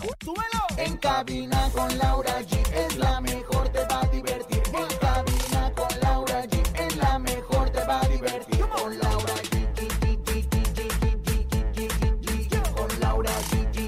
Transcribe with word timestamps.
¡Súbelo! 0.00 0.62
En 0.78 0.96
cabina 0.96 1.70
con 1.72 1.98
Laura 1.98 2.40
G 2.40 2.58
es 2.72 2.96
la 2.96 3.20
mejor, 3.20 3.68
te 3.68 3.84
va 3.84 4.00
a 4.00 4.06
divertir. 4.06 4.62
En 4.72 4.98
cabina 4.98 5.72
con 5.74 6.00
Laura 6.00 6.44
G 6.44 6.62
es 6.80 6.96
la 6.96 7.18
mejor, 7.18 7.70
te 7.70 7.84
va 7.84 8.00
a 8.00 8.08
divertir. 8.08 8.60
Con 8.68 8.98
Laura 8.98 9.34
G. 9.34 9.60
Con 12.74 13.00
Laura 13.00 13.32
G. 13.50 13.78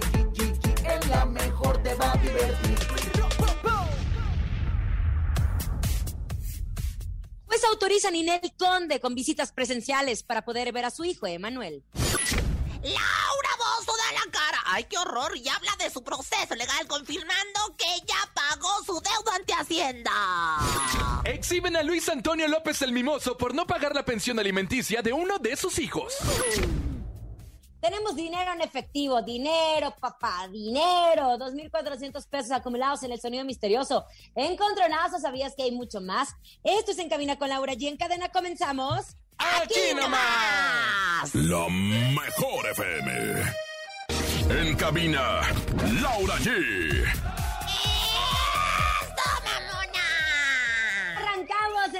Es 0.86 1.08
la 1.08 1.24
mejor, 1.24 1.82
te 1.82 1.94
va 1.94 2.12
a 2.12 2.16
divertir. 2.18 2.78
Pues 7.46 7.64
autoriza 7.64 8.10
Ninel 8.10 8.52
Conde 8.58 9.00
con 9.00 9.14
visitas 9.14 9.52
presenciales 9.52 10.22
para 10.22 10.44
poder 10.44 10.72
ver 10.72 10.84
a 10.84 10.90
su 10.90 11.04
hijo, 11.04 11.26
Emanuel. 11.26 11.84
Ay, 14.74 14.84
qué 14.84 14.96
horror. 14.96 15.36
Y 15.36 15.46
habla 15.50 15.70
de 15.78 15.90
su 15.90 16.02
proceso 16.02 16.54
legal 16.54 16.86
confirmando 16.88 17.60
que 17.76 17.84
ya 18.06 18.32
pagó 18.32 18.82
su 18.86 18.94
deuda 18.94 19.36
ante 19.36 19.52
Hacienda. 19.52 20.10
Exhiben 21.24 21.76
a 21.76 21.82
Luis 21.82 22.08
Antonio 22.08 22.48
López 22.48 22.80
el 22.80 22.92
Mimoso 22.92 23.36
por 23.36 23.54
no 23.54 23.66
pagar 23.66 23.94
la 23.94 24.02
pensión 24.02 24.38
alimenticia 24.38 25.02
de 25.02 25.12
uno 25.12 25.38
de 25.38 25.56
sus 25.56 25.78
hijos. 25.78 26.14
Tenemos 27.82 28.16
dinero 28.16 28.50
en 28.50 28.62
efectivo, 28.62 29.20
dinero, 29.20 29.94
papá, 30.00 30.48
dinero. 30.50 31.36
2.400 31.36 32.26
pesos 32.26 32.52
acumulados 32.52 33.02
en 33.02 33.12
el 33.12 33.20
sonido 33.20 33.44
misterioso. 33.44 34.06
Encontronazo, 34.34 35.18
¿sabías 35.18 35.54
que 35.54 35.64
hay 35.64 35.72
mucho 35.72 36.00
más? 36.00 36.30
Esto 36.64 36.92
es 36.92 36.98
En 36.98 37.10
Cabina 37.10 37.36
con 37.36 37.50
Laura 37.50 37.74
y 37.76 37.88
en 37.88 37.98
cadena 37.98 38.30
comenzamos. 38.30 39.16
¡Aquí 39.36 39.94
nomás! 39.94 41.34
La 41.34 41.68
mejor 41.68 42.70
FM. 42.70 43.52
En 44.60 44.74
cabina, 44.76 45.40
Laura 46.02 46.36
G. 46.38 46.50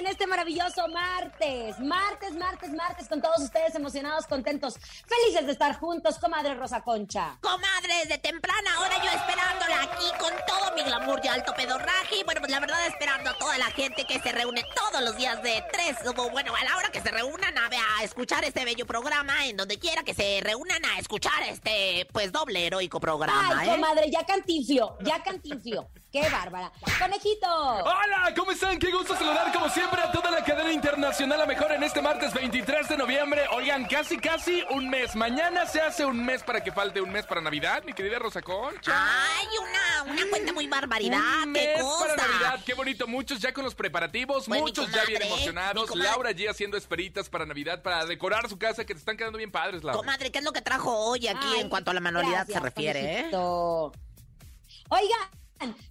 en 0.02 0.08
este 0.08 0.26
maravilloso 0.26 0.88
martes. 0.88 1.78
Martes, 1.78 2.32
martes, 2.32 2.70
martes 2.70 3.08
con 3.08 3.22
todos 3.22 3.40
ustedes 3.40 3.74
emocionados, 3.76 4.26
contentos, 4.26 4.74
felices 5.06 5.46
de 5.46 5.52
estar 5.52 5.78
juntos, 5.78 6.18
comadre 6.18 6.54
Rosa 6.54 6.82
Concha. 6.82 7.38
Comadres, 7.40 8.08
de 8.08 8.18
temprana 8.18 8.80
hora 8.80 8.96
yo 9.02 9.10
esperándola 9.10 9.82
aquí 9.82 10.06
con 10.18 10.32
todo 10.46 10.74
mi 10.74 10.82
glamour 10.82 11.20
de 11.22 11.28
alto 11.28 11.54
pedorraje. 11.54 12.24
Bueno, 12.24 12.40
pues 12.40 12.50
la 12.50 12.58
verdad 12.58 12.84
esperando 12.86 13.30
a 13.30 13.38
toda 13.38 13.56
la 13.58 13.66
gente 13.66 14.04
que 14.04 14.18
se 14.18 14.32
reúne 14.32 14.64
todos 14.74 15.02
los 15.04 15.16
días 15.16 15.40
de 15.42 15.62
tres, 15.72 15.96
o 16.04 16.30
bueno, 16.30 16.52
a 16.54 16.64
la 16.64 16.76
hora 16.76 16.90
que 16.90 17.00
se 17.00 17.10
reúnan 17.10 17.56
a, 17.56 17.70
a 17.98 18.02
escuchar 18.02 18.44
este 18.44 18.64
bello 18.64 18.86
programa, 18.86 19.46
en 19.46 19.56
donde 19.56 19.78
quiera 19.78 20.02
que 20.02 20.14
se 20.14 20.40
reúnan 20.42 20.84
a 20.84 20.98
escuchar 20.98 21.44
este, 21.44 22.08
pues 22.12 22.32
doble 22.32 22.66
heroico 22.66 22.98
programa, 22.98 23.60
Ay, 23.60 23.68
¿eh? 23.68 23.72
comadre, 23.72 24.10
ya 24.10 24.26
cantinfio, 24.26 24.98
ya 25.04 25.22
cantinfio. 25.22 25.88
Qué 26.12 26.28
bárbara. 26.28 26.70
Conejito. 27.00 27.46
Hola, 27.48 28.34
¿cómo 28.36 28.52
están? 28.52 28.78
Qué 28.78 28.90
gusto 28.92 29.16
saludar 29.16 29.50
como 29.50 29.70
siempre 29.70 29.98
a 30.02 30.12
toda 30.12 30.30
la 30.30 30.44
cadena 30.44 30.70
internacional 30.70 31.40
a 31.40 31.46
mejor 31.46 31.72
en 31.72 31.82
este 31.82 32.02
martes 32.02 32.34
23 32.34 32.86
de 32.86 32.98
noviembre. 32.98 33.44
Oigan, 33.50 33.86
casi 33.86 34.18
casi 34.18 34.62
un 34.68 34.90
mes. 34.90 35.16
Mañana 35.16 35.64
se 35.64 35.80
hace 35.80 36.04
un 36.04 36.22
mes 36.22 36.42
para 36.42 36.62
que 36.62 36.70
falte 36.70 37.00
un 37.00 37.10
mes 37.10 37.24
para 37.24 37.40
Navidad, 37.40 37.82
mi 37.84 37.94
querida 37.94 38.18
Rosa 38.18 38.42
Concha. 38.42 38.92
Ay, 38.94 39.46
una, 39.58 40.12
una 40.12 40.28
cuenta 40.28 40.52
muy 40.52 40.66
barbaridad, 40.66 41.18
Un 41.46 41.54
qué 41.54 41.72
mes 41.72 41.82
cosa. 41.82 42.06
para 42.14 42.28
Navidad, 42.28 42.60
qué 42.66 42.74
bonito. 42.74 43.06
Muchos 43.06 43.40
ya 43.40 43.54
con 43.54 43.64
los 43.64 43.74
preparativos, 43.74 44.44
Pues, 44.48 44.60
muchos 44.60 44.92
ya 44.92 45.06
bien 45.06 45.22
emocionados. 45.22 45.96
Laura 45.96 46.28
allí 46.28 46.46
haciendo 46.46 46.76
esperitas 46.76 47.30
para 47.30 47.46
Navidad, 47.46 47.80
para 47.82 48.04
decorar 48.04 48.50
su 48.50 48.58
casa, 48.58 48.84
que 48.84 48.92
te 48.92 49.00
están 49.00 49.16
quedando 49.16 49.38
bien 49.38 49.50
padres, 49.50 49.82
Laura. 49.82 49.96
Comadre, 49.96 50.30
¿qué 50.30 50.40
es 50.40 50.44
lo 50.44 50.52
que 50.52 50.60
trajo 50.60 50.94
hoy 50.94 51.26
aquí 51.26 51.46
Ay, 51.54 51.60
en 51.62 51.70
cuanto 51.70 51.90
a 51.90 51.94
la 51.94 52.00
manualidad 52.00 52.44
gracias, 52.46 52.58
se 52.58 52.60
refiere, 52.62 53.00
eh? 53.00 53.16
conejito. 53.30 53.92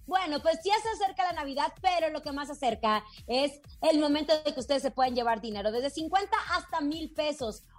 Bueno, 0.06 0.40
pues 0.40 0.58
ya 0.64 0.74
se 0.82 0.88
acerca 0.90 1.24
la 1.24 1.32
Navidad, 1.32 1.72
pero 1.80 2.10
lo 2.10 2.22
que 2.22 2.32
más 2.32 2.50
acerca 2.50 3.04
es 3.26 3.60
el 3.80 3.98
momento 3.98 4.32
de 4.42 4.52
que 4.52 4.60
ustedes 4.60 4.82
se 4.82 4.90
pueden 4.90 5.14
llevar 5.14 5.40
dinero, 5.40 5.72
desde 5.72 5.90
50 5.90 6.36
hasta 6.56 6.80
mil 6.80 7.12
pesos. 7.12 7.64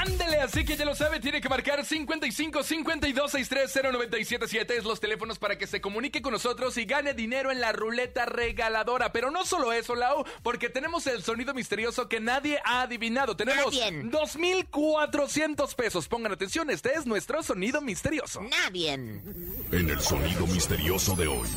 Ándele, 0.00 0.38
así 0.38 0.64
que 0.64 0.76
ya 0.76 0.86
lo 0.86 0.94
sabe, 0.94 1.20
tiene 1.20 1.42
que 1.42 1.48
marcar 1.50 1.84
55 1.84 2.62
52 2.62 3.30
630 3.30 3.92
977 3.92 4.76
es 4.78 4.84
los 4.84 4.98
teléfonos 4.98 5.38
para 5.38 5.58
que 5.58 5.66
se 5.66 5.82
comunique 5.82 6.22
con 6.22 6.32
nosotros 6.32 6.78
y 6.78 6.86
gane 6.86 7.12
dinero 7.12 7.50
en 7.50 7.60
la 7.60 7.72
ruleta 7.72 8.24
regaladora. 8.24 9.12
Pero 9.12 9.30
no 9.30 9.44
solo 9.44 9.72
eso, 9.72 9.94
Lau, 9.94 10.24
porque 10.42 10.70
tenemos 10.70 11.06
el 11.06 11.22
sonido 11.22 11.52
misterioso 11.52 12.08
que 12.08 12.18
nadie 12.18 12.60
ha 12.64 12.82
adivinado. 12.82 13.36
Tenemos 13.36 13.74
Nadie. 13.74 14.02
2,400 14.04 15.74
pesos. 15.74 16.08
Pongan 16.08 16.32
atención, 16.32 16.70
este 16.70 16.94
es 16.94 17.04
nuestro 17.04 17.42
sonido 17.42 17.82
misterioso. 17.82 18.40
Nadie. 18.42 18.92
En 18.92 19.90
el 19.90 20.00
sonido 20.00 20.46
misterioso 20.46 21.14
de 21.14 21.26
hoy. 21.26 21.48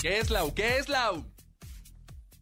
¿Qué 0.00 0.18
es, 0.18 0.30
Lau? 0.30 0.54
¿Qué 0.54 0.78
es, 0.78 0.88
Lau? 0.88 1.24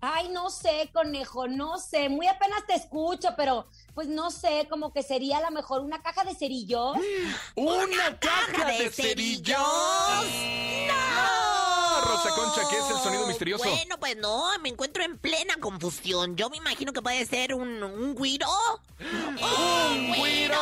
Ay, 0.02 0.28
no 0.28 0.50
sé, 0.50 0.90
conejo, 0.92 1.48
no 1.48 1.78
sé. 1.78 2.10
Muy 2.10 2.26
apenas 2.26 2.66
te 2.66 2.74
escucho, 2.74 3.30
pero 3.36 3.66
pues 3.94 4.08
no 4.08 4.30
sé, 4.30 4.66
como 4.68 4.92
que 4.92 5.02
sería 5.02 5.38
a 5.38 5.40
lo 5.40 5.50
mejor 5.50 5.80
una 5.80 6.02
caja 6.02 6.22
de 6.24 6.34
cerillos. 6.34 6.96
¡Una, 7.54 8.18
caja 8.18 8.72
de 8.72 8.90
cerillos! 8.90 9.58
¡No! 10.86 12.00
Rosa 12.04 12.30
Concha, 12.34 12.60
¿qué 12.68 12.76
es 12.76 12.90
el 12.90 12.98
sonido 12.98 13.26
misterioso? 13.26 13.64
Bueno, 13.64 13.98
pues 13.98 14.16
no, 14.18 14.46
me 14.60 14.68
encuentro 14.68 15.02
en 15.02 15.16
plena 15.16 15.56
confusión. 15.58 16.36
Yo 16.36 16.50
me 16.50 16.58
imagino 16.58 16.92
que 16.92 17.00
puede 17.00 17.24
ser 17.24 17.54
un, 17.54 17.82
un 17.82 18.14
guiro. 18.14 18.48
¡Un 19.00 20.12
guiro! 20.12 20.54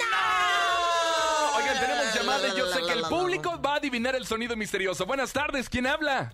¡No! 0.00 1.56
Oigan, 1.56 1.80
tenemos 1.80 2.14
llamada 2.14 2.48
y 2.48 2.58
yo 2.58 2.66
sé 2.72 2.82
que 2.82 2.92
el 2.92 3.02
público 3.04 3.49
adivinar 3.90 4.14
el 4.14 4.24
sonido 4.24 4.56
misterioso. 4.56 5.04
Buenas 5.04 5.32
tardes, 5.32 5.68
¿quién 5.68 5.84
habla? 5.84 6.32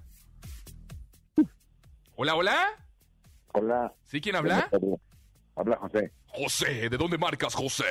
Hola, 2.15 2.35
hola. 2.35 2.67
Hola. 3.53 3.95
¿Sí, 4.05 4.21
quién 4.21 4.37
habla? 4.37 4.69
Habla 5.57 5.77
José, 5.79 6.13
José, 6.27 6.91
¿de 6.91 6.99
dónde 6.99 7.17
marcas, 7.17 7.55
José? 7.55 7.85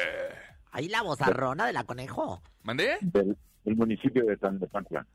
Ahí 0.72 0.88
la 0.88 1.02
vozarrona 1.02 1.66
de 1.66 1.74
la 1.74 1.84
conejo. 1.84 2.44
¿Mandé? 2.62 2.98
del, 3.02 3.36
del 3.64 3.76
municipio 3.76 4.24
de 4.26 4.38
San 4.38 4.60
de. 4.60 4.68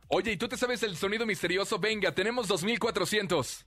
Oye, 0.08 0.32
¿y 0.32 0.36
tú 0.36 0.48
te 0.48 0.56
sabes 0.56 0.82
el 0.82 0.96
sonido 0.96 1.24
misterioso? 1.26 1.78
Venga, 1.78 2.12
tenemos 2.12 2.48
2400. 2.48 3.66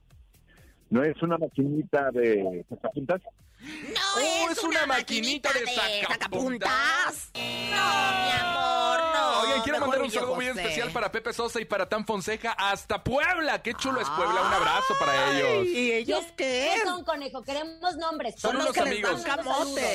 ¿No 0.90 1.02
es 1.02 1.22
una 1.24 1.38
maquinita 1.38 2.12
de 2.12 2.66
sacapuntas? 2.68 3.22
No 3.64 4.02
Oh, 4.16 4.50
es, 4.50 4.58
es 4.58 4.64
una 4.64 4.86
maquinita 4.86 5.52
de 5.54 5.66
sacapuntas. 5.66 6.10
sacapuntas. 6.10 7.32
No, 7.34 7.42
mi 7.42 8.32
amor, 8.32 9.00
no. 9.16 9.40
Oigan, 9.42 9.62
quiero 9.64 9.80
mandar 9.80 10.02
un 10.02 10.12
saludo 10.12 10.36
muy 10.36 10.48
especial 10.48 10.92
para 10.92 11.12
Pepe 11.12 11.32
Sosa 11.34 11.60
y 11.62 11.66
para 11.66 11.88
Tan 11.88 12.06
Fonseca 12.06 12.52
hasta 12.52 13.04
Puebla. 13.04 13.62
Qué 13.62 13.74
chulo 13.74 14.02
es 14.02 14.10
Puebla. 14.10 14.42
Un 14.42 14.54
abrazo 14.54 14.94
para 15.00 15.32
ellos. 15.32 15.66
¿Y 15.68 15.92
ellos 15.94 16.24
qué? 16.36 16.72
¿Qué 16.76 16.82
son, 16.84 17.04
conejo? 17.04 17.42
Queremos 17.44 17.96
nombres. 17.96 18.36
Son 18.38 18.56
unos 18.56 18.72
que 18.72 18.82
les 18.82 18.92
amigos. 18.92 19.22
Son 19.22 19.38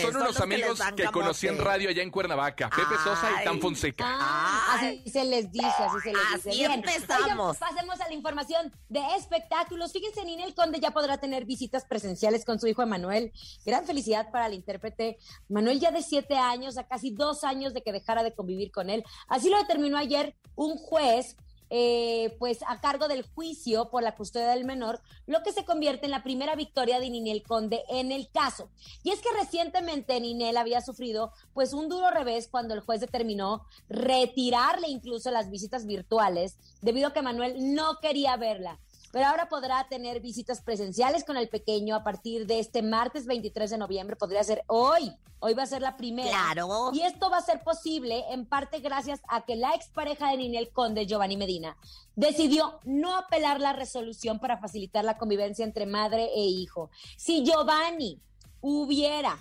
Son 0.03 0.17
unos 0.17 0.37
que 0.37 0.43
amigos 0.43 0.81
que 0.97 1.05
conocí 1.07 1.47
en 1.47 1.59
radio 1.59 1.91
allá 1.91 2.03
en 2.03 2.11
Cuernavaca. 2.11 2.71
Pepe 2.71 2.95
Sosa 3.05 3.41
y 3.41 3.45
Tan. 3.45 3.61
Fonseca. 3.61 4.05
Ah, 4.09 4.77
así 4.77 5.03
se 5.11 5.25
les 5.25 5.51
dice, 5.53 5.67
así 5.67 5.97
se 6.03 6.13
les 6.13 6.23
dice. 6.33 6.49
Así 6.51 6.59
Bien. 6.59 6.73
empezamos. 6.73 7.57
Oigan, 7.57 7.75
pasemos 7.75 8.01
a 8.01 8.09
la 8.09 8.15
información 8.15 8.73
de 8.89 9.01
espectáculos. 9.17 9.93
Fíjense, 9.93 10.25
Ninel 10.25 10.55
Conde 10.55 10.81
ya 10.81 10.91
podrá 10.93 11.19
tener 11.19 11.45
visitas 11.45 11.85
presenciales 11.85 12.45
con 12.45 12.59
su 12.61 12.67
hijo 12.67 12.83
Emanuel. 12.83 13.33
Gran 13.65 13.85
felicidad 13.85 14.31
para 14.31 14.47
el 14.47 14.55
intérprete. 14.55 15.19
Manuel 15.49 15.81
ya 15.81 15.91
de 15.91 16.03
siete 16.03 16.37
años, 16.37 16.79
a 16.79 16.87
casi 16.87 17.11
dos 17.11 17.45
años 17.45 17.75
de 17.75 17.83
que 17.83 17.93
dejara 17.93 18.23
de 18.23 18.35
convivir 18.35 18.71
con 18.71 18.91
él. 18.91 19.05
Así 19.29 19.51
lo 19.51 19.59
determinó 19.59 19.99
ayer 19.99 20.35
un 20.57 20.77
juez 20.77 21.37
eh, 21.71 22.35
pues 22.39 22.61
a 22.67 22.81
cargo 22.81 23.09
del 23.09 23.23
juicio 23.23 23.91
por 23.91 24.03
la 24.03 24.15
custodia 24.15 24.49
del 24.49 24.65
menor, 24.65 25.03
lo 25.27 25.43
que 25.43 25.53
se 25.53 25.67
convierte 25.67 26.07
en 26.07 26.13
la 26.13 26.23
primera 26.23 26.57
victoria 26.57 26.99
de 26.99 27.11
Ninel 27.11 27.43
Conde 27.43 27.83
en 27.91 28.11
el 28.11 28.31
caso. 28.31 28.71
Y 29.03 29.11
es 29.11 29.21
que 29.21 29.29
recientemente 29.39 30.19
Ninel 30.19 30.57
había 30.57 30.81
sufrido 30.81 31.33
pues 31.53 31.75
un 31.75 31.91
duro 31.91 32.11
revés 32.11 32.49
cuando 32.49 32.73
el 32.73 32.81
juez 32.81 33.01
determinó 33.01 33.67
retirarle 33.89 34.89
incluso 34.89 35.31
las 35.31 35.51
visitas 35.51 35.85
virtuales 35.85 36.57
debido 36.81 37.09
a 37.09 37.13
que 37.13 37.23
Manuel 37.23 37.75
no 37.75 37.99
quería 38.01 38.37
verla. 38.39 38.81
Pero 39.13 39.27
ahora 39.27 39.49
podrá 39.49 39.87
tener 39.89 40.21
visitas 40.21 40.61
presenciales 40.61 41.25
con 41.25 41.37
el 41.37 41.49
pequeño 41.49 41.95
a 41.97 42.05
partir 42.05 42.47
de 42.47 42.59
este 42.59 42.83
martes 42.83 43.27
23 43.27 43.71
de 43.71 43.79
noviembre. 43.79 44.17
Podría 44.17 44.45
ser 44.45 44.63
hoy. 44.67 45.13
Hoy 45.41 45.55
va 45.55 45.63
a 45.63 45.67
ser 45.67 45.83
la 45.83 45.97
primera. 45.97 46.31
Claro. 46.31 46.91
Y 46.93 47.03
esto 47.03 47.31
va 47.31 47.39
a 47.39 47.43
ser 47.43 47.63
posible 47.63 48.25
en 48.31 48.45
parte 48.45 48.81
gracias 48.81 49.21
a 49.29 49.45
que 49.45 49.57
la 49.57 49.75
expareja 49.75 50.31
de 50.31 50.39
Ninel 50.39 50.71
Conde, 50.73 51.07
Giovanni 51.07 51.37
Medina, 51.37 51.77
decidió 52.17 52.81
no 52.85 53.17
apelar 53.17 53.61
la 53.61 53.73
resolución 53.73 54.41
para 54.41 54.59
facilitar 54.59 55.05
la 55.05 55.17
convivencia 55.17 55.65
entre 55.65 55.87
madre 55.87 56.29
e 56.35 56.41
hijo. 56.41 56.91
Si 57.17 57.45
Giovanni 57.45 58.21
hubiera 58.61 59.39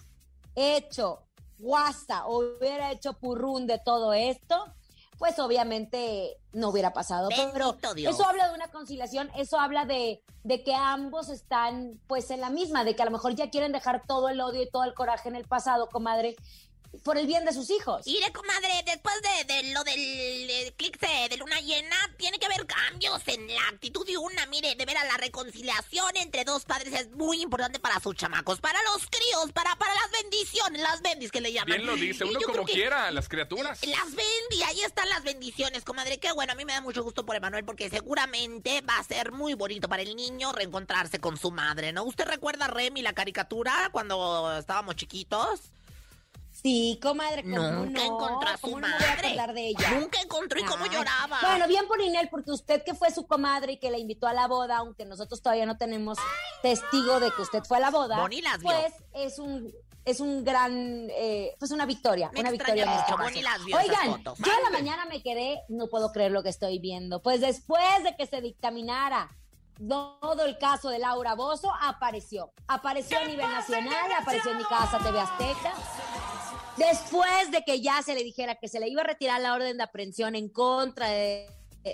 hecho 0.56 1.24
guasta 1.60 2.28
o 2.28 2.40
hubiera 2.40 2.92
hecho 2.92 3.14
purrún 3.14 3.66
de 3.66 3.80
todo 3.80 4.14
esto, 4.14 4.74
pues 5.18 5.40
obviamente 5.40 6.38
no 6.54 6.70
hubiera 6.70 6.94
pasado. 6.94 7.30
Pero 7.54 7.78
Dios. 7.94 8.14
eso 8.14 8.26
habla 8.26 8.48
de 8.50 8.56
una 8.56 8.70
conciliación, 8.70 9.30
eso 9.36 9.60
habla 9.60 9.86
de, 9.86 10.24
de 10.44 10.64
que 10.64 10.74
ambos 10.74 11.30
están 11.30 12.00
pues 12.08 12.32
en 12.32 12.42
la 12.42 12.50
misma, 12.50 12.84
de 12.84 12.96
que 12.96 13.02
a 13.02 13.06
lo 13.06 13.12
mejor 13.12 13.36
ya 13.36 13.50
quieren 13.50 13.72
dejar 13.72 14.04
todo 14.08 14.30
el 14.30 14.40
odio 14.40 14.62
y 14.62 14.70
todo 14.70 14.84
el 14.84 14.94
coraje 14.94 15.30
en 15.30 15.36
el 15.36 15.46
pasado, 15.46 15.90
comadre, 15.90 16.36
por 17.04 17.18
el 17.18 17.28
bien 17.28 17.46
de 17.46 17.54
sus 17.54 17.70
hijos. 17.70 18.06
Mire, 18.06 18.32
comadre, 18.32 18.84
después 18.86 19.16
de, 19.22 19.54
de 19.54 19.74
lo 19.74 19.84
del 19.84 20.50
eclipse 20.68 21.08
de 21.30 21.38
luna 21.38 21.60
llena, 21.62 21.96
tiene 22.18 22.40
que 22.40 22.46
haber 22.46 22.66
cambios 22.66 23.22
en 23.28 23.48
la 23.48 23.68
actitud 23.70 24.06
de 24.06 24.18
una. 24.18 24.46
Mire, 24.48 24.76
de 24.76 24.86
veras, 24.86 25.06
la 25.08 25.18
reconciliación 25.18 26.18
entre 26.18 26.44
dos 26.44 26.66
padres 26.66 26.94
es 26.94 27.12
muy 27.12 27.42
importante 27.42 27.80
para 27.80 28.00
sus 28.00 28.16
chamacos, 28.16 28.60
para 28.60 28.80
los 28.84 29.06
críos, 29.08 29.52
para, 29.54 29.76
para 29.76 29.94
las 29.94 30.12
bendiciones, 30.12 30.82
las 30.82 31.02
bendis 31.02 31.32
que 31.32 31.42
le 31.42 31.54
llaman. 31.54 31.78
Bien 31.78 31.86
lo 31.86 31.96
dice, 31.96 32.24
uno 32.26 32.40
como 32.42 32.64
quiera, 32.66 33.12
las 33.12 33.30
criaturas. 33.30 33.86
Las 33.86 34.06
bendi, 34.16 34.64
ahí 34.64 34.82
están 34.82 35.08
las 35.10 35.24
bendiciones, 35.24 35.84
comadre. 35.84 36.20
Qué 36.20 36.32
bueno, 36.32 36.54
a 36.54 36.56
mí 36.56 36.66
me 36.66 36.74
da 36.74 36.82
mucho 36.82 37.04
gusto 37.04 37.26
por 37.26 37.36
Emanuel 37.36 37.66
porque 37.66 37.90
seguramente 37.90 38.82
va 38.82 38.98
a 38.98 39.04
ser 39.04 39.32
muy 39.32 39.54
bonito 39.54 39.88
para 39.88 40.02
el 40.02 40.16
niño 40.16 40.52
reencontrarse 40.52 41.20
con 41.20 41.38
su 41.38 41.52
madre, 41.52 41.92
¿no? 41.92 42.04
¿Usted 42.04 42.26
recuerda 42.26 42.66
a 42.66 42.70
Remy 42.70 43.02
la 43.02 43.14
caricatura 43.14 43.90
cuando 43.92 44.58
estábamos 44.58 44.96
chiquitos? 44.96 45.60
Sí, 46.62 47.00
comadre, 47.02 47.44
¿cómo 47.44 47.58
Nunca 47.62 48.00
no? 48.00 48.06
encontró 48.16 48.50
a 48.50 48.58
su 48.58 48.62
¿Cómo 48.62 48.80
no 48.80 48.88
me 48.88 48.94
voy 48.96 49.04
a 49.06 49.36
madre. 49.38 49.54
de 49.54 49.68
ella? 49.70 49.92
Nunca 50.00 50.20
encontró 50.22 50.60
y 50.60 50.64
cómo 50.64 50.84
Ay. 50.86 50.90
lloraba. 50.92 51.40
Bueno, 51.42 51.68
bien 51.68 51.88
por 51.88 52.02
Inel, 52.02 52.30
porque 52.30 52.52
usted 52.52 52.84
que 52.84 52.94
fue 52.96 53.12
su 53.12 53.28
comadre 53.28 53.74
y 53.74 53.78
que 53.78 53.92
la 53.92 53.98
invitó 54.00 54.28
a 54.28 54.34
la 54.34 54.48
boda, 54.48 54.78
aunque 54.78 55.06
nosotros 55.06 55.42
todavía 55.42 55.66
no 55.68 55.78
tenemos 55.78 56.18
testigo 56.64 57.20
de 57.20 57.32
que 57.32 57.42
usted 57.44 57.64
fue 57.64 57.78
a 57.78 57.82
la 57.82 57.92
boda, 57.92 58.20
Boni 58.20 58.42
las 58.42 58.58
vio. 58.60 58.70
pues 58.70 58.94
es 59.14 59.40
un 59.40 59.72
es 60.04 60.22
un 60.22 60.46
gran, 60.46 61.10
eh, 61.12 61.54
pues 61.60 61.72
una 61.72 61.86
victoria, 61.86 62.32
Me 62.34 62.40
una 62.40 62.50
victoria. 62.52 62.84
en 62.84 62.90
este 62.90 63.14
caso. 63.14 63.42
Las 63.42 63.66
vio 63.66 63.78
Oigan, 63.78 64.08
fotos. 64.12 64.38
yo 64.40 64.52
en 64.58 64.64
la 64.64 64.70
mañana 64.70 65.06
me 65.06 65.22
quedé, 65.22 65.62
no 65.68 65.88
puedo 65.88 66.14
creer 66.14 66.32
lo 66.32 66.44
que 66.44 66.50
estoy 66.50 66.80
viendo, 66.80 67.22
pues 67.22 67.42
después 67.42 68.04
de 68.06 68.16
que 68.16 68.26
se 68.26 68.40
dictaminara 68.40 69.30
todo 69.88 70.46
el 70.46 70.58
caso 70.58 70.90
de 70.90 71.00
Laura 71.00 71.36
Bozo, 71.36 71.72
apareció, 71.82 72.52
apareció 72.68 73.20
a 73.20 73.26
nivel 73.26 73.48
nacional, 73.50 74.12
apareció 74.20 74.52
en 74.52 74.58
mi 74.58 74.64
casa 74.66 74.98
TV 75.00 75.20
Azteca, 75.20 75.74
Después 76.78 77.50
de 77.52 77.64
que 77.64 77.82
ya 77.82 78.02
se 78.04 78.14
le 78.14 78.24
dijera 78.24 78.56
que 78.56 78.68
se 78.68 78.80
le 78.80 78.88
iba 78.88 79.02
a 79.02 79.06
retirar 79.06 79.42
la 79.42 79.54
orden 79.56 79.78
de 79.78 79.84
aprehensión 79.84 80.36
en 80.36 80.48
contra 80.50 81.08
de, 81.10 81.50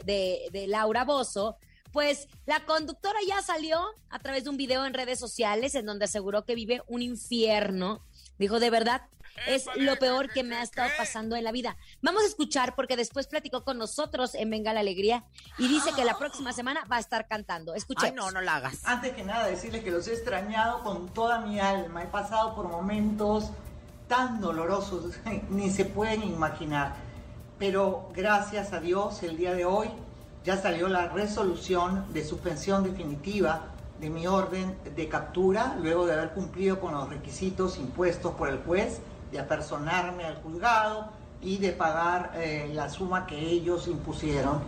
de- 0.06 0.50
de 0.52 0.68
Laura 0.68 1.06
Bozo, 1.06 1.58
pues 1.94 2.28
la 2.46 2.66
conductora 2.66 3.18
ya 3.26 3.42
salió 3.42 3.82
a 4.10 4.20
través 4.20 4.44
de 4.44 4.50
un 4.50 4.58
video 4.58 4.86
en 4.86 4.94
redes 4.94 5.20
sociales 5.20 5.76
en 5.76 5.86
donde 5.86 6.06
aseguró 6.06 6.44
que 6.44 6.56
vive 6.56 6.82
un 6.88 7.02
infierno. 7.02 8.04
Dijo, 8.38 8.60
de 8.60 8.70
verdad, 8.72 9.04
es 9.48 9.66
lo 9.76 9.96
peor 9.98 10.30
que 10.30 10.44
me 10.44 10.56
ha 10.56 10.64
estado 10.64 10.90
pasando 10.98 11.36
en 11.36 11.44
la 11.44 11.52
vida. 11.52 11.78
Vamos 12.02 12.24
a 12.24 12.28
escuchar 12.28 12.76
porque 12.76 12.96
después 12.96 13.28
platicó 13.28 13.64
con 13.64 13.78
nosotros 13.78 14.36
en 14.36 14.50
Venga 14.50 14.74
la 14.74 14.80
Alegría 14.80 15.26
y 15.58 15.68
dice 15.68 15.92
que 15.96 16.06
la 16.06 16.18
próxima 16.18 16.54
semana 16.54 16.86
va 16.92 16.98
a 16.98 17.00
estar 17.00 17.28
cantando. 17.28 17.74
Escuchemos. 17.74 18.12
Ay, 18.12 18.16
no, 18.16 18.32
no 18.32 18.42
la 18.42 18.56
hagas. 18.56 18.80
Antes 18.86 19.14
que 19.14 19.24
nada, 19.24 19.48
decirles 19.48 19.84
que 19.84 19.92
los 19.92 20.08
he 20.08 20.14
extrañado 20.14 20.84
con 20.84 21.10
toda 21.10 21.40
mi 21.42 21.60
alma. 21.60 22.04
He 22.04 22.08
pasado 22.08 22.56
por 22.56 22.68
momentos 22.68 23.50
tan 24.08 24.42
dolorosos, 24.42 25.16
ni 25.50 25.70
se 25.70 25.86
pueden 25.86 26.24
imaginar. 26.24 26.96
Pero 27.60 28.10
gracias 28.14 28.74
a 28.74 28.80
Dios, 28.80 29.24
el 29.24 29.38
día 29.38 29.54
de 29.54 29.66
hoy 29.66 29.90
ya 30.44 30.58
salió 30.58 30.90
la 30.90 31.08
resolución 31.08 32.06
de 32.14 32.26
suspensión 32.26 32.84
definitiva 32.84 33.74
de 34.00 34.10
mi 34.10 34.28
orden 34.28 34.76
de 34.96 35.08
captura, 35.08 35.78
luego 35.82 36.06
de 36.06 36.14
haber 36.14 36.32
cumplido 36.32 36.82
con 36.82 36.94
los 36.94 37.08
requisitos 37.08 37.78
impuestos 37.78 38.34
por 38.34 38.50
el 38.50 38.58
juez, 38.60 39.00
de 39.34 39.40
apersonarme 39.40 40.24
al 40.24 40.36
juzgado 40.42 41.10
y 41.42 41.58
de 41.58 41.74
pagar 41.74 42.32
eh, 42.36 42.72
la 42.74 42.90
suma 42.90 43.26
que 43.26 43.38
ellos 43.38 43.88
impusieron. 43.88 44.62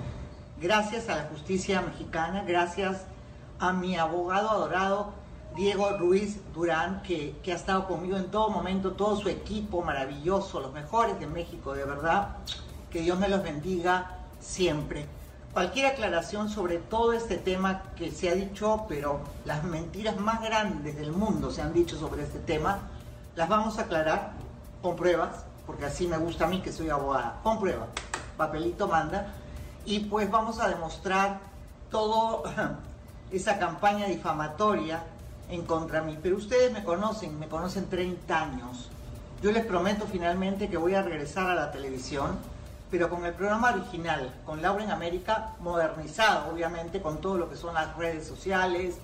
Gracias 0.60 1.08
a 1.08 1.16
la 1.16 1.24
justicia 1.24 1.82
mexicana, 1.82 2.44
gracias 2.46 3.04
a 3.60 3.72
mi 3.72 3.96
abogado 3.96 4.50
adorado 4.50 5.14
Diego 5.56 5.98
Ruiz 5.98 6.40
Durán, 6.54 7.02
que, 7.04 7.36
que 7.42 7.54
ha 7.54 7.56
estado 7.56 7.88
conmigo 7.88 8.18
en 8.18 8.30
todo 8.30 8.50
momento, 8.50 8.92
todo 8.92 9.16
su 9.16 9.30
equipo 9.30 9.82
maravilloso, 9.82 10.60
los 10.60 10.74
mejores 10.74 11.18
de 11.20 11.28
México, 11.28 11.74
de 11.74 11.86
verdad. 11.86 12.36
Que 12.92 13.02
Dios 13.02 13.18
me 13.20 13.30
los 13.30 13.42
bendiga 13.42 14.18
siempre. 14.40 15.06
Cualquier 15.54 15.86
aclaración 15.86 16.50
sobre 16.50 16.80
todo 16.80 17.14
este 17.14 17.38
tema 17.38 17.84
que 17.96 18.12
se 18.12 18.30
ha 18.30 18.36
dicho, 18.36 18.86
pero 18.90 19.22
las 19.46 19.64
mentiras 19.64 20.18
más 20.20 20.42
grandes 20.42 20.98
del 20.98 21.14
mundo 21.14 21.52
se 21.52 21.62
han 21.62 21.74
dicho 21.74 21.98
sobre 21.98 22.24
este 22.24 22.40
tema, 22.40 22.80
las 23.38 23.48
vamos 23.48 23.78
a 23.78 23.84
aclarar 23.84 24.34
con 24.86 24.96
pruebas, 24.96 25.46
porque 25.66 25.86
así 25.86 26.06
me 26.06 26.18
gusta 26.20 26.46
a 26.46 26.48
mí 26.48 26.62
que 26.62 26.72
soy 26.72 26.92
abogada, 26.92 27.40
con 27.42 27.60
pruebas. 27.60 27.88
Papelito 28.38 28.88
manda. 28.88 29.34
Y 29.84 30.02
pues 30.02 30.30
vamos 30.30 30.60
a 30.60 30.68
demostrar 30.68 31.40
todo 31.90 32.44
esa 33.32 33.58
campaña 33.58 34.06
difamatoria 34.06 35.02
en 35.50 35.66
contra 35.66 36.04
mí. 36.04 36.20
Pero 36.22 36.38
ustedes 36.38 36.72
me 36.72 36.84
conocen, 36.84 37.40
me 37.40 37.48
conocen 37.48 37.90
30 37.90 38.40
años. 38.40 38.92
Yo 39.42 39.52
les 39.52 39.66
prometo 39.66 40.06
finalmente 40.06 40.70
que 40.70 40.78
voy 40.78 40.94
a 40.94 41.02
regresar 41.02 41.50
a 41.50 41.56
la 41.56 41.72
televisión, 41.72 42.38
pero 42.92 43.10
con 43.10 43.26
el 43.26 43.34
programa 43.34 43.72
original, 43.72 44.36
con 44.46 44.62
Laura 44.62 44.84
en 44.84 44.92
América, 44.92 45.54
modernizado, 45.62 46.54
obviamente, 46.54 47.02
con 47.02 47.18
todo 47.22 47.40
lo 47.40 47.50
que 47.50 47.56
son 47.56 47.74
las 47.74 47.98
redes 47.98 48.28
sociales, 48.28 48.98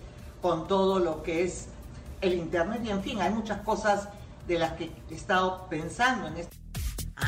con 0.43 0.67
todo 0.67 0.99
lo 0.99 1.23
que 1.23 1.43
es 1.43 1.69
el 2.21 2.35
Internet, 2.35 2.81
y 2.83 2.91
en 2.91 3.01
fin, 3.01 3.19
hay 3.19 3.31
muchas 3.31 3.61
cosas 3.61 4.09
de 4.47 4.59
las 4.59 4.73
que 4.73 4.91
he 5.09 5.13
estado 5.15 5.67
pensando 5.69 6.27
en 6.27 6.37
este 6.37 6.57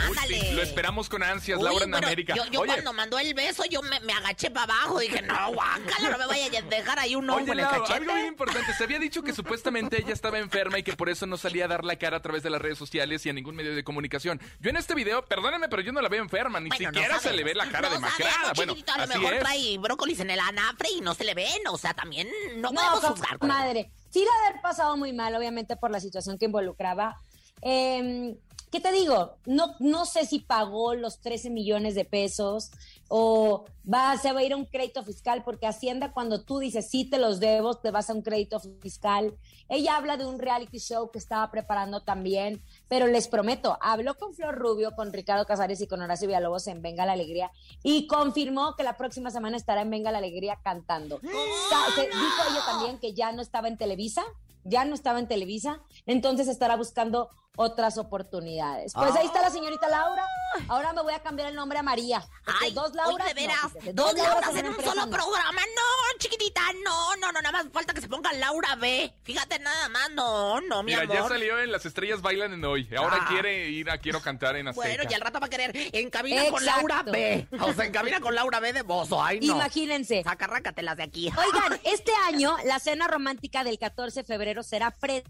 Uy, 0.10 0.16
sí, 0.28 0.34
Ándale. 0.36 0.54
lo 0.56 0.62
esperamos 0.64 1.08
con 1.08 1.22
ansias, 1.22 1.60
Uy, 1.60 1.66
Laura 1.66 1.86
en 1.86 1.94
América. 1.94 2.34
Yo, 2.36 2.46
yo 2.48 2.62
Oye, 2.62 2.72
cuando 2.74 2.94
mandó 2.94 3.20
el 3.20 3.32
beso, 3.36 3.64
yo 3.66 3.84
me, 3.84 4.00
me 4.00 4.14
agaché 4.14 4.50
para 4.50 4.64
abajo. 4.74 4.98
Dije, 5.00 5.22
no, 5.22 5.54
guácala, 5.54 6.10
no 6.10 6.18
me 6.18 6.26
vaya 6.26 6.48
a 6.48 6.62
dejar 6.64 6.98
ahí 6.98 7.16
un 7.16 7.30
hongo 7.30 7.52
en 7.52 7.60
el 7.60 7.66
cachete. 7.68 7.94
algo 7.94 8.16
bien 8.16 8.26
importante. 8.28 8.74
Se 8.74 8.86
había 8.86 8.98
dicho 8.98 9.22
que 9.22 9.34
supuestamente 9.34 10.02
ella 10.02 10.14
estaba 10.14 10.40
enferma 10.40 10.80
y 10.80 10.84
que 10.84 10.94
por 10.94 11.10
eso 11.10 11.28
no 11.28 11.38
salía 11.38 11.66
a 11.66 11.68
dar 11.68 11.84
la 11.84 11.98
cara 11.98 12.18
a 12.18 12.22
través 12.24 12.42
de 12.42 12.50
las 12.50 12.60
redes 12.60 12.78
sociales 12.80 13.24
y 13.28 13.30
a 13.30 13.34
ningún 13.34 13.56
medio 13.56 13.76
de 13.76 13.84
comunicación. 13.84 14.42
Yo 14.60 14.72
en 14.72 14.78
este 14.78 14.96
video, 14.96 15.24
perdónenme, 15.26 15.70
pero 15.70 15.84
yo 15.84 15.92
no 15.92 16.02
la 16.02 16.10
veo 16.10 16.24
enferma, 16.24 16.60
ni 16.60 16.70
Bueno, 16.70 16.86
no 16.90 16.94
siquiera 16.94 17.18
se 17.20 17.24
sabemos. 17.26 17.38
le 17.38 17.44
ve 17.44 17.54
la 17.56 17.70
cara 17.70 17.90
no 17.90 17.96
demacrada. 17.96 18.32
sabemos, 18.32 18.56
Bueno, 18.56 18.74
a 18.74 18.98
lo 18.98 19.04
así 19.04 19.20
mejor 19.20 19.34
es. 19.36 19.40
trae 19.42 19.78
brócolis 19.78 20.20
en 20.22 20.30
el 20.32 20.40
anafre 20.40 20.90
y 20.98 21.02
no 21.02 21.14
se 21.14 21.24
le 21.24 21.36
ven. 21.36 21.68
O 21.70 21.78
sea, 21.78 21.94
también 21.94 22.28
no, 22.56 22.72
No, 22.72 22.82
podemos 22.82 23.00
juzgar. 23.12 23.38
corazón. 23.38 23.48
madre. 23.66 23.92
Sí 24.14 24.24
la 24.24 24.48
haber 24.48 24.62
pasado 24.62 24.96
muy 24.96 25.12
mal, 25.12 25.36
obviamente, 25.36 25.76
por 25.76 25.90
la 25.90 26.00
situación 26.00 26.38
que 26.38 26.46
involucraba. 26.46 27.20
Eh, 27.64 28.38
¿qué 28.74 28.80
te 28.82 28.92
digo? 28.92 29.38
No, 29.46 29.76
no 29.80 30.06
sé 30.06 30.26
si 30.26 30.40
pagó 30.40 30.96
los 30.96 31.22
13 31.22 31.52
millones 31.52 31.94
de 31.94 32.06
pesos 32.06 32.72
o 33.08 33.66
va, 33.88 34.18
se 34.18 34.34
va 34.34 34.40
a 34.40 34.44
ir 34.44 34.54
a 34.54 34.58
un 34.58 34.66
crédito 34.66 35.04
fiscal, 35.04 35.44
porque 35.44 35.68
Hacienda 35.68 36.12
cuando 36.12 36.44
tú 36.44 36.58
dices 36.58 36.90
sí 36.90 37.06
te 37.08 37.20
los 37.20 37.40
debo, 37.40 37.76
te 37.76 37.92
vas 37.92 38.10
a 38.10 38.14
un 38.14 38.24
crédito 38.24 38.60
fiscal. 38.82 39.38
Ella 39.70 39.96
habla 39.96 40.18
de 40.18 40.26
un 40.26 40.40
reality 40.40 40.80
show 40.80 41.12
que 41.12 41.20
estaba 41.20 41.52
preparando 41.52 42.02
también, 42.02 42.64
pero 42.88 43.06
les 43.06 43.28
prometo, 43.28 43.78
habló 43.80 44.16
con 44.18 44.34
Flor 44.34 44.56
Rubio, 44.56 44.92
con 44.96 45.14
Ricardo 45.14 45.46
Casares 45.46 45.80
y 45.82 45.88
con 45.88 46.02
Horacio 46.02 46.28
Villalobos 46.28 46.66
en 46.66 46.82
Venga 46.82 47.06
la 47.06 47.14
Alegría 47.14 47.52
y 47.84 48.08
confirmó 48.08 48.76
que 48.76 48.82
la 48.84 48.98
próxima 48.98 49.30
semana 49.30 49.56
estará 49.56 49.82
en 49.82 49.92
Venga 49.92 50.12
la 50.12 50.18
Alegría 50.18 50.60
cantando. 50.64 51.20
Se- 51.20 52.02
dijo 52.08 52.44
ella 52.50 52.62
también 52.66 52.98
que 52.98 53.14
ya 53.14 53.32
no 53.32 53.44
estaba 53.44 53.68
en 53.68 53.78
Televisa, 53.78 54.24
ya 54.64 54.84
no 54.86 54.96
estaba 54.96 55.20
en 55.20 55.28
Televisa, 55.28 55.82
entonces 56.08 56.48
estará 56.48 56.76
buscando 56.76 57.30
otras 57.56 57.98
oportunidades. 57.98 58.94
Pues 58.94 59.16
ahí 59.16 59.28
está 59.28 59.42
la 59.42 59.50
señorita 59.52 59.88
Laura. 59.88 60.26
Ahora 60.68 60.94
me 60.94 61.02
voy 61.02 61.14
a 61.14 61.20
cambiar 61.22 61.50
el 61.50 61.56
nombre 61.56 61.78
a 61.80 61.84
María. 61.84 62.24
Ay, 62.62 62.72
dos 62.74 62.94
Lauras. 62.94 63.26
oye, 63.28 63.34
de 63.34 63.42
veras, 63.42 63.60
no, 63.86 64.04
dos 64.04 64.14
Lauras 64.16 64.50
una 64.50 64.60
en 64.60 64.66
un 64.68 64.72
empresa 64.72 64.92
solo 64.92 65.06
no. 65.06 65.12
programa. 65.12 65.62
No, 65.76 66.18
chiquitita, 66.20 66.62
no, 66.84 67.16
no, 67.18 67.32
no, 67.32 67.42
nada 67.42 67.52
más 67.64 67.72
falta 67.72 67.94
que 67.94 68.02
se 68.02 68.08
ponga 68.08 68.32
Laura 68.34 68.76
B. 68.76 69.14
Fíjate 69.24 69.60
nada 69.60 69.90
más, 69.90 70.10
no, 70.12 70.62
no, 70.62 70.84
mi 70.84 70.92
Mira, 70.92 71.04
amor. 71.04 71.16
ya 71.16 71.28
salió 71.28 71.60
en 71.60 71.72
Las 71.72 71.86
Estrellas 71.86 72.22
Bailan 72.22 72.54
en 72.54 72.66
Hoy. 72.66 72.90
Ahora 72.98 73.20
Ah. 73.22 73.26
quiere 73.30 73.70
ir 73.70 73.90
a 73.90 73.98
Quiero 74.00 74.20
Cantar 74.22 74.56
en 74.56 74.68
Azteca. 74.68 74.88
Bueno, 74.88 75.04
y 75.10 75.14
al 75.14 75.22
rato 75.22 75.40
va 75.40 75.48
a 75.48 75.50
querer 75.50 75.72
en 75.76 76.10
cabina 76.10 76.50
con. 76.50 76.64
Laura 76.66 77.04
B. 77.04 77.48
O 77.60 77.74
sea, 77.74 77.86
en 77.86 77.92
cabina 77.92 78.20
con 78.20 78.34
Laura 78.36 78.60
B 78.60 78.74
de 78.74 78.82
Bozo. 78.82 79.24
Ay, 79.24 79.40
no. 79.42 79.56
Imagínense. 79.56 80.24
Sacarrácatelas 80.24 80.98
de 80.98 81.04
aquí. 81.04 81.28
Oigan, 81.36 81.80
este 81.84 82.12
año 82.28 82.56
la 82.66 82.80
cena 82.80 83.08
romántica 83.08 83.64
del 83.64 83.78
14 83.80 84.22
de 84.22 84.24
febrero 84.26 84.64
será 84.64 84.92
frente 84.92 85.30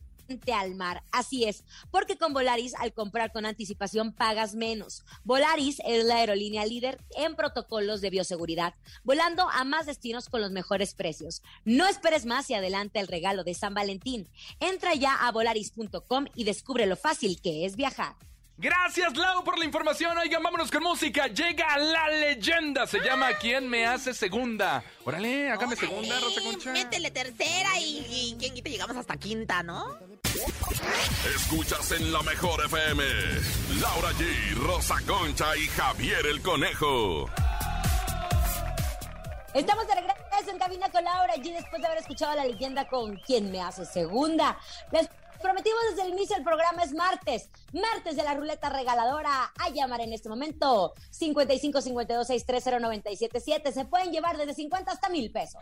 al 0.53 0.75
mar. 0.75 1.03
Así 1.11 1.45
es, 1.45 1.63
porque 1.91 2.17
con 2.17 2.33
Volaris 2.33 2.73
al 2.75 2.93
comprar 2.93 3.31
con 3.31 3.45
anticipación 3.45 4.13
pagas 4.13 4.55
menos. 4.55 5.03
Volaris 5.23 5.79
es 5.85 6.05
la 6.05 6.15
aerolínea 6.15 6.65
líder 6.65 6.99
en 7.15 7.35
protocolos 7.35 8.01
de 8.01 8.09
bioseguridad, 8.09 8.73
volando 9.03 9.49
a 9.49 9.63
más 9.63 9.85
destinos 9.85 10.29
con 10.29 10.41
los 10.41 10.51
mejores 10.51 10.93
precios. 10.93 11.41
No 11.65 11.87
esperes 11.87 12.25
más 12.25 12.49
y 12.49 12.53
adelante 12.53 12.99
el 12.99 13.07
regalo 13.07 13.43
de 13.43 13.53
San 13.53 13.73
Valentín. 13.73 14.29
Entra 14.59 14.95
ya 14.95 15.15
a 15.15 15.31
volaris.com 15.31 16.25
y 16.35 16.43
descubre 16.43 16.85
lo 16.85 16.95
fácil 16.95 17.41
que 17.41 17.65
es 17.65 17.75
viajar. 17.75 18.15
Gracias, 18.57 19.17
Lau, 19.17 19.43
por 19.43 19.57
la 19.57 19.65
información. 19.65 20.15
Oigan, 20.17 20.43
vámonos 20.43 20.69
con 20.69 20.83
música. 20.83 21.27
Llega 21.27 21.77
la 21.77 22.09
leyenda. 22.09 22.85
Se 22.85 22.99
llama 22.99 23.33
¿Quién 23.39 23.67
me 23.67 23.85
hace 23.85 24.13
segunda? 24.13 24.83
Órale, 25.03 25.49
hágame 25.49 25.75
segunda, 25.75 26.19
Rosa 26.19 26.41
Concha. 26.41 26.71
Métele 26.71 27.09
tercera 27.09 27.79
y, 27.79 28.05
y 28.09 28.35
quién 28.39 28.53
quita 28.53 28.69
llegamos 28.69 28.95
hasta 28.95 29.17
quinta, 29.17 29.63
¿no? 29.63 29.97
Escuchas 31.35 31.91
en 31.91 32.11
la 32.11 32.23
mejor 32.23 32.65
FM. 32.65 33.03
Laura 33.79 34.09
G, 34.13 34.55
Rosa 34.55 34.95
Concha 35.05 35.55
y 35.55 35.67
Javier 35.67 36.25
el 36.25 36.41
Conejo. 36.41 37.29
Estamos 39.53 39.87
de 39.87 39.93
regreso 39.93 40.51
en 40.51 40.57
cabina 40.57 40.89
con 40.89 41.03
Laura 41.03 41.35
G 41.35 41.53
después 41.53 41.79
de 41.79 41.87
haber 41.87 41.99
escuchado 41.99 42.35
la 42.35 42.45
leyenda 42.45 42.87
con 42.87 43.15
quien 43.17 43.51
me 43.51 43.61
hace 43.61 43.85
segunda. 43.85 44.57
Les 44.91 45.07
prometimos 45.39 45.79
desde 45.91 46.07
el 46.07 46.13
inicio 46.13 46.35
del 46.35 46.43
programa 46.43 46.81
es 46.83 46.93
martes, 46.93 47.51
martes 47.71 48.15
de 48.15 48.23
la 48.23 48.33
ruleta 48.33 48.69
regaladora. 48.69 49.53
A 49.59 49.69
llamar 49.69 50.01
en 50.01 50.13
este 50.13 50.29
momento 50.29 50.93
55 51.11 51.81
52 51.81 52.25
630 52.25 52.79
977. 52.79 53.71
Se 53.71 53.85
pueden 53.85 54.11
llevar 54.11 54.37
desde 54.37 54.55
50 54.55 54.91
hasta 54.91 55.09
mil 55.09 55.31
pesos. 55.31 55.61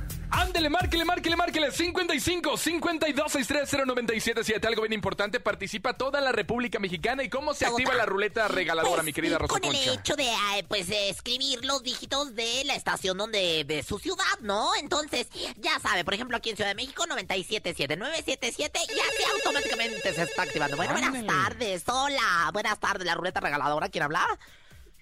Ándele, 0.31 0.69
márquele, 0.69 1.03
márquele, 1.05 1.35
márquele. 1.35 1.71
55 1.71 2.57
52 2.57 3.31
630 3.31 3.85
977. 3.85 4.67
Algo 4.67 4.81
bien 4.83 4.93
importante. 4.93 5.39
Participa 5.39 5.93
toda 5.93 6.21
la 6.21 6.31
República 6.31 6.79
Mexicana. 6.79 7.21
¿Y 7.23 7.29
cómo 7.29 7.53
se 7.53 7.65
Toda. 7.65 7.71
activa 7.77 7.93
la 7.95 8.05
ruleta 8.05 8.47
regaladora, 8.47 8.95
Pues, 8.95 9.05
mi 9.05 9.13
querida 9.13 9.37
Rosa 9.37 9.53
Con 9.59 9.63
el 9.65 9.75
hecho 9.75 10.15
de, 10.15 10.29
pues, 10.69 10.87
de 10.87 11.09
escribir 11.09 11.65
los 11.65 11.83
dígitos 11.83 12.33
de 12.33 12.63
la 12.65 12.75
estación 12.75 13.17
donde 13.17 13.65
de 13.65 13.83
su 13.83 13.99
ciudad, 13.99 14.23
¿no? 14.41 14.69
Entonces, 14.79 15.27
ya 15.57 15.77
sabe, 15.79 16.05
por 16.05 16.13
ejemplo, 16.13 16.37
aquí 16.37 16.49
en 16.49 16.55
Ciudad 16.55 16.69
de 16.71 16.75
México, 16.75 17.05
977 17.07 17.97
977 17.97 18.79
y 18.87 18.99
así 18.99 19.23
automáticamente 19.35 20.13
se 20.13 20.23
está 20.23 20.43
activando. 20.43 20.77
Bueno, 20.77 20.93
buenas 20.93 21.13
Ándale. 21.13 21.27
tardes, 21.27 21.83
hola, 21.87 22.49
buenas 22.53 22.79
tardes, 22.79 23.05
la 23.05 23.15
ruleta 23.15 23.39
regaladora, 23.41 23.89
¿quién 23.89 24.03
habla? 24.05 24.25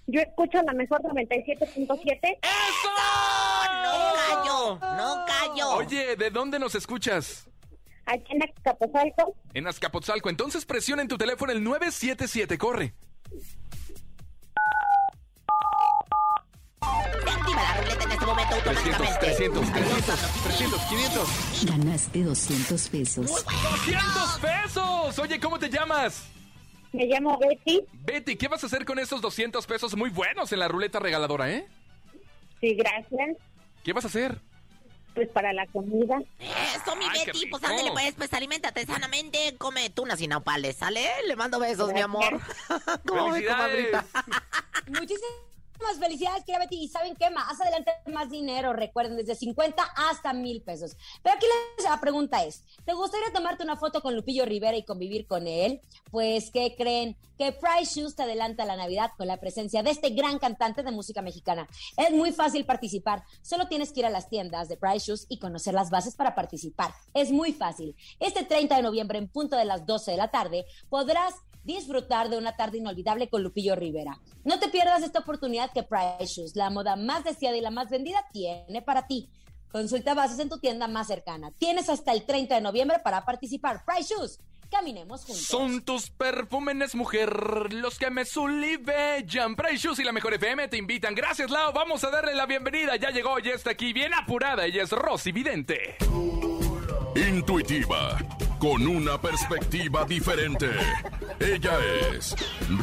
Yo 0.07 0.21
escucho 0.21 0.59
la 0.63 0.73
mejor 0.73 1.01
97.7. 1.03 2.39
¡Eso! 2.41 3.48
Oye, 5.79 6.15
¿de 6.15 6.29
dónde 6.29 6.59
nos 6.59 6.75
escuchas? 6.75 7.49
Aquí 8.05 8.33
en 8.33 8.43
Acapulco. 8.43 9.35
En 9.53 9.67
Azcapotzalco. 9.67 10.29
Entonces 10.29 10.65
presiona 10.65 11.01
en 11.01 11.07
tu 11.07 11.17
teléfono 11.17 11.51
el 11.51 11.63
977. 11.63 12.57
Corre. 12.57 12.93
Se 17.23 17.29
activa 17.29 17.61
la 17.61 17.77
ruleta 17.81 18.03
en 18.03 18.11
este 18.11 18.25
momento 18.25 18.55
300, 18.63 18.87
automáticamente. 18.89 19.19
300, 19.25 19.71
300, 19.71 20.43
300, 20.43 20.81
500. 20.81 21.65
Ganaste 21.65 22.23
200 22.23 22.89
pesos. 22.89 23.45
¡200 23.45 24.39
pesos! 24.41 25.19
Oye, 25.19 25.39
¿cómo 25.39 25.59
te 25.59 25.69
llamas? 25.69 26.29
Me 26.91 27.05
llamo 27.05 27.37
Betty. 27.37 27.85
Betty, 27.93 28.35
¿qué 28.35 28.47
vas 28.47 28.63
a 28.63 28.67
hacer 28.67 28.83
con 28.83 28.97
esos 28.97 29.21
200 29.21 29.65
pesos 29.67 29.95
muy 29.95 30.09
buenos 30.09 30.51
en 30.51 30.59
la 30.59 30.67
ruleta 30.67 30.99
regaladora, 30.99 31.51
eh? 31.51 31.67
Sí, 32.59 32.73
gracias. 32.73 33.37
¿Qué 33.83 33.93
vas 33.93 34.03
a 34.05 34.07
hacer? 34.07 34.41
Pues 35.13 35.27
para 35.29 35.51
la 35.53 35.65
comida. 35.67 36.19
Eso, 36.39 36.95
mi 36.95 37.05
Ay, 37.05 37.25
Betty, 37.25 37.47
pues 37.47 37.63
ándale, 37.63 37.91
pues, 37.91 38.13
pues 38.15 38.33
aliméntate 38.33 38.85
sanamente, 38.85 39.55
come 39.57 39.89
tunas 39.89 40.21
y 40.21 40.27
nopales, 40.27 40.77
¿sale? 40.77 41.07
Le 41.27 41.35
mando 41.35 41.59
besos, 41.59 41.91
mi 41.93 42.01
amor. 42.01 42.39
¿Cómo 43.07 43.31
ve, 43.31 43.41
¡Felicidades! 43.41 43.87
comadrita? 44.85 45.48
Muchísimas 45.79 46.05
felicidades, 46.05 46.43
querida 46.43 46.59
Betty. 46.59 46.83
¿Y 46.83 46.87
saben 46.89 47.15
qué? 47.15 47.29
Más 47.29 47.59
adelante 47.61 47.91
más 48.11 48.29
dinero, 48.29 48.73
recuerden, 48.73 49.15
desde 49.15 49.35
50 49.35 49.81
hasta 49.95 50.33
mil 50.33 50.61
pesos. 50.61 50.97
Pero 51.23 51.35
aquí 51.35 51.45
la, 51.83 52.01
pregunta 52.01 52.43
es, 52.43 52.65
¿te 52.85 52.93
gustaría 52.93 53.31
tomarte 53.31 53.63
una 53.63 53.77
foto 53.77 54.01
con 54.01 54.13
Lupillo 54.13 54.45
Rivera 54.45 54.75
y 54.75 54.83
convivir 54.83 55.25
con 55.25 55.47
él? 55.47 55.81
Pues, 56.11 56.51
¿qué 56.51 56.75
creen? 56.77 57.15
Que 57.37 57.53
Price 57.53 57.97
Shoes 57.97 58.15
te 58.15 58.23
adelanta 58.23 58.65
la 58.65 58.75
Navidad 58.75 59.11
con 59.17 59.27
la 59.27 59.39
presencia 59.39 59.81
de 59.81 59.91
este 59.91 60.09
gran 60.09 60.37
cantante 60.39 60.83
de 60.83 60.91
música 60.91 61.21
mexicana. 61.21 61.69
Es 61.95 62.11
muy 62.11 62.33
fácil 62.33 62.65
participar. 62.65 63.23
Solo 63.41 63.69
tienes 63.69 63.93
que 63.93 64.01
ir 64.01 64.05
a 64.05 64.09
las 64.09 64.27
tiendas 64.27 64.67
de 64.67 64.75
Price 64.75 65.05
Shoes 65.07 65.27
y 65.29 65.39
conocer 65.39 65.73
las 65.73 65.89
bases 65.89 66.15
para 66.15 66.35
participar. 66.35 66.93
Es 67.13 67.31
muy 67.31 67.53
fácil. 67.53 67.95
Este 68.19 68.43
30 68.43 68.75
de 68.75 68.81
noviembre, 68.81 69.17
en 69.17 69.29
punto 69.29 69.55
de 69.55 69.65
las 69.65 69.85
12 69.85 70.11
de 70.11 70.17
la 70.17 70.31
tarde, 70.31 70.65
podrás 70.89 71.35
disfrutar 71.75 72.29
de 72.29 72.37
una 72.37 72.55
tarde 72.55 72.77
inolvidable 72.77 73.29
con 73.29 73.43
Lupillo 73.43 73.75
Rivera. 73.75 74.19
No 74.43 74.59
te 74.59 74.69
pierdas 74.69 75.03
esta 75.03 75.19
oportunidad 75.19 75.71
que 75.71 75.83
Price 75.83 76.33
Shoes, 76.33 76.55
la 76.55 76.69
moda 76.69 76.95
más 76.95 77.23
deseada 77.23 77.57
y 77.57 77.61
la 77.61 77.71
más 77.71 77.89
vendida, 77.89 78.25
tiene 78.31 78.81
para 78.81 79.07
ti. 79.07 79.29
Consulta 79.71 80.15
bases 80.15 80.39
en 80.39 80.49
tu 80.49 80.59
tienda 80.59 80.87
más 80.87 81.07
cercana. 81.07 81.51
Tienes 81.51 81.89
hasta 81.89 82.11
el 82.11 82.25
30 82.25 82.55
de 82.55 82.61
noviembre 82.61 82.99
para 83.03 83.23
participar. 83.23 83.83
Price 83.85 84.13
Shoes, 84.13 84.39
caminemos 84.71 85.23
juntos. 85.25 85.45
Son 85.45 85.81
tus 85.83 86.09
perfúmenes, 86.09 86.95
mujer, 86.95 87.73
los 87.73 87.99
que 87.99 88.09
me 88.09 88.25
sulibellan. 88.25 89.55
Price 89.55 89.77
Shoes 89.77 89.99
y 89.99 90.03
la 90.03 90.11
Mejor 90.11 90.33
FM 90.33 90.67
te 90.69 90.77
invitan. 90.77 91.13
Gracias, 91.13 91.51
Lau. 91.51 91.71
Vamos 91.71 92.03
a 92.03 92.09
darle 92.09 92.33
la 92.33 92.47
bienvenida. 92.47 92.95
Ya 92.95 93.11
llegó, 93.11 93.37
ya 93.37 93.51
está 93.51 93.71
aquí, 93.71 93.93
bien 93.93 94.13
apurada. 94.13 94.65
Ella 94.65 94.83
es 94.83 94.91
Rosy 94.91 95.31
Vidente. 95.31 95.97
Intuitiva, 97.15 98.17
con 98.59 98.85
una 98.85 99.19
perspectiva 99.19 100.03
diferente. 100.03 100.69
Ella 101.39 101.79
es 102.11 102.35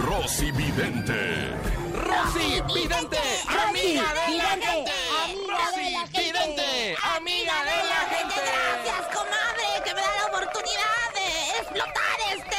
Rosy 0.04 0.50
Vidente. 0.52 1.50
Rosy 1.92 2.62
Vidente, 2.74 3.18
amiga 3.68 4.14
de 4.14 4.36
la 4.38 4.48
gente. 4.48 4.92
amiga 5.22 5.70
de 5.76 5.90
la 5.90 6.02
Rosy. 6.06 6.18
Vidente, 6.18 6.96
amiga 7.16 7.56
de 7.64 7.78
la 7.92 8.00
gente. 8.08 8.34
Gracias, 8.40 9.06
comadre, 9.14 9.66
que 9.84 9.94
me 9.94 10.00
da 10.00 10.16
la 10.16 10.26
oportunidad 10.26 11.06
de 11.14 11.26
explotar 11.60 12.16
este 12.36 12.55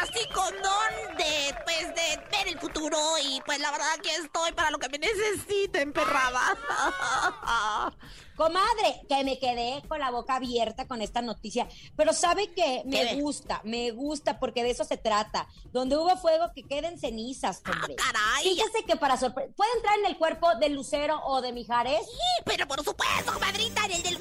nací 0.00 0.26
con 0.28 0.54
don 0.62 1.16
de, 1.16 1.54
pues, 1.64 1.94
de 1.94 2.16
ver 2.30 2.48
el 2.48 2.58
futuro 2.58 2.98
y 3.22 3.40
pues 3.44 3.58
la 3.60 3.70
verdad 3.70 3.96
que 4.02 4.14
estoy 4.16 4.52
para 4.52 4.70
lo 4.70 4.78
que 4.78 4.88
me 4.88 4.98
necesiten, 4.98 5.92
perrada. 5.92 6.40
Comadre, 8.36 9.02
que 9.06 9.22
me 9.22 9.38
quedé 9.38 9.82
con 9.86 10.00
la 10.00 10.10
boca 10.10 10.36
abierta 10.36 10.88
con 10.88 11.02
esta 11.02 11.20
noticia, 11.20 11.68
pero 11.94 12.14
¿sabe 12.14 12.50
qué? 12.54 12.82
Me 12.86 13.08
¿Qué? 13.08 13.20
gusta, 13.20 13.60
me 13.64 13.90
gusta 13.90 14.38
porque 14.38 14.62
de 14.62 14.70
eso 14.70 14.84
se 14.84 14.96
trata. 14.96 15.46
Donde 15.72 15.98
hubo 15.98 16.16
fuego, 16.16 16.50
que 16.54 16.62
queden 16.62 16.98
cenizas, 16.98 17.60
hombre. 17.70 17.96
Ah, 18.00 18.12
caray. 18.12 18.44
Fíjese 18.44 18.84
que 18.86 18.96
para 18.96 19.18
sorpresa, 19.18 19.52
¿puede 19.54 19.70
entrar 19.76 19.98
en 19.98 20.06
el 20.06 20.16
cuerpo 20.16 20.54
de 20.54 20.70
Lucero 20.70 21.20
o 21.24 21.42
de 21.42 21.52
Mijares? 21.52 22.00
Sí, 22.06 22.42
pero 22.46 22.66
por 22.66 22.82
supuesto, 22.82 23.34
comadrita, 23.34 23.84
en 23.84 23.92
el 23.92 24.02
del... 24.04 24.18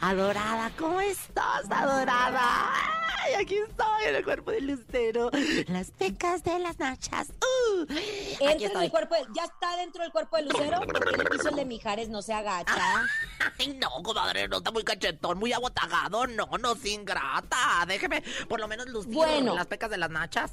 Adorada, 0.00 0.72
¿cómo 0.76 1.00
estás, 1.00 1.70
adorada? 1.70 2.73
Ay, 3.24 3.34
aquí 3.34 3.56
estoy 3.56 4.04
en 4.08 4.14
el 4.16 4.24
cuerpo 4.24 4.50
del 4.50 4.66
lucero. 4.66 5.30
Las 5.68 5.90
pecas 5.90 6.42
de 6.44 6.58
las 6.58 6.78
nachas. 6.78 7.28
Uh, 7.30 7.82
Entra 8.40 8.66
en 8.72 8.82
el 8.82 8.90
cuerpo, 8.90 9.14
de- 9.14 9.26
ya 9.34 9.44
está 9.44 9.76
dentro 9.76 10.02
del 10.02 10.12
cuerpo 10.12 10.36
del 10.36 10.48
lucero, 10.48 10.80
porque 10.84 11.22
el 11.22 11.28
piso 11.28 11.48
el 11.48 11.56
de 11.56 11.64
Mijares 11.64 12.08
no 12.08 12.22
se 12.22 12.32
agacha. 12.32 12.74
Ay, 13.58 13.68
no, 13.80 13.90
comadre, 14.02 14.48
no 14.48 14.58
está 14.58 14.70
muy 14.70 14.84
cachetón, 14.84 15.38
muy 15.38 15.52
agotagado. 15.52 16.26
No, 16.26 16.46
no, 16.58 16.74
sin 16.76 17.04
grata. 17.04 17.84
Déjeme 17.86 18.22
por 18.48 18.60
lo 18.60 18.68
menos 18.68 18.86
lucir 18.88 19.14
Bueno. 19.14 19.54
las 19.54 19.66
pecas 19.66 19.90
de 19.90 19.98
las 19.98 20.10
nachas. 20.10 20.52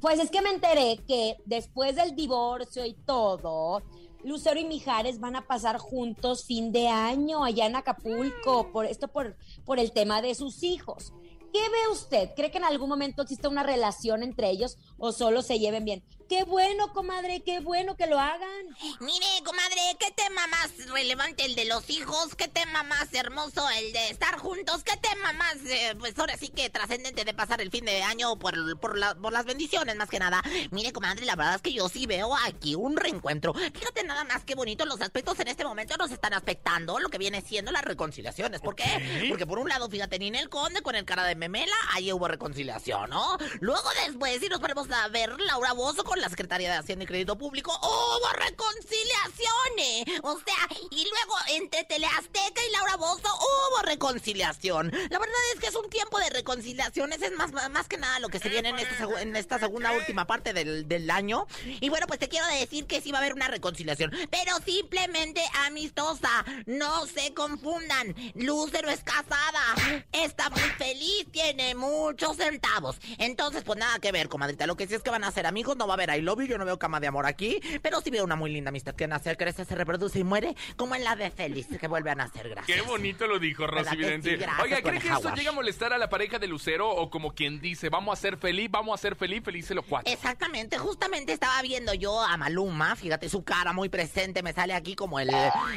Pues 0.00 0.20
es 0.20 0.30
que 0.30 0.40
me 0.42 0.50
enteré 0.50 1.00
que 1.08 1.36
después 1.44 1.96
del 1.96 2.14
divorcio 2.14 2.84
y 2.86 2.94
todo, 2.94 3.82
Lucero 4.24 4.58
y 4.58 4.64
Mijares 4.64 5.20
van 5.20 5.36
a 5.36 5.46
pasar 5.46 5.78
juntos 5.78 6.44
fin 6.44 6.72
de 6.72 6.88
año 6.88 7.44
allá 7.44 7.66
en 7.66 7.76
Acapulco, 7.76 8.72
por 8.72 8.84
esto 8.86 9.08
por, 9.08 9.36
por 9.64 9.78
el 9.78 9.92
tema 9.92 10.20
de 10.22 10.34
sus 10.34 10.62
hijos. 10.62 11.12
¿Qué 11.52 11.60
ve 11.60 11.92
usted? 11.92 12.30
¿Cree 12.36 12.50
que 12.50 12.58
en 12.58 12.64
algún 12.64 12.88
momento 12.88 13.22
existe 13.22 13.48
una 13.48 13.62
relación 13.62 14.22
entre 14.22 14.50
ellos 14.50 14.76
o 14.98 15.12
solo 15.12 15.42
se 15.42 15.58
lleven 15.58 15.84
bien? 15.84 16.04
Qué 16.28 16.44
bueno, 16.44 16.92
comadre, 16.92 17.42
qué 17.42 17.60
bueno 17.60 17.96
que 17.96 18.06
lo 18.06 18.18
hagan. 18.20 18.66
Mire, 19.00 19.26
comadre, 19.46 19.80
¿qué 19.98 20.10
tema 20.10 20.46
más 20.48 20.70
relevante 20.90 21.46
el 21.46 21.54
de 21.54 21.64
los 21.64 21.88
hijos? 21.88 22.34
¿Qué 22.34 22.48
tema 22.48 22.82
más 22.82 23.14
hermoso 23.14 23.66
el 23.70 23.94
de 23.94 24.10
estar 24.10 24.36
juntos? 24.38 24.84
¿Qué 24.84 24.98
tema 24.98 25.32
más, 25.32 25.56
eh, 25.64 25.94
pues 25.98 26.18
ahora 26.18 26.36
sí 26.36 26.48
que 26.50 26.68
trascendente 26.68 27.24
de 27.24 27.32
pasar 27.32 27.62
el 27.62 27.70
fin 27.70 27.86
de 27.86 28.02
año 28.02 28.38
por, 28.38 28.78
por, 28.78 28.98
la- 28.98 29.14
por 29.14 29.32
las 29.32 29.46
bendiciones, 29.46 29.96
más 29.96 30.10
que 30.10 30.18
nada? 30.18 30.42
Mire, 30.70 30.92
comadre, 30.92 31.24
la 31.24 31.34
verdad 31.34 31.54
es 31.54 31.62
que 31.62 31.72
yo 31.72 31.88
sí 31.88 32.04
veo 32.04 32.36
aquí 32.44 32.74
un 32.74 32.98
reencuentro. 32.98 33.54
Fíjate 33.54 34.04
nada 34.04 34.24
más 34.24 34.44
qué 34.44 34.54
bonito 34.54 34.84
los 34.84 35.00
aspectos 35.00 35.40
en 35.40 35.48
este 35.48 35.64
momento 35.64 35.96
nos 35.96 36.10
están 36.10 36.34
aspectando 36.34 36.98
lo 36.98 37.08
que 37.08 37.16
viene 37.16 37.40
siendo 37.40 37.72
las 37.72 37.84
reconciliaciones. 37.84 38.60
¿Por 38.60 38.76
qué? 38.76 39.26
Porque 39.30 39.46
por 39.46 39.58
un 39.58 39.70
lado, 39.70 39.88
fíjate, 39.88 40.18
Ninel 40.18 40.50
Conde 40.50 40.82
con 40.82 40.94
el 40.94 41.06
cara 41.06 41.24
de 41.24 41.36
memela, 41.36 41.74
ahí 41.92 42.12
hubo 42.12 42.28
reconciliación, 42.28 43.08
¿no? 43.08 43.38
Luego 43.60 43.88
después, 44.06 44.40
si 44.40 44.50
nos 44.50 44.60
ponemos 44.60 44.90
a 44.90 45.08
ver, 45.08 45.40
Laura 45.40 45.72
Bozo 45.72 46.04
con 46.04 46.17
la 46.20 46.28
Secretaría 46.28 46.70
de 46.70 46.76
Hacienda 46.78 47.04
y 47.04 47.06
Crédito 47.06 47.36
Público, 47.36 47.72
hubo 47.82 48.28
reconciliaciones. 48.32 50.20
O 50.22 50.38
sea, 50.38 50.68
y 50.90 51.04
luego 51.04 51.34
entre 51.48 51.84
Teleazteca 51.84 52.60
y 52.68 52.72
Laura 52.72 52.96
Bozo 52.96 53.28
hubo 53.28 53.82
reconciliación. 53.82 54.90
La 55.10 55.18
verdad 55.18 55.34
es 55.54 55.60
que 55.60 55.66
es 55.68 55.74
un 55.74 55.88
tiempo 55.90 56.18
de 56.18 56.30
reconciliaciones, 56.30 57.22
es 57.22 57.32
más, 57.32 57.52
más 57.70 57.88
que 57.88 57.96
nada 57.98 58.18
lo 58.20 58.28
que 58.28 58.38
se 58.38 58.48
viene 58.48 58.70
en 58.70 58.78
esta, 58.78 58.96
segu- 58.96 59.20
en 59.20 59.36
esta 59.36 59.58
segunda 59.58 59.92
última 59.92 60.26
parte 60.26 60.52
del, 60.52 60.88
del 60.88 61.10
año. 61.10 61.46
Y 61.64 61.88
bueno, 61.88 62.06
pues 62.06 62.18
te 62.18 62.28
quiero 62.28 62.46
decir 62.48 62.86
que 62.86 63.00
sí 63.00 63.12
va 63.12 63.18
a 63.18 63.20
haber 63.20 63.34
una 63.34 63.48
reconciliación, 63.48 64.12
pero 64.30 64.56
simplemente 64.64 65.42
amistosa. 65.66 66.44
No 66.66 67.06
se 67.06 67.34
confundan. 67.34 68.14
Lucero 68.34 68.90
es 68.90 69.02
casada, 69.02 70.04
está 70.12 70.50
muy 70.50 70.60
feliz, 70.60 71.26
tiene 71.30 71.74
muchos 71.74 72.36
centavos. 72.36 72.96
Entonces, 73.18 73.62
pues 73.64 73.78
nada 73.78 73.98
que 73.98 74.12
ver, 74.12 74.28
comadrita. 74.28 74.66
Lo 74.66 74.76
que 74.76 74.86
sí 74.86 74.94
es 74.94 75.02
que 75.02 75.10
van 75.10 75.24
a 75.24 75.32
ser 75.32 75.46
amigos, 75.46 75.76
no 75.76 75.86
va 75.86 75.94
a 75.94 75.96
haber 75.96 76.07
I 76.10 76.20
love 76.22 76.40
you, 76.40 76.46
yo 76.46 76.58
no 76.58 76.64
veo 76.64 76.78
cama 76.78 77.00
de 77.00 77.06
amor 77.06 77.26
aquí, 77.26 77.60
pero 77.82 78.00
sí 78.00 78.10
veo 78.10 78.24
una 78.24 78.36
muy 78.36 78.50
linda 78.52 78.68
amistad 78.70 78.94
que 78.94 79.06
nace, 79.06 79.36
crece, 79.36 79.64
se 79.64 79.74
reproduce 79.74 80.18
y 80.18 80.24
muere, 80.24 80.54
como 80.76 80.94
en 80.94 81.04
la 81.04 81.16
de 81.16 81.30
Félix, 81.30 81.78
que 81.78 81.86
vuelve 81.88 82.10
a 82.10 82.14
nacer, 82.14 82.48
gracias. 82.48 82.76
Qué 82.76 82.82
bonito 82.86 83.26
lo 83.26 83.38
dijo 83.38 83.62
¿Verdad 83.64 83.84
Rosy 83.84 83.90
que 83.96 83.96
Vidente. 83.96 84.30
sí? 84.30 84.36
Gracias, 84.36 84.62
Oiga, 84.64 84.82
¿cree 84.82 85.00
que 85.00 85.08
esto 85.08 85.34
llega 85.34 85.50
a 85.50 85.54
molestar 85.54 85.92
a 85.92 85.98
la 85.98 86.08
pareja 86.08 86.38
de 86.38 86.46
Lucero? 86.46 86.88
O 86.90 87.10
como 87.10 87.34
quien 87.34 87.60
dice, 87.60 87.88
vamos 87.88 88.18
a 88.18 88.20
ser 88.20 88.36
feliz, 88.36 88.70
vamos 88.70 88.94
a 88.98 89.02
ser 89.02 89.16
feliz, 89.16 89.42
felices 89.44 89.74
los 89.76 89.84
cuatro. 89.84 90.12
Exactamente, 90.12 90.78
justamente 90.78 91.32
estaba 91.32 91.60
viendo 91.62 91.92
yo 91.94 92.20
a 92.20 92.36
Maluma, 92.36 92.96
fíjate 92.96 93.28
su 93.28 93.42
cara 93.44 93.72
muy 93.72 93.88
presente, 93.88 94.42
me 94.42 94.52
sale 94.52 94.74
aquí 94.74 94.94
como 94.94 95.20
el, 95.20 95.30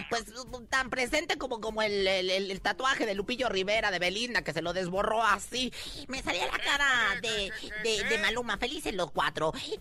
pues 0.09 0.25
tan 0.69 0.89
presente 0.89 1.37
como, 1.37 1.59
como 1.61 1.81
el, 1.81 2.07
el- 2.07 2.29
el- 2.29 2.51
el 2.51 2.61
tatuaje 2.61 3.05
de 3.05 3.13
Lupillo 3.15 3.49
Rivera 3.49 3.91
de 3.91 3.99
Belinda 3.99 4.43
que 4.43 4.53
se 4.53 4.61
lo 4.61 4.73
desborró 4.73 5.23
así. 5.23 5.71
Me 6.07 6.21
salía 6.21 6.45
la 6.47 6.57
cara 6.57 6.87
de, 7.21 7.51
de, 7.83 8.03
de 8.03 8.17
Maluma, 8.19 8.57
feliz 8.57 8.85
en 8.85 8.97
los 8.97 9.11
cuatro. 9.11 9.53
Él 9.55 9.79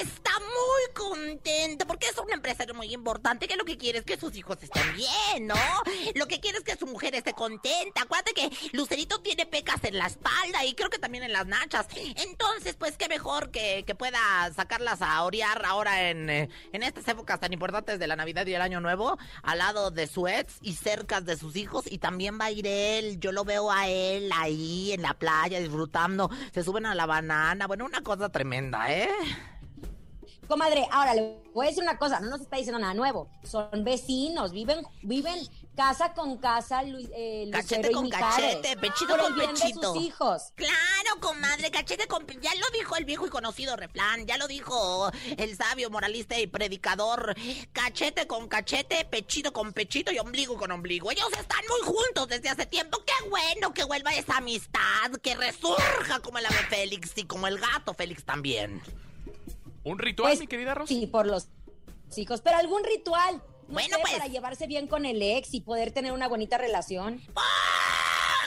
está 0.00 0.32
muy 0.38 0.94
contento 0.94 1.86
porque 1.86 2.06
es 2.06 2.18
un 2.18 2.32
empresario 2.32 2.74
muy 2.74 2.92
importante 2.92 3.46
que 3.48 3.56
lo 3.56 3.64
que 3.64 3.76
quiere 3.76 3.98
es 3.98 4.04
que 4.04 4.18
sus 4.18 4.34
hijos 4.36 4.58
estén 4.62 4.94
bien, 4.94 5.46
¿no? 5.46 5.54
Lo 6.14 6.26
que 6.26 6.40
quiere 6.40 6.58
es 6.58 6.64
que 6.64 6.76
su 6.76 6.86
mujer 6.86 7.14
esté 7.14 7.32
contenta. 7.32 8.02
Acuérdate 8.02 8.34
que 8.34 8.50
Lucerito 8.72 9.20
tiene 9.20 9.46
pecas 9.46 9.82
en 9.84 9.98
la 9.98 10.06
espalda 10.06 10.64
y 10.64 10.74
creo 10.74 10.90
que 10.90 10.98
también 10.98 11.24
en 11.24 11.32
las 11.32 11.46
nachas. 11.46 11.86
Entonces, 12.16 12.74
pues 12.76 12.96
qué 12.96 13.08
mejor 13.08 13.50
que, 13.50 13.84
que 13.86 13.94
pueda 13.94 14.52
sacarlas 14.54 15.02
a 15.02 15.22
orear 15.22 15.64
ahora 15.64 16.10
en, 16.10 16.30
eh, 16.30 16.48
en 16.72 16.82
estas 16.82 17.06
épocas 17.08 17.40
tan 17.40 17.52
importantes 17.52 17.98
de 17.98 18.06
la 18.06 18.16
Navidad 18.16 18.46
y 18.46 18.54
el 18.54 18.62
Año 18.62 18.80
Nuevo, 18.80 19.18
al 19.42 19.58
lado 19.58 19.90
de 19.90 20.06
su 20.06 20.28
ex 20.28 20.58
y 20.62 20.74
cerca 20.74 21.20
de 21.20 21.36
sus 21.36 21.56
hijos. 21.56 21.84
Y 21.90 21.98
también 21.98 22.38
va 22.40 22.46
a 22.46 22.50
ir 22.50 22.66
él. 22.66 23.20
Yo 23.20 23.32
lo 23.32 23.44
veo 23.44 23.70
a 23.70 23.88
él 23.88 24.30
ahí 24.34 24.92
en 24.92 25.02
la 25.02 25.14
playa 25.14 25.60
disfrutando. 25.60 26.30
Se 26.52 26.62
suben 26.62 26.86
a 26.86 26.94
la 26.94 27.06
banana. 27.06 27.66
Bueno, 27.66 27.84
una 27.84 28.02
cosa 28.02 28.28
tremenda, 28.28 28.92
¿eh? 28.92 29.08
Comadre, 30.52 30.86
ahora 30.90 31.14
le 31.14 31.38
voy 31.54 31.64
a 31.64 31.68
decir 31.70 31.82
una 31.82 31.96
cosa, 31.96 32.20
no 32.20 32.28
nos 32.28 32.42
está 32.42 32.58
diciendo 32.58 32.78
nada 32.78 32.92
nuevo. 32.92 33.26
Son 33.42 33.84
vecinos, 33.84 34.52
viven, 34.52 34.84
viven 35.02 35.38
casa 35.74 36.12
con 36.12 36.36
casa, 36.36 36.82
Lu- 36.82 37.08
eh, 37.16 37.48
Cachete 37.50 37.90
con 37.90 38.10
cachete, 38.10 38.76
pechito 38.76 39.16
con 39.16 39.34
pechito. 39.34 39.94
de 39.94 39.98
sus 39.98 40.04
hijos. 40.06 40.52
Claro, 40.54 41.20
comadre, 41.22 41.70
cachete 41.70 42.06
con... 42.06 42.26
Ya 42.26 42.54
lo 42.56 42.66
dijo 42.78 42.96
el 42.96 43.06
viejo 43.06 43.26
y 43.26 43.30
conocido 43.30 43.76
refrán, 43.76 44.26
ya 44.26 44.36
lo 44.36 44.46
dijo 44.46 45.10
el 45.38 45.56
sabio 45.56 45.88
moralista 45.88 46.38
y 46.38 46.46
predicador. 46.46 47.34
Cachete 47.72 48.26
con 48.26 48.46
cachete, 48.46 49.06
pechito 49.06 49.54
con 49.54 49.72
pechito 49.72 50.12
y 50.12 50.18
ombligo 50.18 50.58
con 50.58 50.70
ombligo. 50.70 51.10
Ellos 51.10 51.30
están 51.32 51.62
muy 51.66 51.80
juntos 51.94 52.28
desde 52.28 52.50
hace 52.50 52.66
tiempo. 52.66 53.02
Qué 53.06 53.30
bueno 53.30 53.72
que 53.72 53.84
vuelva 53.84 54.12
esa 54.12 54.36
amistad, 54.36 55.12
que 55.22 55.34
resurja 55.34 56.20
como 56.20 56.36
el 56.36 56.44
ave 56.44 56.62
Félix 56.68 57.12
y 57.16 57.24
como 57.24 57.46
el 57.46 57.58
gato 57.58 57.94
Félix 57.94 58.22
también. 58.26 58.82
¿Un 59.84 59.98
ritual, 59.98 60.30
Pues, 60.30 60.40
mi 60.40 60.46
querida 60.46 60.74
Rosy? 60.74 61.00
Sí, 61.00 61.06
por 61.06 61.26
los 61.26 61.48
hijos, 62.16 62.40
pero 62.40 62.56
algún 62.58 62.84
ritual. 62.84 63.42
No 63.68 63.74
Bueno, 63.74 63.96
sé, 63.96 64.02
pues. 64.02 64.12
Para 64.14 64.26
llevarse 64.28 64.66
bien 64.66 64.86
con 64.86 65.04
el 65.06 65.20
ex 65.22 65.54
y 65.54 65.60
poder 65.60 65.92
tener 65.92 66.12
una 66.12 66.28
bonita 66.28 66.58
relación. 66.58 67.20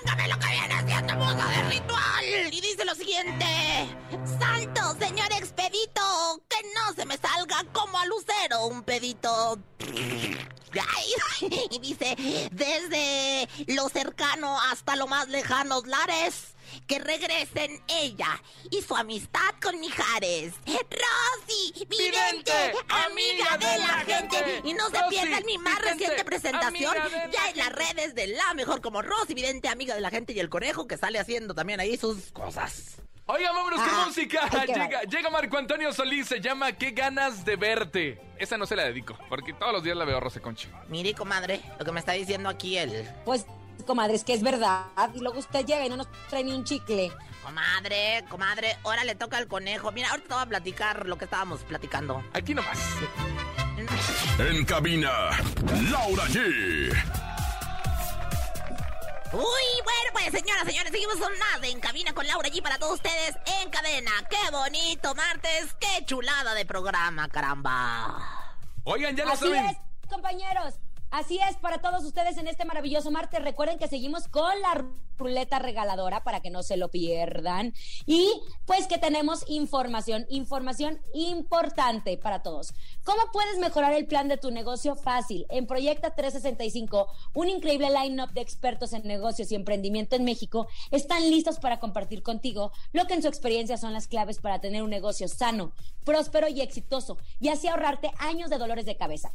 Póngame 0.03 0.27
lo 0.27 0.37
que 0.39 0.47
viene 0.47 0.85
siendo 0.87 1.15
música 1.15 1.47
de 1.49 1.69
ritual. 1.69 2.25
Y 2.53 2.61
dice 2.61 2.85
lo 2.85 2.95
siguiente. 2.95 3.45
Santo 4.39 4.95
señor 4.99 5.31
expedito, 5.33 6.01
que 6.47 6.57
no 6.75 6.93
se 6.95 7.05
me 7.05 7.17
salga 7.17 7.63
como 7.73 7.97
a 7.97 8.05
Lucero 8.05 8.67
un 8.67 8.83
pedito. 8.83 9.57
Ay, 10.77 11.67
y 11.71 11.79
dice, 11.79 12.15
desde 12.51 13.47
lo 13.73 13.87
cercano 13.89 14.59
hasta 14.61 14.95
lo 14.97 15.07
más 15.07 15.29
lejanos 15.29 15.87
lares, 15.87 16.54
que 16.87 16.99
regresen 16.99 17.81
ella 17.87 18.41
y 18.71 18.81
su 18.81 18.95
amistad 18.95 19.39
con 19.61 19.79
Mijares. 19.79 20.53
Rosy, 20.65 21.85
vidente, 21.87 22.51
amiga 22.89 23.57
de 23.57 23.77
la 23.79 24.05
gente. 24.05 24.61
Y 24.63 24.73
no 24.73 24.89
se 24.89 24.99
Rosy, 25.01 25.09
pierdan 25.15 25.45
mi 25.45 25.57
más 25.57 25.79
vidente, 25.79 25.93
reciente 26.05 26.23
presentación 26.25 26.95
ya 27.31 27.49
en 27.49 27.57
las 27.57 27.71
redes 27.71 28.15
de 28.15 28.27
la 28.27 28.53
mejor 28.53 28.81
como 28.81 29.01
Rosy, 29.01 29.33
vidente, 29.33 29.67
amiga 29.67 29.95
de 29.95 30.01
la 30.01 30.09
gente 30.09 30.33
y 30.33 30.39
el 30.39 30.49
conejo 30.49 30.87
que 30.87 30.97
sale 30.97 31.19
haciendo 31.19 31.53
también 31.53 31.79
ahí 31.79 31.97
sus 31.97 32.31
cosas. 32.31 32.97
Oiga, 33.27 33.51
vámonos 33.51 33.79
con 33.79 33.89
Ah, 33.89 34.03
música. 34.05 34.47
hay 34.51 34.67
que 34.67 34.73
Llega, 34.73 35.01
llega 35.03 35.29
Marco 35.31 35.57
Antonio 35.57 35.91
Solís, 35.91 36.27
se 36.27 36.39
llama 36.41 36.73
Qué 36.73 36.91
ganas 36.91 37.43
de 37.43 37.55
verte. 37.55 38.21
Esa 38.37 38.55
no 38.57 38.67
se 38.67 38.75
la 38.75 38.83
dedico, 38.83 39.17
porque 39.29 39.51
todos 39.53 39.73
los 39.73 39.81
días 39.83 39.97
la 39.97 40.05
veo 40.05 40.17
a 40.17 40.19
Rosa 40.19 40.41
Concha. 40.41 40.69
Mire, 40.89 41.15
comadre, 41.15 41.59
lo 41.79 41.85
que 41.85 41.91
me 41.91 41.99
está 41.99 42.11
diciendo 42.11 42.49
aquí 42.49 42.77
él. 42.77 43.09
Pues, 43.25 43.47
comadre, 43.83 44.15
es 44.15 44.23
que 44.23 44.33
es 44.33 44.41
verdad. 44.41 44.85
Y 45.13 45.19
luego 45.19 45.39
usted 45.39 45.65
llega 45.65 45.85
y 45.85 45.89
no 45.89 45.97
nos 45.97 46.07
trae 46.29 46.43
ni 46.43 46.53
un 46.53 46.63
chicle. 46.63 47.11
Comadre, 47.43 48.25
comadre, 48.29 48.77
ahora 48.83 49.03
le 49.03 49.15
toca 49.15 49.37
al 49.37 49.47
conejo. 49.47 49.91
Mira, 49.91 50.09
ahorita 50.09 50.27
te 50.27 50.33
voy 50.33 50.43
a 50.43 50.47
platicar 50.47 51.05
lo 51.05 51.17
que 51.17 51.25
estábamos 51.25 51.61
platicando. 51.63 52.23
Aquí 52.33 52.53
nomás. 52.55 52.79
En 54.39 54.65
cabina, 54.65 55.11
Laura 55.91 56.23
G. 56.25 56.93
Uy, 59.33 59.81
bueno, 59.83 60.09
pues 60.13 60.31
señoras, 60.31 60.65
señores, 60.65 60.91
seguimos 60.91 61.15
con 61.17 61.37
más 61.37 61.59
de 61.61 61.69
En 61.69 61.79
Cabina 61.81 62.13
con 62.13 62.25
Laura 62.25 62.47
G 62.49 62.61
para 62.63 62.77
todos 62.79 62.93
ustedes 62.95 63.35
en 63.61 63.69
cadena. 63.69 64.11
¡Qué 64.29 64.49
bonito 64.51 65.13
martes! 65.13 65.75
¡Qué 65.79 66.05
chulada 66.05 66.53
de 66.53 66.65
programa, 66.65 67.27
caramba! 67.27 68.55
Oigan, 68.85 69.15
ya 69.15 69.25
lo 69.25 69.33
Así 69.33 69.45
saben. 69.45 69.65
es, 69.65 69.77
compañeros. 70.07 70.75
Así 71.11 71.39
es 71.49 71.55
para 71.57 71.79
todos 71.79 72.03
ustedes 72.03 72.37
en 72.37 72.47
este 72.47 72.65
maravilloso 72.65 73.11
martes. 73.11 73.41
Recuerden 73.41 73.77
que 73.79 73.87
seguimos 73.87 74.27
con 74.27 74.61
la 74.61 74.85
ruleta 75.17 75.59
regaladora 75.59 76.23
para 76.23 76.41
que 76.41 76.49
no 76.49 76.63
se 76.63 76.77
lo 76.77 76.89
pierdan. 76.89 77.73
Y 78.05 78.29
pues 78.65 78.87
que 78.87 78.97
tenemos 78.97 79.45
información, 79.47 80.25
información 80.29 80.99
importante 81.13 82.17
para 82.17 82.43
todos. 82.43 82.73
¿Cómo 83.03 83.21
puedes 83.31 83.57
mejorar 83.59 83.93
el 83.93 84.07
plan 84.07 84.27
de 84.27 84.37
tu 84.37 84.51
negocio? 84.51 84.95
Fácil. 84.95 85.45
En 85.49 85.67
Proyecta 85.67 86.15
365, 86.15 87.07
un 87.33 87.49
increíble 87.49 87.89
line-up 87.89 88.33
de 88.33 88.41
expertos 88.41 88.93
en 88.93 89.07
negocios 89.07 89.51
y 89.51 89.55
emprendimiento 89.55 90.15
en 90.15 90.25
México 90.25 90.67
están 90.91 91.29
listos 91.29 91.59
para 91.59 91.79
compartir 91.79 92.23
contigo 92.23 92.71
lo 92.91 93.05
que 93.05 93.13
en 93.13 93.21
su 93.21 93.27
experiencia 93.27 93.77
son 93.77 93.93
las 93.93 94.07
claves 94.07 94.39
para 94.39 94.59
tener 94.59 94.83
un 94.83 94.89
negocio 94.89 95.27
sano, 95.27 95.71
próspero 96.03 96.47
y 96.49 96.61
exitoso 96.61 97.17
y 97.39 97.49
así 97.49 97.67
ahorrarte 97.67 98.11
años 98.17 98.49
de 98.49 98.57
dolores 98.57 98.85
de 98.85 98.97
cabeza. 98.97 99.31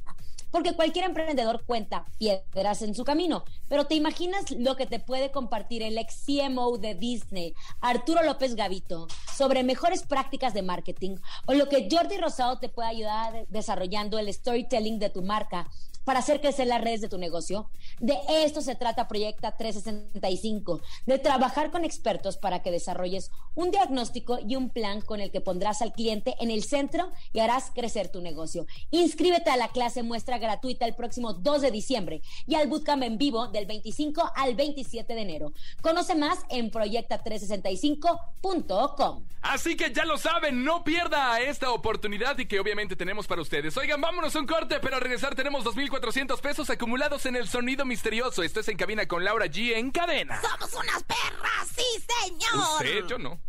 Porque 0.51 0.75
cualquier 0.75 1.05
emprendedor 1.05 1.65
cuenta 1.65 2.05
piedras 2.19 2.83
en 2.83 2.95
su 2.95 3.05
camino, 3.05 3.45
pero 3.69 3.87
¿te 3.87 3.95
imaginas 3.95 4.51
lo 4.51 4.77
que 4.77 4.87
te 4.87 4.99
puede 4.99 5.31
compartir 5.31 5.83
el 5.83 5.99
ex 5.99 6.25
CMO 6.27 6.79
de 6.79 6.95
Disney, 6.95 7.55
Arturo 7.81 8.23
López 8.23 8.55
Gavito, 8.55 9.09
sobre 9.37 9.63
mejores 9.63 10.03
prácticas 10.03 10.55
de 10.55 10.63
marketing 10.63 11.17
o 11.47 11.55
lo 11.55 11.69
que 11.69 11.89
Jordi 11.91 12.19
Rosado 12.19 12.59
te 12.59 12.69
puede 12.69 12.89
ayudar 12.89 13.47
desarrollando 13.49 14.19
el 14.19 14.33
storytelling 14.33 14.99
de 14.99 15.11
tu 15.11 15.23
marca 15.23 15.69
para 16.05 16.21
hacer 16.21 16.41
crecer 16.41 16.67
las 16.67 16.81
redes 16.81 17.01
de 17.01 17.09
tu 17.09 17.19
negocio. 17.19 17.71
De 17.99 18.17
esto 18.29 18.63
se 18.63 18.75
trata 18.75 19.09
Proyecta 19.09 19.57
365, 19.57 20.81
de 21.07 21.19
trabajar 21.19 21.71
con 21.71 21.85
expertos 21.85 22.37
para 22.37 22.63
que 22.63 22.71
desarrolles 22.71 23.31
un 23.55 23.71
diagnóstico 23.71 24.39
y 24.47 24.57
un 24.57 24.71
plan 24.71 25.01
con 25.01 25.21
el 25.21 25.31
que 25.31 25.41
pondrás 25.41 25.83
al 25.83 25.93
cliente 25.93 26.35
en 26.41 26.51
el 26.51 26.65
centro 26.65 27.13
y 27.33 27.41
harás 27.41 27.71
crecer 27.75 28.09
tu 28.09 28.21
negocio. 28.21 28.67
Inscríbete 28.91 29.51
a 29.51 29.57
la 29.57 29.69
clase 29.69 30.03
muestra 30.03 30.39
gratuita 30.39 30.87
el 30.87 30.95
próximo 30.95 31.35
2 31.35 31.63
de 31.63 31.71
diciembre 31.71 32.23
y 32.47 32.55
al 32.55 32.69
bootcamp 32.69 33.03
en 33.03 33.19
vivo 33.19 33.49
del 33.49 33.67
25 33.67 34.33
al 34.35 34.55
27 34.55 35.15
de 35.15 35.21
enero. 35.21 35.53
Conoce 35.83 36.15
más 36.15 36.39
en 36.49 36.71
proyecta365.com. 36.71 39.25
Así 39.43 39.77
que 39.77 39.93
ya 39.93 40.05
lo 40.05 40.19
saben, 40.19 40.65
no 40.65 40.85
pierda 40.85 41.41
esta 41.41 41.73
oportunidad 41.73 42.39
y 42.39 42.47
que 42.47 42.61
obviamente 42.61 42.95
tenemos 42.95 43.27
para 43.27 43.41
ustedes. 43.41 43.75
Oigan, 43.77 44.01
vámonos 44.01 44.37
a 44.37 44.41
un 44.41 44.47
corte, 44.47 44.79
pero 44.81 44.97
al 44.97 45.03
regresar 45.03 45.35
tenemos 45.35 45.65
2.400 45.91 46.41
pesos 46.41 46.71
acumulados 46.71 47.27
en 47.27 47.37
el 47.37 47.49
sonido 47.49 47.85
misterioso. 47.85 48.43
Esto 48.43 48.61
es 48.61 48.69
En 48.69 48.77
Cabina 48.77 49.07
con 49.09 49.25
Laura 49.25 49.47
G 49.47 49.75
en 49.77 49.91
cadena. 49.91 50.41
¡Somos 50.41 50.73
unas 50.75 51.03
perras! 51.03 51.69
¡Sí, 51.77 52.05
señor! 52.25 52.65
Usted, 52.77 53.07
yo 53.09 53.19
no. 53.19 53.41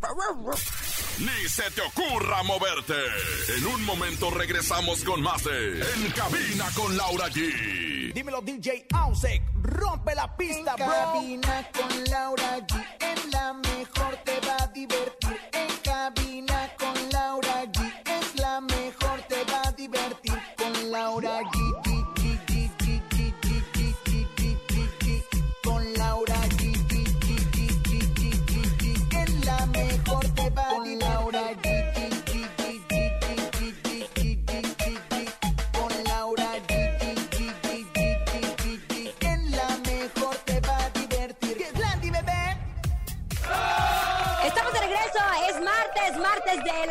Ni 1.19 1.47
se 1.49 1.69
te 1.71 1.82
ocurra 1.82 2.41
moverte. 2.43 2.95
En 3.58 3.65
un 3.67 3.86
momento 3.86 4.32
regresamos 4.32 5.04
con 5.04 5.21
más 5.21 5.43
de 5.43 5.82
En 5.82 6.12
Cabina 6.12 6.65
con 6.75 6.95
Laura 6.97 7.27
G. 7.30 8.13
Dímelo, 8.13 8.41
DJ 8.41 8.88
Ausek. 8.93 9.41
Rompe 9.62 10.15
la 10.15 10.36
pista, 10.36 10.71
En 10.77 10.86
bro. 10.86 10.88
cabina 10.88 11.69
con 11.73 12.04
Laura 12.06 12.58
G. 12.67 12.86
En 12.99 13.32
la 13.32 13.54
mejor 13.54 14.15
te 14.25 14.39
va 14.47 14.56
a 14.63 14.67
divertir. 14.67 15.40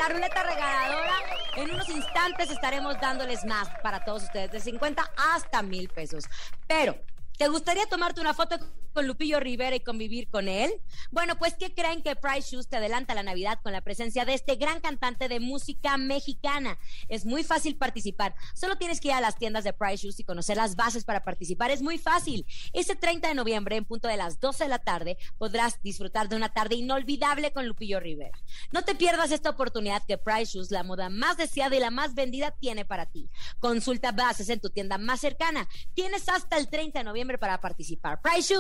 La 0.00 0.08
ruleta 0.08 0.42
regaladora. 0.42 1.12
En 1.56 1.70
unos 1.72 1.88
instantes 1.90 2.50
estaremos 2.50 2.98
dándoles 3.00 3.44
más 3.44 3.68
para 3.82 4.02
todos 4.02 4.22
ustedes, 4.22 4.50
de 4.50 4.60
50 4.60 5.04
hasta 5.34 5.60
mil 5.62 5.90
pesos. 5.90 6.24
Pero, 6.66 6.96
¿te 7.40 7.48
gustaría 7.48 7.86
tomarte 7.86 8.20
una 8.20 8.34
foto 8.34 8.58
con 8.92 9.06
Lupillo 9.06 9.40
Rivera 9.40 9.74
y 9.74 9.80
convivir 9.80 10.28
con 10.28 10.46
él? 10.46 10.70
Bueno, 11.10 11.38
pues 11.38 11.54
¿qué 11.54 11.72
creen 11.72 12.02
que 12.02 12.14
Price 12.14 12.50
Shoes 12.50 12.68
te 12.68 12.76
adelanta 12.76 13.14
la 13.14 13.22
Navidad 13.22 13.60
con 13.62 13.72
la 13.72 13.80
presencia 13.80 14.26
de 14.26 14.34
este 14.34 14.56
gran 14.56 14.80
cantante 14.80 15.26
de 15.26 15.40
música 15.40 15.96
mexicana? 15.96 16.78
Es 17.08 17.24
muy 17.24 17.42
fácil 17.42 17.78
participar. 17.78 18.34
Solo 18.52 18.76
tienes 18.76 19.00
que 19.00 19.08
ir 19.08 19.14
a 19.14 19.22
las 19.22 19.38
tiendas 19.38 19.64
de 19.64 19.72
Price 19.72 20.04
Shoes 20.04 20.20
y 20.20 20.24
conocer 20.24 20.58
las 20.58 20.76
bases 20.76 21.04
para 21.04 21.24
participar. 21.24 21.70
Es 21.70 21.80
muy 21.80 21.96
fácil. 21.96 22.44
Ese 22.74 22.94
30 22.94 23.28
de 23.28 23.34
noviembre, 23.34 23.76
en 23.76 23.86
punto 23.86 24.06
de 24.06 24.18
las 24.18 24.38
12 24.38 24.64
de 24.64 24.68
la 24.68 24.78
tarde, 24.78 25.16
podrás 25.38 25.80
disfrutar 25.82 26.28
de 26.28 26.36
una 26.36 26.52
tarde 26.52 26.74
inolvidable 26.74 27.54
con 27.54 27.66
Lupillo 27.66 28.00
Rivera. 28.00 28.38
No 28.70 28.82
te 28.84 28.94
pierdas 28.94 29.30
esta 29.30 29.48
oportunidad 29.48 30.02
que 30.06 30.18
Price 30.18 30.58
Shoes, 30.58 30.70
la 30.70 30.82
moda 30.82 31.08
más 31.08 31.38
deseada 31.38 31.74
y 31.74 31.80
la 31.80 31.90
más 31.90 32.14
vendida, 32.14 32.50
tiene 32.50 32.84
para 32.84 33.06
ti. 33.06 33.30
Consulta 33.60 34.12
bases 34.12 34.50
en 34.50 34.60
tu 34.60 34.68
tienda 34.68 34.98
más 34.98 35.20
cercana. 35.20 35.66
Tienes 35.94 36.28
hasta 36.28 36.58
el 36.58 36.68
30 36.68 36.98
de 36.98 37.04
noviembre 37.04 37.29
para 37.38 37.60
participar. 37.60 38.20
Price 38.20 38.54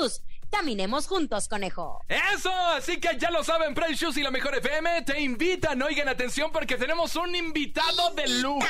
caminemos 0.50 1.06
juntos, 1.06 1.48
conejo. 1.48 2.04
Eso, 2.08 2.52
así 2.76 2.98
que 3.00 3.16
ya 3.18 3.30
lo 3.30 3.42
saben, 3.44 3.74
Price 3.74 3.94
Shoes 3.94 4.16
y 4.16 4.22
la 4.22 4.30
Mejor 4.30 4.54
FM 4.56 5.02
te 5.02 5.20
invitan, 5.20 5.80
oigan 5.82 6.08
atención 6.08 6.50
porque 6.52 6.76
tenemos 6.76 7.14
un 7.16 7.34
invitado 7.34 8.10
de 8.14 8.26
lujo. 8.28 8.66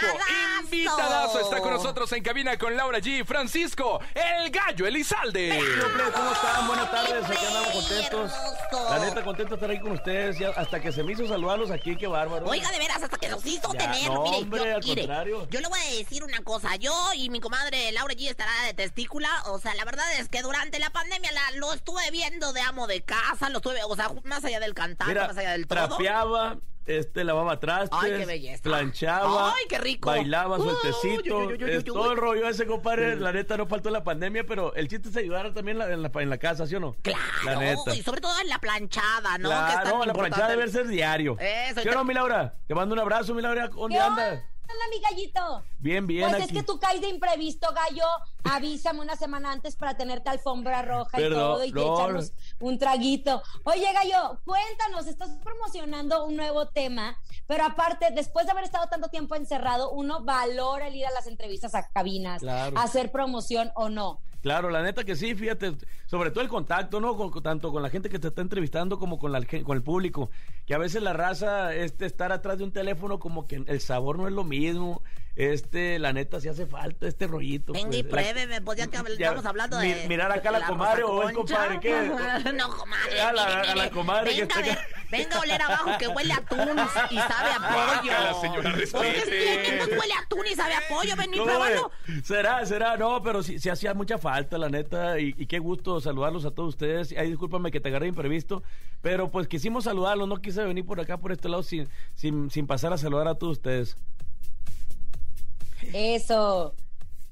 ¡Invitadazo! 0.62 1.40
Está 1.40 1.60
con 1.60 1.72
nosotros 1.72 2.10
en 2.12 2.22
cabina 2.22 2.56
con 2.58 2.76
Laura 2.76 2.98
G, 2.98 3.24
Francisco, 3.24 4.00
el 4.14 4.50
gallo 4.50 4.86
Elizalde. 4.86 5.58
¿Cómo 6.14 6.32
están? 6.32 6.66
Buenas 6.66 6.90
tardes, 6.90 7.24
aquí 7.24 7.46
andamos 7.46 7.70
contentos. 7.72 8.32
La 8.90 8.98
neta, 8.98 9.24
contento 9.24 9.50
de 9.50 9.54
estar 9.56 9.70
ahí 9.70 9.80
con 9.80 9.92
ustedes. 9.92 10.38
ya 10.38 10.50
hasta 10.50 10.80
que 10.80 10.92
se 10.92 11.02
me 11.02 11.12
hizo 11.12 11.26
saludarlos 11.26 11.70
aquí, 11.70 11.96
qué 11.96 12.06
bárbaro. 12.06 12.46
Oiga, 12.46 12.70
de 12.70 12.78
veras, 12.78 13.02
hasta 13.02 13.16
que 13.16 13.28
nos 13.28 13.44
hizo 13.46 13.72
Ya, 13.72 13.78
tener. 13.78 14.10
no, 14.10 14.22
mire, 14.24 14.36
hombre, 14.36 14.60
yo, 14.64 14.76
al 14.76 14.82
mire, 14.84 15.02
contrario. 15.02 15.48
yo 15.50 15.60
le 15.60 15.68
voy 15.68 15.80
a 15.80 15.96
decir 15.96 16.22
una 16.24 16.40
cosa. 16.42 16.76
Yo 16.76 16.92
y 17.14 17.30
mi 17.30 17.40
comadre 17.40 17.90
Laura 17.92 18.14
G 18.14 18.28
estará 18.28 18.52
de 18.66 18.74
testícula. 18.74 19.28
O 19.46 19.58
sea, 19.58 19.74
la 19.74 19.84
verdad 19.84 20.06
es 20.18 20.28
que 20.28 20.42
durante 20.42 20.78
la 20.78 20.90
pandemia 20.90 21.30
la, 21.32 21.50
lo 21.56 21.69
estuve 21.72 22.10
viendo 22.10 22.52
de 22.52 22.60
amo 22.60 22.86
de 22.86 23.02
casa. 23.02 23.48
Lo 23.50 23.58
estuve, 23.58 23.82
o 23.84 23.96
sea, 23.96 24.10
más 24.24 24.44
allá 24.44 24.60
del 24.60 24.74
cantante, 24.74 25.12
Mira, 25.12 25.26
más 25.28 25.36
allá 25.36 25.52
del 25.52 25.66
todo. 25.66 25.88
trapeaba, 25.88 26.58
este, 26.86 27.22
lavaba 27.24 27.60
trastes, 27.60 27.98
Ay, 28.02 28.12
qué 28.18 28.26
belleza. 28.26 28.62
planchaba, 28.62 29.50
Ay, 29.54 29.64
qué 29.68 29.78
rico. 29.78 30.08
bailaba 30.08 30.56
sueltecito, 30.58 31.50
es 31.52 31.84
todo 31.84 32.12
el 32.12 32.16
rollo 32.18 32.48
ese, 32.48 32.66
compadre, 32.66 33.16
la 33.16 33.32
neta 33.32 33.56
no 33.56 33.66
faltó 33.66 33.90
la 33.90 34.02
pandemia, 34.02 34.44
pero 34.44 34.74
el 34.74 34.88
chiste 34.88 35.08
es 35.10 35.16
ayudar 35.16 35.52
también 35.52 35.78
la- 35.78 35.92
en, 35.92 36.02
la, 36.02 36.10
en 36.14 36.30
la 36.30 36.38
casa, 36.38 36.66
¿sí 36.66 36.74
o 36.74 36.80
no? 36.80 36.96
Claro, 37.02 37.20
La 37.44 37.56
neta. 37.56 37.94
y 37.94 38.02
sobre 38.02 38.20
todo 38.20 38.38
en 38.40 38.48
la 38.48 38.58
planchada, 38.58 39.38
¿no? 39.38 39.48
Que 39.50 39.54
Claro, 39.54 39.84
la 39.84 39.90
importante. 39.90 40.14
planchada 40.14 40.48
debe 40.48 40.68
ser 40.68 40.88
diario. 40.88 41.36
Eso, 41.38 41.80
¿Sí 41.82 41.88
o 41.88 41.90
te- 41.92 41.96
no, 41.96 42.04
mi 42.04 42.14
Laura? 42.14 42.54
Te 42.66 42.74
mando 42.74 42.94
un 42.94 43.00
abrazo, 43.00 43.34
mi 43.34 43.42
Laura, 43.42 43.68
¿dónde 43.68 43.96
¿Qué 43.96 44.02
andas? 44.02 44.40
Onda, 44.72 44.84
mi 44.90 45.00
gallito? 45.00 45.62
Bien, 45.78 46.06
bien 46.06 46.28
Pues 46.28 46.34
aquí. 46.42 46.44
es 46.44 46.52
que 46.52 46.62
tú 46.62 46.78
caes 46.78 47.00
de 47.00 47.08
imprevisto, 47.08 47.68
gallo. 47.74 48.04
Avísame 48.44 49.00
una 49.00 49.16
semana 49.16 49.52
antes 49.52 49.76
para 49.76 49.96
tenerte 49.96 50.30
alfombra 50.30 50.82
roja 50.82 51.20
y 51.20 51.28
todo 51.28 51.64
y 51.64 51.72
no, 51.72 51.94
echarnos 51.94 52.32
un 52.60 52.78
traguito. 52.78 53.42
Oye, 53.64 53.92
gallo, 53.92 54.40
cuéntanos, 54.44 55.06
estás 55.06 55.30
promocionando 55.42 56.24
un 56.24 56.36
nuevo 56.36 56.68
tema, 56.68 57.16
pero 57.46 57.64
aparte, 57.64 58.10
después 58.14 58.46
de 58.46 58.52
haber 58.52 58.64
estado 58.64 58.86
tanto 58.88 59.08
tiempo 59.08 59.34
encerrado, 59.34 59.90
uno 59.90 60.24
valora 60.24 60.88
el 60.88 60.96
ir 60.96 61.06
a 61.06 61.10
las 61.10 61.26
entrevistas 61.26 61.74
a 61.74 61.88
cabinas, 61.90 62.40
Claro. 62.40 62.78
hacer 62.78 63.10
promoción 63.12 63.72
o 63.74 63.88
no. 63.88 64.20
Claro, 64.42 64.70
la 64.70 64.82
neta 64.82 65.04
que 65.04 65.16
sí, 65.16 65.34
fíjate, 65.34 65.76
sobre 66.06 66.30
todo 66.30 66.42
el 66.42 66.48
contacto, 66.48 67.00
¿no? 67.00 67.16
Con, 67.16 67.30
tanto 67.42 67.70
con 67.72 67.82
la 67.82 67.90
gente 67.90 68.08
que 68.08 68.18
te 68.18 68.28
está 68.28 68.40
entrevistando 68.40 68.98
como 68.98 69.18
con, 69.18 69.32
la, 69.32 69.44
con 69.64 69.76
el 69.76 69.82
público. 69.82 70.30
Que 70.66 70.74
a 70.74 70.78
veces 70.78 71.02
la 71.02 71.12
raza, 71.12 71.74
este, 71.74 72.06
estar 72.06 72.32
atrás 72.32 72.58
de 72.58 72.64
un 72.64 72.72
teléfono, 72.72 73.18
como 73.18 73.46
que 73.46 73.62
el 73.66 73.80
sabor 73.80 74.18
no 74.18 74.26
es 74.26 74.32
lo 74.32 74.44
mismo. 74.44 75.02
Este, 75.36 75.98
la 75.98 76.12
neta, 76.12 76.40
sí 76.40 76.48
hace 76.48 76.66
falta 76.66 77.06
este 77.06 77.26
rollito. 77.26 77.72
Venga 77.72 77.96
y 77.96 78.02
pues, 78.02 78.24
pruébeme, 78.24 78.60
pues 78.60 78.78
ya 78.78 78.88
que 78.88 78.96
estamos 78.96 79.44
hablando 79.46 79.78
de. 79.78 80.06
mirar 80.08 80.30
acá 80.32 80.48
a 80.50 80.52
la 80.52 80.66
comadre 80.66 81.02
o 81.04 81.28
el 81.28 81.34
compadre, 81.34 81.78
¿qué? 81.80 81.90
No, 82.54 82.68
comadre. 82.76 83.20
A 83.20 83.32
la- 83.32 83.90
comadre 83.90 84.34
que 84.34 84.40
venga, 84.44 84.60
está 84.60 84.86
venga 85.10 85.36
a 85.36 85.40
oler 85.40 85.62
abajo 85.62 85.90
que 85.98 86.08
huele 86.08 86.32
a 86.32 86.36
atún 86.36 86.58
y 87.10 87.16
sabe 87.16 87.50
a 87.50 87.58
pollo. 88.00 88.12
la 88.12 88.34
señora, 88.40 88.72
respete. 88.72 89.22
¿qué- 89.24 89.62
qué 89.64 89.76
nos 89.78 89.88
huele 89.88 90.12
a 90.14 90.18
atún 90.20 90.46
y 90.46 90.54
sabe 90.54 90.74
a 90.74 90.80
pollo? 90.88 91.16
Vení, 91.16 91.38
¿Cómo 91.38 91.44
pruébalo. 91.50 91.90
Será, 92.24 92.66
será, 92.66 92.96
no, 92.96 93.22
pero 93.22 93.42
sí, 93.42 93.58
sí 93.58 93.68
hacía 93.70 93.94
mucha 93.94 94.18
falta, 94.18 94.58
la 94.58 94.68
neta, 94.68 95.18
y, 95.20 95.34
y 95.38 95.46
qué 95.46 95.58
gusto 95.58 96.00
saludarlos 96.00 96.44
a 96.44 96.50
todos 96.50 96.70
ustedes. 96.70 97.14
Ay, 97.16 97.28
discúlpame 97.30 97.70
que 97.70 97.80
te 97.80 97.88
agarré 97.88 98.08
imprevisto, 98.08 98.62
pero 99.00 99.30
pues 99.30 99.46
quisimos 99.48 99.84
saludarlos, 99.84 100.28
no 100.28 100.36
quise 100.36 100.62
venir 100.64 100.84
por 100.84 101.00
acá, 101.00 101.16
por 101.18 101.32
este 101.32 101.48
lado, 101.48 101.62
sin, 101.62 101.88
sin, 102.14 102.50
sin 102.50 102.66
pasar 102.66 102.92
a 102.92 102.98
saludar 102.98 103.28
a 103.28 103.34
todos 103.36 103.52
ustedes. 103.58 103.96
Eso. 105.92 106.74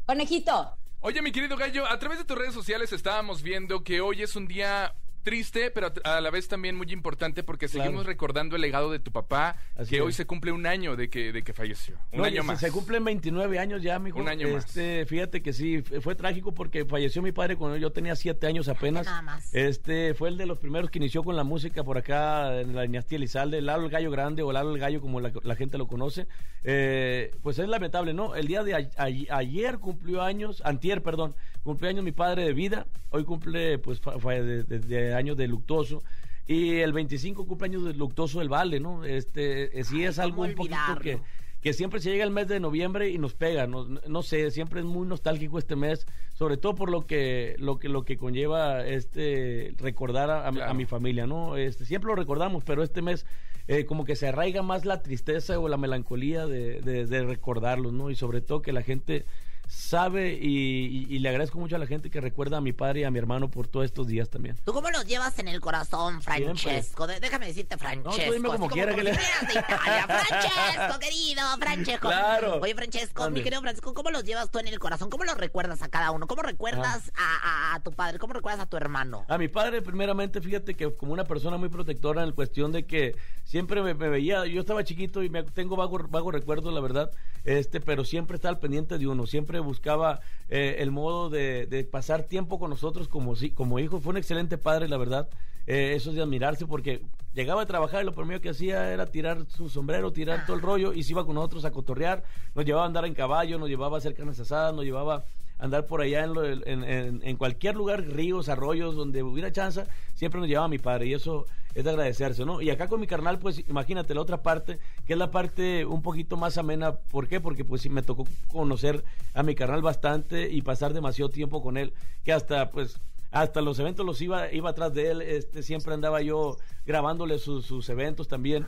Conejito. 0.06 0.76
Oye, 1.00 1.22
mi 1.22 1.32
querido 1.32 1.56
gallo, 1.56 1.86
a 1.86 1.98
través 1.98 2.18
de 2.18 2.24
tus 2.24 2.36
redes 2.36 2.54
sociales 2.54 2.92
estábamos 2.92 3.42
viendo 3.42 3.84
que 3.84 4.00
hoy 4.00 4.22
es 4.22 4.34
un 4.34 4.48
día 4.48 4.94
triste, 5.28 5.70
pero 5.70 5.92
a 6.04 6.20
la 6.22 6.30
vez 6.30 6.48
también 6.48 6.74
muy 6.74 6.90
importante 6.92 7.42
porque 7.42 7.66
Claro. 7.68 7.84
seguimos 7.84 8.06
recordando 8.06 8.56
el 8.56 8.62
legado 8.62 8.90
de 8.90 8.98
tu 8.98 9.12
papá, 9.12 9.56
Así 9.76 9.90
que 9.90 9.96
es. 9.96 10.02
hoy 10.02 10.12
se 10.14 10.26
cumple 10.26 10.52
un 10.52 10.66
año 10.66 10.96
de 10.96 11.10
que, 11.10 11.32
de 11.32 11.42
que 11.42 11.52
falleció. 11.52 11.96
Un 12.12 12.18
No, 12.20 12.24
año 12.24 12.42
más. 12.44 12.60
Se 12.60 12.72
cumplen 12.72 13.04
29 13.04 13.58
años 13.58 13.82
ya, 13.82 13.98
mijo. 13.98 14.18
Un 14.18 14.28
año 14.28 14.48
más. 14.48 14.64
este, 14.64 15.04
Fíjate 15.06 15.42
que 15.42 15.52
sí, 15.52 15.82
fue 16.00 16.14
trágico 16.14 16.52
porque 16.54 16.84
falleció 16.86 17.20
mi 17.20 17.32
padre 17.32 17.56
cuando 17.56 17.76
yo 17.76 17.90
tenía 17.92 18.16
7 18.16 18.46
años 18.46 18.68
apenas. 18.68 19.04
Nada 19.06 19.20
más. 19.22 19.54
Este, 19.54 20.14
fue 20.14 20.30
el 20.30 20.38
de 20.38 20.46
los 20.46 20.58
primeros 20.58 20.90
que 20.90 20.98
inició 20.98 21.22
con 21.22 21.36
la 21.36 21.44
música 21.44 21.84
por 21.84 21.98
acá 21.98 22.60
en 22.60 22.74
la 22.74 22.82
dinastía 22.82 23.16
Elizalde, 23.16 23.60
Lalo 23.60 23.84
el 23.84 23.90
Gallo 23.90 24.10
Grande 24.10 24.42
o 24.42 24.50
Lalo 24.52 24.72
el 24.74 24.78
Gallo 24.80 25.00
como 25.00 25.20
la, 25.20 25.30
la 25.42 25.54
gente 25.56 25.76
lo 25.78 25.86
conoce. 25.86 26.26
Eh, 26.64 27.32
pues 27.42 27.58
es 27.58 27.68
lamentable, 27.68 28.14
¿no? 28.14 28.34
El 28.34 28.46
día 28.46 28.62
de 28.64 28.74
a- 28.74 28.90
a- 28.96 29.36
ayer 29.38 29.78
cumplió 29.78 30.22
años, 30.22 30.62
antier, 30.64 31.02
perdón, 31.02 31.34
cumplió 31.68 31.90
años 31.90 32.04
mi 32.04 32.12
padre 32.12 32.44
de 32.44 32.52
vida, 32.54 32.86
hoy 33.10 33.24
cumple 33.24 33.78
pues 33.78 34.00
de, 34.24 34.64
de- 34.64 34.78
de 34.78 35.14
años 35.14 35.36
de 35.36 35.46
luctuoso. 35.48 36.02
Y 36.46 36.76
el 36.76 36.94
25 36.94 37.46
cumpleaños 37.46 37.84
de 37.84 37.92
luctuoso 37.92 38.38
del 38.38 38.48
Vale, 38.48 38.80
¿no? 38.80 39.04
Este, 39.04 39.78
eh, 39.78 39.84
sí 39.84 39.96
Ay, 39.96 40.04
es 40.06 40.18
algo 40.18 40.36
¿cómo 40.38 40.48
un 40.48 40.54
poquito 40.54 40.76
que, 41.02 41.18
que 41.60 41.72
siempre 41.74 42.00
se 42.00 42.10
llega 42.10 42.24
el 42.24 42.30
mes 42.30 42.48
de 42.48 42.58
noviembre 42.58 43.10
y 43.10 43.18
nos 43.18 43.34
pega, 43.34 43.66
no, 43.66 43.84
no 43.84 44.22
sé, 44.22 44.50
siempre 44.50 44.80
es 44.80 44.86
muy 44.86 45.06
nostálgico 45.06 45.58
este 45.58 45.76
mes, 45.76 46.06
sobre 46.32 46.56
todo 46.56 46.74
por 46.74 46.88
lo 46.90 47.06
que 47.06 47.54
lo 47.58 47.78
que 47.78 47.88
lo 47.90 48.02
que 48.04 48.16
conlleva 48.16 48.86
este 48.86 49.74
recordar 49.76 50.30
a, 50.30 50.46
a 50.48 50.52
mi- 50.52 50.60
a 50.62 50.72
mi 50.72 50.86
familia, 50.86 51.26
¿no? 51.26 51.56
Este 51.58 51.84
siempre 51.84 52.08
lo 52.08 52.14
recordamos, 52.14 52.64
pero 52.64 52.82
este 52.82 53.02
mes 53.02 53.26
eh, 53.66 53.84
como 53.84 54.06
que 54.06 54.16
se 54.16 54.28
arraiga 54.28 54.62
más 54.62 54.86
la 54.86 55.02
tristeza 55.02 55.58
o 55.58 55.68
la 55.68 55.76
melancolía 55.76 56.46
de, 56.46 56.80
de, 56.80 57.04
de 57.06 57.22
recordarlos, 57.24 57.92
¿no? 57.92 58.08
Y 58.10 58.16
sobre 58.16 58.40
todo 58.40 58.62
que 58.62 58.72
la 58.72 58.80
gente 58.82 59.26
sabe 59.68 60.32
y, 60.32 60.86
y- 60.86 61.06
y 61.14 61.18
le 61.18 61.28
agradezco 61.28 61.58
mucho 61.60 61.76
a 61.76 61.78
la 61.78 61.86
gente 61.86 62.10
que 62.10 62.20
recuerda 62.20 62.56
a 62.56 62.60
mi 62.60 62.72
padre 62.72 63.00
y 63.00 63.04
a 63.04 63.10
mi 63.10 63.18
hermano 63.18 63.50
por 63.50 63.68
todos 63.68 63.84
estos 63.84 64.06
días 64.06 64.28
también. 64.30 64.56
¿Tú 64.64 64.72
cómo 64.72 64.90
los 64.90 65.04
llevas 65.06 65.38
en 65.38 65.46
el 65.48 65.60
corazón, 65.60 66.22
Francesco? 66.22 67.06
De- 67.06 67.20
déjame 67.20 67.46
decirte, 67.46 67.76
Francesco. 67.76 68.10
No, 68.18 68.24
tú 68.26 68.32
dime 68.32 68.48
como 68.48 68.68
quiera 68.68 68.94
que 68.94 69.02
le-. 69.04 69.12
Francesco, 70.06 70.98
querido, 70.98 71.42
Francesco. 71.58 72.08
Claro. 72.08 72.60
Oye, 72.60 72.74
Francesco, 72.74 73.30
mi 73.30 73.42
querido 73.42 73.60
Francesco, 73.60 73.94
¿cómo 73.94 74.10
los 74.10 74.24
llevas 74.24 74.50
tú 74.50 74.58
en 74.58 74.68
el 74.68 74.78
corazón? 74.78 75.10
¿Cómo 75.10 75.24
los 75.24 75.36
recuerdas 75.36 75.82
a 75.82 75.88
cada 75.88 76.10
uno? 76.10 76.26
¿Cómo 76.26 76.42
recuerdas 76.42 77.12
a, 77.16 77.72
a- 77.72 77.74
a 77.74 77.80
tu 77.80 77.92
padre? 77.92 78.18
¿Cómo 78.18 78.32
recuerdas 78.34 78.60
a 78.62 78.66
tu 78.66 78.76
hermano? 78.76 79.24
A 79.28 79.38
mi 79.38 79.48
padre, 79.48 79.82
primeramente, 79.82 80.40
fíjate 80.40 80.74
que 80.74 80.94
como 80.96 81.12
una 81.12 81.24
persona 81.24 81.56
muy 81.56 81.68
protectora 81.68 82.22
en 82.22 82.32
cuestión 82.32 82.72
de 82.72 82.86
que 82.86 83.14
siempre 83.48 83.82
me, 83.82 83.94
me 83.94 84.10
veía, 84.10 84.44
yo 84.44 84.60
estaba 84.60 84.84
chiquito 84.84 85.22
y 85.22 85.30
me 85.30 85.42
tengo 85.42 85.74
vago, 85.74 85.98
vago 86.10 86.30
recuerdo, 86.30 86.70
la 86.70 86.80
verdad, 86.80 87.10
este, 87.44 87.80
pero 87.80 88.04
siempre 88.04 88.36
estaba 88.36 88.54
al 88.54 88.60
pendiente 88.60 88.98
de 88.98 89.06
uno, 89.06 89.26
siempre 89.26 89.58
buscaba 89.60 90.20
eh, 90.50 90.76
el 90.80 90.90
modo 90.90 91.30
de, 91.30 91.66
de 91.66 91.82
pasar 91.84 92.24
tiempo 92.24 92.58
con 92.58 92.68
nosotros 92.68 93.08
como, 93.08 93.34
si- 93.36 93.50
como 93.50 93.78
hijo. 93.78 94.00
Fue 94.00 94.10
un 94.10 94.18
excelente 94.18 94.58
padre, 94.58 94.86
la 94.86 94.98
verdad. 94.98 95.28
Eh, 95.66 95.94
eso 95.94 96.10
es 96.10 96.16
de 96.16 96.22
admirarse 96.22 96.66
porque 96.66 97.00
llegaba 97.34 97.62
a 97.62 97.66
trabajar 97.66 98.02
y 98.02 98.06
lo 98.06 98.14
primero 98.14 98.40
que 98.40 98.50
hacía 98.50 98.92
era 98.92 99.06
tirar 99.06 99.46
su 99.48 99.68
sombrero, 99.70 100.12
tirar 100.12 100.44
todo 100.44 100.56
el 100.56 100.62
rollo 100.62 100.92
y 100.92 101.02
se 101.02 101.12
iba 101.12 101.24
con 101.24 101.34
nosotros 101.34 101.64
a 101.64 101.70
cotorrear, 101.70 102.24
nos 102.54 102.64
llevaba 102.66 102.84
a 102.84 102.86
andar 102.88 103.04
en 103.06 103.14
caballo, 103.14 103.58
nos 103.58 103.68
llevaba 103.70 103.96
a 103.96 103.98
hacer 103.98 104.14
carnes 104.14 104.40
asadas, 104.40 104.74
nos 104.74 104.84
llevaba 104.84 105.24
andar 105.58 105.86
por 105.86 106.00
allá 106.00 106.24
en, 106.24 106.34
lo- 106.34 106.44
en, 106.44 106.84
en- 107.22 107.36
cualquier 107.36 107.76
lugar, 107.76 108.02
ríos, 108.04 108.48
arroyos, 108.48 108.94
donde 108.94 109.22
hubiera 109.22 109.52
chance, 109.52 109.84
siempre 110.14 110.40
nos 110.40 110.48
llevaba 110.48 110.68
mi 110.68 110.78
padre 110.78 111.06
y 111.06 111.14
eso 111.14 111.46
es 111.74 111.84
de 111.84 111.90
agradecerse, 111.90 112.44
¿no? 112.44 112.60
Y 112.60 112.70
acá 112.70 112.88
con 112.88 113.00
mi 113.00 113.06
carnal, 113.06 113.38
pues 113.38 113.62
imagínate 113.68 114.14
la 114.14 114.20
otra 114.20 114.42
parte, 114.42 114.78
que 115.06 115.12
es 115.12 115.18
la 115.18 115.30
parte 115.30 115.84
un 115.84 116.02
poquito 116.02 116.36
más 116.36 116.58
amena, 116.58 116.92
¿por 116.96 117.28
qué? 117.28 117.40
Porque 117.40 117.64
pues 117.64 117.82
sí 117.82 117.88
me 117.88 118.02
tocó 118.02 118.26
conocer 118.48 119.04
a 119.34 119.42
mi 119.42 119.54
carnal 119.54 119.82
bastante 119.82 120.50
y 120.50 120.62
pasar 120.62 120.92
demasiado 120.94 121.30
tiempo 121.30 121.62
con 121.62 121.76
él, 121.76 121.92
que 122.24 122.32
hasta 122.32 122.70
pues 122.70 123.00
hasta 123.30 123.60
los 123.60 123.78
eventos 123.78 124.06
los 124.06 124.20
iba 124.22 124.50
iba 124.52 124.70
atrás 124.70 124.94
de 124.94 125.10
él, 125.10 125.22
este 125.22 125.62
siempre 125.62 125.92
andaba 125.92 126.22
yo 126.22 126.56
grabándole 126.86 127.38
sus, 127.38 127.66
sus 127.66 127.88
eventos 127.90 128.26
también. 128.26 128.66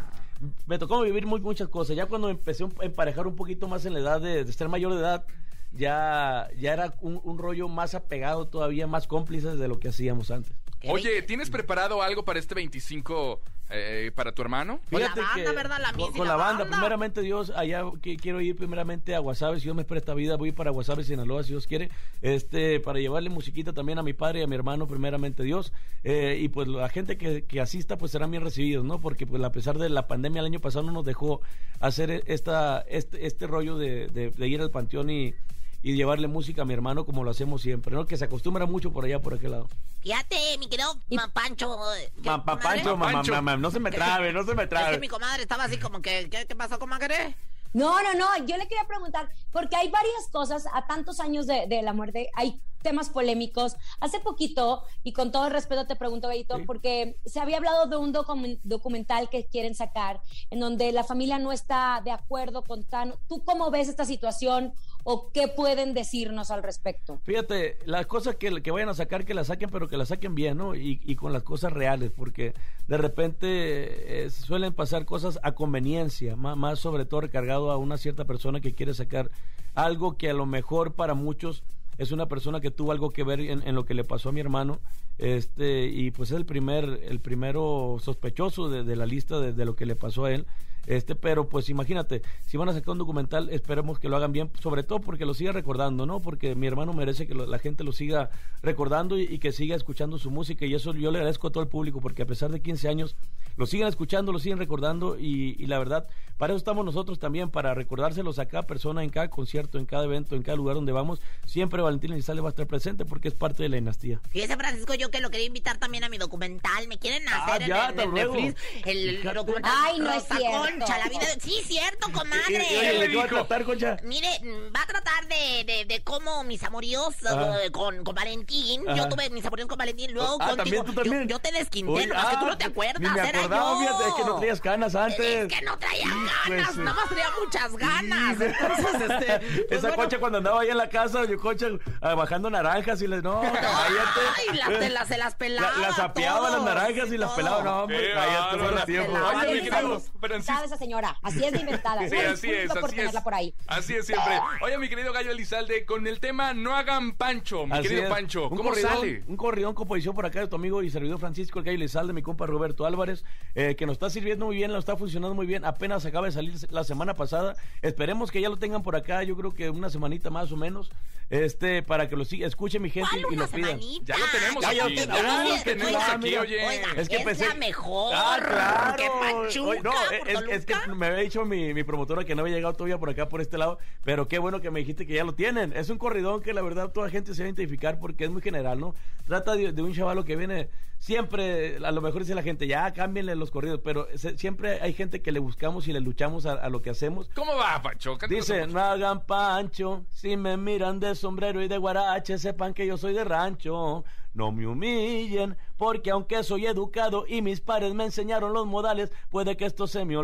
Me 0.67 0.79
tocó 0.79 1.01
vivir 1.03 1.27
muy, 1.27 1.41
muchas 1.41 1.69
cosas. 1.69 1.97
Ya 1.97 2.07
cuando 2.07 2.29
empecé 2.31 2.65
a 2.65 2.85
emparejar 2.85 3.27
un 3.27 3.37
poquito 3.37 3.69
más 3.69 3.85
en 3.85 3.93
la 3.95 4.01
edad 4.01 4.21
de, 4.21 4.45
de 4.45 4.53
ser 4.53 4.69
mayor 4.69 4.95
de 4.95 5.01
edad, 5.01 5.25
ya, 5.73 6.49
ya 6.57 6.73
era 6.73 6.95
un, 7.01 7.21
un 7.25 7.39
rollo 7.39 7.69
más 7.69 7.95
apegado 7.95 8.49
todavía, 8.49 8.87
más 8.87 9.07
cómplices 9.07 9.59
de 9.59 9.69
lo 9.69 9.79
que 9.79 9.89
hacíamos 9.89 10.31
antes. 10.31 10.57
Oye, 10.89 11.23
¿tienes 11.23 11.51
preparado 11.51 12.03
algo 12.03 12.25
para 12.25 12.39
este 12.39 12.55
25 12.55 13.41
eh, 13.73 14.11
para 14.15 14.33
tu 14.33 14.43
hermano? 14.43 14.81
Fíjate 15.03 15.21
que 15.35 15.45
La 15.45 15.53
con, 15.93 16.13
con 16.19 16.27
la 16.27 16.37
banda, 16.37 16.65
primeramente 16.79 17.21
Dios, 17.21 17.53
allá 17.55 17.85
que 18.03 18.17
quiero 18.17 18.41
ir 18.41 18.57
primeramente 18.57 19.15
a 19.15 19.19
Guasave, 19.19 19.59
si 19.61 19.65
Dios 19.65 19.77
me 19.77 19.85
presta 19.85 20.15
vida, 20.15 20.37
voy 20.37 20.53
para 20.53 20.71
Guasave, 20.71 21.05
Sinaloa, 21.05 21.43
si 21.45 21.51
Dios 21.51 21.67
quiere, 21.67 21.91
este, 22.23 22.81
para 22.81 22.99
llevarle 22.99 23.29
musiquita 23.31 23.73
también 23.73 23.99
a 23.99 24.03
mi 24.03 24.13
padre 24.15 24.41
y 24.41 24.43
a 24.43 24.47
mi 24.47 24.55
hermano, 24.57 24.87
primeramente 24.89 25.43
Dios, 25.43 25.73
eh, 26.03 26.39
y 26.41 26.49
pues 26.49 26.67
la 26.67 26.89
gente 26.89 27.17
que, 27.19 27.45
que 27.45 27.61
asista 27.61 27.97
pues 27.99 28.11
serán 28.13 28.31
bien 28.31 28.43
recibidos, 28.43 28.85
¿no? 28.85 29.01
Porque 29.01 29.27
pues 29.27 29.43
a 29.45 29.53
pesar 29.53 29.79
de 29.79 29.89
la 29.91 30.09
pandemia 30.09 30.41
el 30.41 30.47
año 30.47 30.61
pasado 30.61 30.87
no 30.87 30.93
nos 30.93 31.05
dejó 31.05 31.43
hacer 31.79 32.25
esta, 32.27 32.81
este, 32.89 33.27
este 33.27 33.47
rollo 33.47 33.77
de, 33.77 34.09
de- 34.09 34.31
de 34.31 34.49
ir 34.49 34.61
al 34.63 34.71
panteón 34.71 35.11
y, 35.11 35.35
y 35.83 35.95
llevarle 35.95 36.29
música 36.29 36.63
a 36.63 36.65
mi 36.65 36.75
hermano 36.75 37.05
como 37.07 37.25
lo 37.25 37.31
hacemos 37.31 37.63
siempre, 37.63 37.95
¿no? 37.95 38.07
Que 38.07 38.17
se 38.17 38.25
acostumbra 38.27 38.67
mucho 38.67 38.93
por 38.93 39.05
allá, 39.05 39.21
por 39.21 39.35
aquel 39.35 39.53
lado. 39.53 39.69
Fíjate, 40.01 40.59
mi 40.59 40.69
querido 40.69 40.95
ma- 41.11 41.29
Pancho. 41.33 41.77
¿qué, 42.23 42.29
Ma-? 42.29 42.45
Pancho, 42.45 42.97
ma- 42.97 43.13
ma- 43.13 43.23
ma- 43.23 43.41
ma- 43.43 43.57
no 43.57 43.71
se 43.71 43.81
me 43.81 43.91
trabe, 43.91 44.33
no 44.33 44.45
se 44.45 44.55
me 44.55 44.65
Es 44.65 44.69
trabe. 44.69 44.93
que 44.93 44.99
mi 45.01 45.09
comadre 45.09 45.43
estaba 45.43 45.65
así 45.65 45.79
como 45.79 46.01
que, 46.03 46.29
¿qué, 46.31 46.47
qué 46.47 46.55
pasó, 46.57 46.79
comadre? 46.79 47.35
No, 47.73 48.03
no, 48.03 48.15
no, 48.15 48.37
yo 48.47 48.57
le 48.57 48.67
quería 48.67 48.85
preguntar, 48.89 49.31
porque 49.53 49.77
hay 49.77 49.89
varias 49.91 50.29
cosas, 50.33 50.65
a 50.73 50.87
tantos 50.89 51.21
años 51.21 51.47
de, 51.47 51.67
de 51.69 51.83
la 51.83 51.93
muerte, 51.93 52.29
hay 52.35 52.61
temas 52.83 53.11
polémicos. 53.11 53.77
Hace 54.01 54.19
poquito, 54.19 54.83
y 55.05 55.13
con 55.13 55.31
todo 55.31 55.47
el 55.47 55.53
respeto 55.53 55.87
te 55.87 55.95
pregunto, 55.95 56.27
Gallito, 56.27 56.59
porque 56.67 57.17
se 57.27 57.39
había 57.39 57.59
hablado 57.59 57.87
de 57.87 57.97
un 57.97 58.13
documen- 58.13 58.59
documental 58.65 59.29
que 59.31 59.47
quieren 59.47 59.77
sacar, 59.77 60.21
en 60.51 60.59
donde 60.59 60.91
la 60.91 61.05
familia 61.05 61.39
no 61.39 61.53
está 61.53 62.01
de 62.05 62.11
acuerdo 62.11 62.63
con 62.65 62.83
tan... 62.83 63.15
¿Tú 63.29 63.45
cómo 63.45 63.71
ves 63.71 63.89
esta 63.89 64.05
situación 64.05 64.73
o 65.05 65.31
qué 65.33 65.49
pueden 65.49 65.95
decirnos 65.95 66.51
al 66.51 66.63
respecto? 66.63 67.21
Fíjate, 67.25 67.79
las 67.85 68.07
cosas 68.07 68.37
que, 68.37 68.63
que 68.63 68.71
vayan 68.71 68.89
a 68.89 68.95
sacar, 68.95 69.25
que 69.25 69.35
las 69.35 69.49
saquen, 69.49 69.71
pero 69.71 69.89
que 69.89 69.97
las 69.97 70.09
saquen 70.09 70.35
bien, 70.35 70.59
¿no? 70.59 70.75
Y, 70.75 71.01
y 71.05 71.17
con 71.17 71.33
las 71.33 71.43
cosas 71.43 71.73
reales, 71.73 72.11
porque 72.11 72.55
de 72.87 72.97
repente 72.97 74.25
eh, 74.25 74.31
suelen 74.31 74.73
pasar 74.73 75.05
cosas 75.05 75.39
a 75.43 75.53
conveniencia, 75.53 76.37
más, 76.37 76.57
más 76.57 76.79
sobre 76.79 77.05
todo 77.05 77.23
recargado 77.23 77.71
a 77.71 77.77
una 77.77 77.99
cierta 77.99 78.25
persona 78.25 78.61
que 78.61 78.75
quiere 78.75 78.95
sacar 78.95 79.31
algo 79.75 80.17
que 80.17 80.31
a 80.31 80.35
lo 80.35 80.47
mejor 80.47 80.95
para 80.95 81.15
muchos 81.15 81.63
es 81.99 82.13
una 82.13 82.27
persona 82.27 82.61
que 82.61 82.71
tuvo 82.71 82.93
algo 82.93 83.11
que 83.11 83.25
ver 83.25 83.41
en, 83.41 83.67
en 83.67 83.75
lo 83.75 83.85
que 83.85 83.93
le 83.93 84.05
pasó 84.05 84.31
a 84.31 84.33
mi 84.33 84.41
hermano, 84.41 84.81
este, 85.19 85.87
y 85.87 86.11
pues 86.11 86.31
es 86.31 86.37
el 86.37 86.47
primer, 86.47 87.01
el 87.05 87.21
primero 87.21 87.99
sospechoso 88.01 88.71
de, 88.71 88.85
de 88.85 88.97
la 88.97 89.05
lista 89.05 89.39
de, 89.39 89.53
de 89.53 89.65
lo 89.67 89.77
que 89.77 89.85
le 89.85 89.97
pasó 89.97 90.25
a 90.25 90.33
él. 90.33 90.47
Este, 90.87 91.15
pero 91.15 91.49
pues 91.49 91.69
imagínate, 91.69 92.23
si 92.47 92.57
van 92.57 92.69
a 92.69 92.73
sacar 92.73 92.93
un 92.93 92.99
documental, 92.99 93.51
esperemos 93.51 93.99
que 93.99 94.09
lo 94.09 94.17
hagan 94.17 94.33
bien, 94.33 94.51
sobre 94.61 94.83
todo 94.83 95.01
porque 95.01 95.25
lo 95.25 95.35
siga 95.35 95.53
recordando, 95.53 96.07
¿no? 96.07 96.21
Porque 96.21 96.55
mi 96.55 96.67
hermano 96.67 96.93
merece 96.93 97.27
que 97.27 97.35
la 97.35 97.59
gente 97.59 97.85
lo 97.85 97.93
siga 97.93 98.31
recordando 98.63 99.19
y, 99.19 99.23
y 99.23 99.39
que 99.39 99.53
siga 99.53 99.77
escuchando 99.77 100.19
su 100.19 100.31
música. 100.31 100.67
Y 100.67 100.75
eso 100.75 100.93
yo 100.95 101.11
le 101.11 101.19
agradezco 101.19 101.49
a 101.49 101.51
todo 101.51 101.63
el 101.63 101.69
público, 101.69 102.01
porque 102.01 102.23
a 102.23 102.27
pesar 102.27 102.51
de 102.51 102.61
15 102.61 102.89
años, 102.89 103.17
lo 103.61 103.67
siguen 103.67 103.87
escuchando, 103.87 104.33
lo 104.33 104.39
siguen 104.39 104.59
recordando. 104.59 105.19
Y, 105.19 105.55
y 105.59 105.67
la 105.67 105.79
verdad, 105.79 106.09
para 106.39 106.53
eso 106.55 106.59
estamos 106.59 106.85
nosotros 106.85 107.19
también, 107.19 107.51
para 107.51 107.75
recordárselos 107.75 108.39
a 108.39 108.47
cada 108.47 108.67
persona, 108.67 109.05
en 109.05 109.11
cada 109.11 109.29
concierto, 109.29 109.79
en 109.79 109.85
cada 109.87 110.05
evento, 110.05 110.35
en 110.35 110.43
cada 110.43 110.57
lugar 110.57 110.75
donde 110.77 110.93
vamos. 110.93 111.21
Siempre 111.45 111.83
Valentín 111.83 112.13
Elizalde 112.13 112.41
va 112.43 112.49
a 112.49 112.51
estar 112.51 112.67
presente 112.67 113.05
porque 113.05 113.29
es 113.29 113.35
parte 113.35 113.63
de 113.63 113.69
la 113.69 113.77
dinastía. 113.77 114.19
Fíjese, 114.31 114.57
Francisco, 114.57 114.95
yo 114.95 115.11
que 115.11 115.21
lo 115.21 115.31
quería 115.31 115.47
invitar 115.47 115.77
también 115.77 116.05
a 116.05 116.09
mi 116.09 116.17
documental. 116.19 116.89
Me 116.89 116.99
quieren 116.99 117.29
hacer 117.29 117.63
en 117.63 117.73
Ah, 117.73 117.93
ya, 117.95 117.95
el- 117.95 118.01
en. 118.01 118.15
Netflix 118.15 118.55
el 118.87 119.23
documental. 119.35 119.73
Ay, 119.77 119.99
no 119.99 120.11
es 120.13 120.25
cierto. 120.25 120.59
Concha, 120.59 120.99
la 120.99 121.09
vida 121.11 121.27
de... 121.35 121.41
Sí, 121.41 121.61
cierto, 121.65 122.11
comadre. 122.13 122.41
Y- 122.49 122.55
y- 122.75 122.77
oye, 122.79 122.99
¿de 123.01 123.09
qué 123.11 123.17
va 123.17 123.25
a 123.25 123.29
tratar, 123.29 123.65
Concha? 123.65 123.97
Mire, 124.05 124.29
mm, 124.43 124.75
va 124.75 124.83
a 124.83 124.87
tratar 124.87 125.29
de, 125.29 125.65
de, 125.71 125.85
de 125.85 126.03
cómo 126.03 126.43
mis 126.45 126.63
amoríos 126.63 127.15
eh, 127.23 127.71
con, 127.71 128.03
con 128.05 128.15
Valentín. 128.15 128.89
Ajá. 128.89 128.97
Yo 128.97 129.09
tuve 129.11 129.29
mis 129.31 129.45
amoríos 129.45 129.69
con 129.69 129.77
Valentín, 129.77 130.13
luego 130.13 130.39
Ah, 130.41 130.55
contigo. 130.55 130.57
¿también 130.57 130.85
tú 130.87 130.93
también? 130.95 131.23
Yo, 131.29 131.37
yo 131.37 131.39
te 131.41 131.53
desquinté, 131.53 131.91
Oye, 131.93 132.07
nomás 132.07 132.27
que 132.29 132.37
tú 132.37 132.45
ah, 132.45 132.49
no 132.49 132.57
te 132.59 132.65
acuerdas, 132.65 133.01
Ni 133.03 133.09
me 133.09 133.29
era 133.29 133.43
acordaba, 133.57 133.73
yo. 133.73 133.81
fíjate, 133.81 134.09
es 134.09 134.15
que 134.15 134.25
no 134.25 134.37
traías 134.37 134.61
canas 134.61 134.95
antes. 134.95 135.21
Es 135.21 135.49
que 135.59 135.65
no 135.65 135.79
traía 135.79 136.07
ganas, 136.09 136.77
de 136.77 136.83
nada 136.85 136.97
más 136.97 137.09
traía 137.09 137.27
muchas 137.45 137.77
ganas. 137.77 138.41
Entonces, 138.41 139.11
este... 139.11 139.39
pues 139.41 139.67
Esa 139.71 139.81
bueno, 139.81 139.97
concha 139.97 140.19
cuando 140.19 140.39
andaba 140.39 140.61
ahí 140.61 140.69
en 140.71 140.77
la 140.77 140.89
casa, 140.89 141.25
yo 141.25 141.39
concha 141.39 141.67
ah, 142.01 142.15
bajando 142.15 142.51
naranjas 142.51 143.01
y 143.03 143.07
les, 143.07 143.23
no, 143.23 143.41
cállate. 143.43 144.21
Ay, 144.37 144.57
las, 144.57 144.79
te 144.79 144.89
las, 144.91 145.09
se 145.09 145.19
las 145.19 145.35
pelaba. 145.35 145.73
La- 145.77 145.89
las 145.89 145.99
apeaba 145.99 146.51
las 146.51 146.63
naranjas 146.63 147.13
y 147.13 147.19
las 147.19 147.31
pelaba, 147.33 147.63
no, 147.63 147.83
hombre, 147.83 147.99
Qué 147.99 148.13
cállate, 148.15 148.39
bárbara. 148.39 148.63
buenos 148.63 148.85
tiempos. 148.87 149.21
Oye, 149.21 149.55
mi 149.55 149.69
querido 149.69 150.01
Francisco. 150.21 150.65
esa 150.65 150.77
señora, 150.77 151.17
así 151.23 151.45
es 151.45 151.53
de 151.53 151.61
inventada. 151.61 152.09
Sí, 152.09 152.17
así 152.17 152.51
es, 152.51 152.71
así 152.71 152.79
es. 152.85 152.91
tenerla 152.91 153.23
por 153.23 153.35
ahí. 153.35 153.55
Así 153.67 153.95
es 153.95 154.07
siempre. 154.07 154.41
Oye, 154.63 154.79
mi 154.79 154.89
querido 154.89 155.13
Gallo 155.13 155.31
Elizalde, 155.33 155.85
con 155.85 156.07
el 156.07 156.21
tema 156.21 156.55
No 156.55 156.75
hagan 156.77 157.13
Pancho, 157.13 157.67
mi 157.67 157.73
Así 157.73 157.83
querido 157.83 158.05
es. 158.05 158.09
Pancho, 158.11 158.49
Un 158.49 158.57
¿cómo 158.57 158.71
corridón, 158.71 158.93
sale? 158.93 159.25
Un 159.27 159.37
corridón 159.37 159.75
composición 159.75 160.15
por 160.15 160.27
acá 160.27 160.41
de 160.41 160.49
tu 160.49 160.57
amigo 160.57 160.83
y 160.83 160.91
servidor 160.91 161.19
Francisco 161.19 161.59
El 161.59 161.65
Gallo 161.65 161.79
Lizalde, 161.79 162.13
mi 162.13 162.23
compa 162.23 162.47
Roberto 162.47 162.87
Álvarez, 162.87 163.25
eh, 163.55 163.75
que 163.77 163.87
nos 163.87 163.95
está 163.95 164.11
sirviendo 164.11 164.47
muy 164.47 164.57
bien, 164.57 164.73
lo 164.73 164.79
está 164.79 164.97
funcionando 164.97 165.35
muy 165.35 165.47
bien. 165.47 165.65
Apenas 165.65 166.05
acaba 166.07 166.27
de 166.27 166.33
salir 166.33 166.55
la 166.71 166.85
semana 166.85 167.15
pasada. 167.15 167.57
Esperemos 167.83 168.31
que 168.31 168.41
ya 168.41 168.49
lo 168.49 168.57
tengan 168.57 168.83
por 168.83 168.97
acá, 168.97 169.23
yo 169.23 169.37
creo 169.37 169.55
que 169.55 169.71
una 169.71 169.91
semanita 169.91 170.31
más 170.31 170.53
o 170.53 170.57
menos, 170.57 170.91
este, 171.31 171.83
para 171.83 172.09
que 172.09 172.17
lo 172.17 172.25
siga, 172.25 172.47
escuche 172.47 172.79
mi 172.81 172.91
gente 172.91 173.09
¿Cuál 173.11 173.23
y 173.33 173.35
una 173.37 173.45
lo 173.47 173.51
pidan. 173.51 173.81
Ya 174.05 174.19
lo 174.19 174.27
tenemos 174.33 174.63
Ya, 174.65 174.73
ya 174.73 174.85
aquí, 174.85 174.95
lo 174.97 175.01
ya, 175.01 175.15
tenemos, 175.15 175.49
lo 175.59 175.63
tenemos 175.65 176.03
aquí, 176.09 176.37
oye. 176.37 176.67
Oiga, 176.69 176.89
Es 176.97 177.09
que 177.09 177.17
es 177.17 177.25
pensé- 177.25 177.49
la 177.49 177.55
mejor. 177.55 178.13
Ah, 178.15 178.37
claro. 178.45 178.97
Que 178.97 179.09
Pachuca, 179.09 179.69
Oye, 179.71 179.81
no, 179.83 179.93
es, 180.27 180.41
es 180.51 180.67
que 180.67 180.75
me 180.95 181.07
había 181.07 181.19
dicho 181.21 181.45
mi, 181.45 181.73
mi 181.73 181.85
promotora 181.85 182.25
que 182.25 182.35
no 182.35 182.43
había 182.43 182.55
llegado 182.57 182.75
todavía 182.75 182.99
por 182.99 183.09
acá, 183.11 183.29
por 183.29 183.41
este 183.41 183.57
lado, 183.59 183.79
pero 184.05 184.27
qué 184.29 184.39
bueno 184.39 184.61
que 184.61 184.71
me 184.71 184.81
dijiste 184.81 185.07
que 185.07 185.15
ya 185.15 185.25
lo 185.25 185.35
tienen. 185.35 185.73
Es 185.75 185.89
un 185.89 185.99
corridón 185.99 186.43
que 186.43 186.53
la 186.53 186.63
verdad 186.63 186.91
toda 186.91 187.09
gente 187.11 187.33
se 187.35 187.43
va 187.43 187.47
a 187.47 187.49
identificar 187.51 187.99
porque 188.01 188.25
es 188.25 188.31
muy 188.31 188.43
general, 188.43 188.81
¿no? 188.81 188.95
Trata 189.27 189.55
de, 189.55 189.73
de 189.73 189.83
un 189.83 189.95
chavalo 189.95 190.25
que 190.25 190.35
viene 190.37 190.69
siempre, 190.99 191.79
a 191.83 191.91
lo 191.93 192.01
mejor 192.03 192.21
dice 192.23 192.35
la 192.35 192.43
gente, 192.43 192.67
ya 192.67 192.93
cámbienle 192.93 193.35
los 193.35 193.51
corridos, 193.51 193.81
pero 193.83 194.07
se- 194.17 194.37
siempre 194.37 194.81
hay 194.83 194.93
gente 194.93 195.23
que 195.23 195.33
le 195.33 195.39
buscamos 195.41 195.89
y 195.89 195.93
le 195.93 196.01
luchamos 196.01 196.45
a, 196.45 196.53
a 196.53 196.69
lo 196.69 196.83
que 196.83 196.91
hacemos. 196.91 197.31
¿Cómo 197.35 197.57
va? 197.57 197.81
Cántanos 197.83 198.29
Dice, 198.29 198.67
no 198.67 198.81
hagan 198.81 199.25
pancho 199.25 200.05
si 200.11 200.37
me 200.37 200.57
miran 200.59 201.01
de 201.01 201.15
sombrero 201.21 201.63
y 201.63 201.69
de 201.69 201.79
guarache, 201.79 202.39
sepan 202.39 202.75
que 202.75 202.87
yo 202.87 202.97
soy 202.97 203.13
de 203.15 203.25
rancho. 203.25 204.05
No 204.33 204.53
me 204.53 204.65
humillen, 204.67 205.57
porque 205.77 206.11
aunque 206.13 206.45
soy 206.45 206.67
educado 206.67 207.25
y 207.27 207.43
mis 207.43 207.61
padres 207.61 207.95
me 207.95 208.05
enseñaron 208.05 208.53
los 208.53 208.65
modales, 208.67 209.11
puede 209.29 209.57
que 209.57 209.65
esto 209.67 209.89
se 209.89 210.05
me 210.05 210.17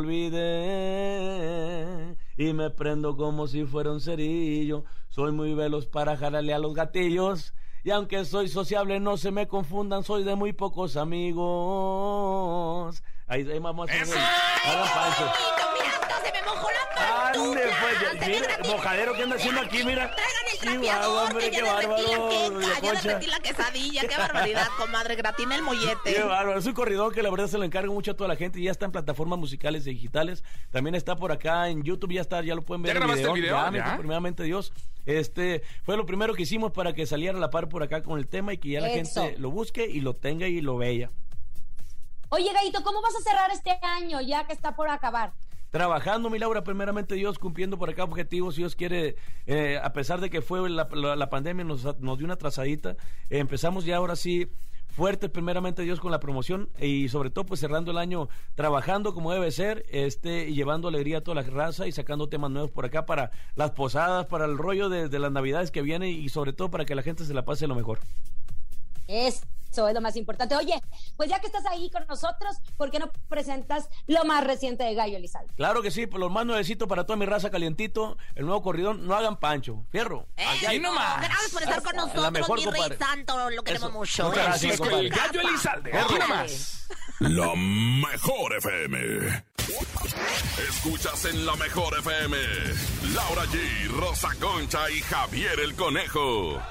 olvide. 1.17 2.17
Y 2.37 2.53
me 2.53 2.71
prendo 2.71 3.17
como 3.17 3.47
si 3.49 3.65
fuera 3.65 3.91
un 3.91 4.01
cerillo. 4.01 4.85
Soy 5.09 5.33
muy 5.33 5.55
veloz 5.55 5.87
para 5.87 6.17
jalarle 6.17 6.55
a 6.55 6.59
los 6.59 6.75
gatillos. 6.75 7.55
Y 7.83 7.91
aunque 7.91 8.25
soy 8.25 8.49
sociable, 8.49 9.01
no 9.01 9.17
se 9.17 9.31
me 9.31 9.47
confundan, 9.49 10.03
soy 10.05 10.25
de 10.25 10.35
muy 10.37 10.53
pocos 10.53 10.97
amigos. 10.97 11.43
Ahí, 13.29 13.49
ahí 13.51 13.59
vamos 13.59 13.89
a 13.89 13.93
hacer 13.93 14.07
el- 14.07 14.71
Hagan 14.71 14.89
Pancho. 14.95 15.25
se 16.25 16.33
me 16.33 16.43
mojó 16.47 16.69
la 17.37 17.44
Ande, 17.44 17.61
pues, 18.18 18.29
mira, 18.29 18.59
mojadero 18.77 19.14
que 19.14 19.22
anda 19.22 19.37
haciendo 19.37 19.61
aquí, 19.61 19.85
mira. 19.85 20.14
Sí, 20.61 20.77
guau, 20.77 21.12
hombre, 21.27 21.51
qué 21.51 21.62
bárbaro, 21.62 22.03
doña 22.51 22.81
Ya 22.83 22.92
derretí 22.94 23.27
la 23.27 23.40
quesadilla, 23.40 24.01
qué 24.09 24.16
barbaridad, 24.18 24.66
comadre. 24.79 25.16
Gratina 25.16 25.55
el 25.57 25.62
mollete. 25.62 26.14
Qué 26.14 26.22
bárbaro, 26.22 26.59
es 26.59 26.66
un 26.66 26.72
corridor 26.72 27.14
que 27.14 27.22
la 27.22 27.31
verdad 27.31 27.46
se 27.46 27.59
lo 27.59 27.64
encargo 27.64 27.92
mucho 27.92 28.12
a 28.12 28.14
toda 28.14 28.29
la 28.29 28.37
gente 28.37 28.59
y 28.61 28.64
ya 28.64 28.70
está 28.70 28.87
en 28.87 28.92
plataformas 28.92 29.38
musicales 29.38 29.87
y 29.87 29.90
digitales. 29.90 30.44
También 30.70 30.94
está 30.94 31.16
por 31.16 31.33
acá 31.33 31.68
en 31.68 31.83
YouTube, 31.83 32.12
ya 32.12 32.20
está, 32.22 32.42
ya 32.42 32.55
lo 32.55 32.62
pueden 32.62 32.83
ver. 32.83 32.94
¿Ya 32.94 33.01
en 33.01 33.07
grabaste 33.07 33.29
el 33.29 33.33
video? 33.35 33.57
Ya, 33.57 33.70
mi- 33.70 33.79
¿Ya? 33.79 33.96
primeramente 33.99 34.42
Dios. 34.42 34.72
Este 35.05 35.62
fue 35.85 35.96
lo 35.96 36.05
primero 36.07 36.35
que 36.35 36.42
hicimos 36.42 36.72
para 36.72 36.92
que 36.92 37.07
saliera 37.07 37.37
a 37.37 37.40
la 37.40 37.51
par 37.51 37.68
por 37.68 37.83
acá 37.83 38.03
con 38.03 38.18
el 38.18 38.27
tema 38.27 38.53
y 38.53 38.59
que 38.59 38.70
ya 38.70 38.81
la 38.81 38.88
Eso. 38.90 39.22
gente 39.22 39.38
lo 39.38 39.51
busque 39.51 39.87
y 39.87 40.01
lo 40.01 40.14
tenga 40.14 40.49
y 40.49 40.61
lo 40.61 40.77
vea. 40.79 41.11
Oye, 42.31 42.53
Gallito, 42.53 42.83
¿cómo 42.83 43.01
vas 43.03 43.14
a 43.14 43.20
cerrar 43.20 43.51
este 43.53 43.79
año 43.83 44.20
ya 44.20 44.44
que 44.49 44.53
está 44.53 44.75
por 44.75 44.88
acabar? 44.88 45.33
Trabajando, 45.77 46.31
mi 46.31 46.39
Laura, 46.39 46.65
primeramente 46.65 47.17
Dios, 47.17 47.39
cumpliendo 47.39 47.77
por 47.77 47.91
acá 47.91 48.03
objetivos, 48.03 48.57
Dios 48.57 48.75
quiere, 48.75 49.17
eh, 49.45 49.79
a 49.83 49.93
pesar 49.93 50.23
de 50.23 50.31
que 50.31 50.41
fue 50.41 50.71
la, 50.71 50.89
la- 50.91 51.29
pandemia, 51.29 51.65
nos, 51.67 51.85
nos 52.01 52.17
dio 52.17 52.25
una 52.25 52.37
trazadita, 52.37 52.93
eh, 53.29 53.41
empezamos 53.41 53.85
ya 53.85 53.99
ahora 53.99 54.17
sí 54.17 54.49
fuerte 54.89 55.29
primeramente 55.29 55.83
Dios 55.83 56.01
con 56.01 56.12
la 56.12 56.19
promoción 56.19 56.71
y 56.81 57.11
sobre 57.11 57.29
todo 57.29 57.45
pues 57.45 57.61
cerrando 57.61 57.91
el 57.91 57.99
año 57.99 58.31
trabajando 58.55 59.12
como 59.12 59.31
debe 59.35 59.51
ser 59.51 59.85
este 59.91 60.49
y 60.49 60.55
llevando 60.55 60.89
alegría 60.89 61.19
a 61.19 61.21
toda 61.21 61.43
la 61.43 61.47
raza 61.47 61.87
y 61.87 61.93
sacando 61.93 62.31
temas 62.31 62.51
nuevos 62.51 62.71
por 62.71 62.87
acá 62.87 63.05
para 63.05 63.31
las 63.55 63.73
posadas, 63.73 64.25
para 64.25 64.47
el 64.47 64.57
rollo 64.57 64.89
de, 64.89 65.11
de 65.11 65.19
las 65.19 65.31
navidades 65.31 65.71
que 65.71 65.83
viene 65.83 66.09
y 66.11 66.31
sobre 66.31 66.55
todo 66.55 66.71
para 66.71 66.87
que 66.87 66.95
la 66.95 67.03
gente 67.03 67.27
se 67.27 67.35
la 67.35 67.45
pase 67.45 67.67
lo 67.67 67.75
mejor. 67.75 67.99
Eso 69.09 69.88
es 69.88 69.95
lo 69.95 70.01
más 70.01 70.16
importante. 70.16 70.55
Oye, 70.57 70.81
pues 71.19 71.29
ya 71.29 71.38
que 71.38 71.47
estás 71.49 71.66
ahí 71.66 71.90
con 71.90 72.07
nosotros, 72.07 72.57
¿por 72.79 72.90
qué 72.90 72.99
no 72.99 73.11
presentas 73.29 73.88
lo 74.07 74.25
más 74.25 74.42
reciente 74.42 74.85
de 74.85 74.95
Gallo 74.95 75.19
Elizalde? 75.19 75.53
Claro 75.55 75.83
que 75.83 75.90
sí, 75.90 76.07
por 76.07 76.19
los 76.19 76.31
más 76.33 76.47
nuevecitos 76.47 76.88
para 76.88 77.05
toda 77.05 77.19
mi 77.19 77.27
raza 77.27 77.51
calientito, 77.51 78.16
el 78.37 78.47
nuevo 78.47 78.62
corridón, 78.62 79.07
no 79.07 79.14
hagan 79.14 79.37
pancho, 79.38 79.85
fierro. 79.90 80.27
Aquí 80.37 80.64
hay- 80.66 80.77
Eso, 80.79 80.92
Gracias 80.95 81.51
por 81.53 81.62
estar 81.62 81.83
con 81.83 81.97
La 81.97 82.03
nosotros, 82.03 82.33
mejor, 82.33 82.59
mi 82.59 82.64
rey 82.64 82.73
compadre. 82.73 82.99
santo. 82.99 83.51
Lo 83.51 83.62
queremos 83.62 83.88
Eso. 83.90 83.99
mucho. 83.99 84.25
Muchas 84.29 84.45
gracias, 84.45 84.77
Francisco 84.77 84.85
el 84.99 85.11
compadre. 85.11 85.29
Gallo 85.33 85.49
Elizalde. 85.49 85.99
Aquí 85.99 86.14
nomás. 86.19 86.88
La 87.21 87.55
mejor 87.55 88.57
FM. 88.57 89.45
Escuchas 90.69 91.25
en 91.27 91.45
la 91.45 91.55
mejor 91.57 91.99
FM. 91.99 92.37
Laura 93.14 93.45
G, 93.47 93.88
Rosa 93.88 94.29
Concha 94.40 94.88
y 94.90 95.01
Javier 95.03 95.61
el 95.61 95.75
Conejo. 95.75 96.62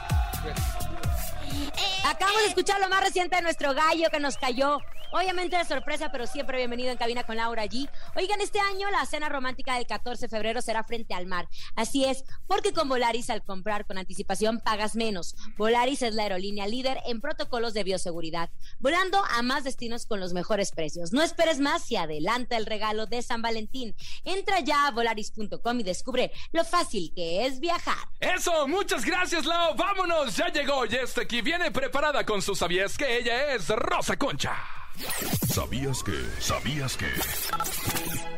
Acabamos 2.07 2.43
de 2.43 2.49
escuchar 2.49 2.79
lo 2.79 2.87
más 2.87 3.03
reciente 3.03 3.35
de 3.35 3.41
nuestro 3.41 3.73
gallo 3.73 4.09
que 4.11 4.19
nos 4.19 4.37
cayó. 4.37 4.79
Obviamente 5.11 5.57
de 5.57 5.65
sorpresa, 5.65 6.11
pero 6.11 6.27
siempre 6.27 6.57
bienvenido 6.57 6.91
en 6.91 6.97
cabina 6.97 7.23
con 7.23 7.37
Laura 7.37 7.65
G. 7.65 7.89
Oigan, 8.15 8.41
este 8.41 8.59
año 8.59 8.89
la 8.89 9.05
cena 9.05 9.29
romántica 9.29 9.75
del 9.75 9.87
14 9.87 10.25
de 10.25 10.29
febrero 10.29 10.61
será 10.61 10.83
frente 10.83 11.13
al 11.13 11.25
mar. 11.25 11.47
Así 11.75 12.05
es, 12.05 12.25
porque 12.47 12.73
con 12.73 12.89
Volaris 12.89 13.29
al 13.29 13.43
comprar 13.43 13.85
con 13.85 13.97
anticipación 13.97 14.59
pagas 14.59 14.95
menos. 14.95 15.35
Volaris 15.57 16.01
es 16.01 16.13
la 16.13 16.23
aerolínea 16.23 16.67
líder 16.67 16.99
en 17.05 17.21
protocolos 17.21 17.73
de 17.73 17.83
bioseguridad, 17.83 18.49
volando 18.79 19.23
a 19.29 19.41
más 19.41 19.63
destinos 19.63 20.05
con 20.05 20.19
los 20.19 20.33
mejores 20.33 20.71
precios. 20.71 21.13
No 21.13 21.21
esperes 21.21 21.59
más 21.59 21.89
y 21.91 21.95
adelanta 21.95 22.57
el 22.57 22.65
regalo 22.65 23.05
de 23.05 23.21
San 23.21 23.41
Valentín. 23.41 23.95
Entra 24.23 24.59
ya 24.59 24.87
a 24.87 24.91
volaris.com 24.91 25.79
y 25.79 25.83
descubre 25.83 26.31
lo 26.51 26.65
fácil 26.65 27.13
que 27.15 27.45
es 27.45 27.59
viajar. 27.59 28.07
Eso, 28.19 28.67
muchas 28.67 29.05
gracias, 29.05 29.45
Lau. 29.45 29.75
Vámonos, 29.75 30.35
ya 30.35 30.49
llegó 30.49 30.85
y 30.85 30.95
está 30.95 31.21
aquí. 31.21 31.41
Viene 31.41 31.71
preparada 31.71 32.25
con 32.25 32.41
sus 32.41 32.59
sabías 32.59 32.97
que 32.97 33.17
ella 33.17 33.53
es 33.53 33.69
Rosa 33.69 34.17
Concha. 34.17 34.84
¿Sabías 35.53 36.03
que? 36.03 36.13
¿Sabías 36.39 36.97
que? 36.97 37.07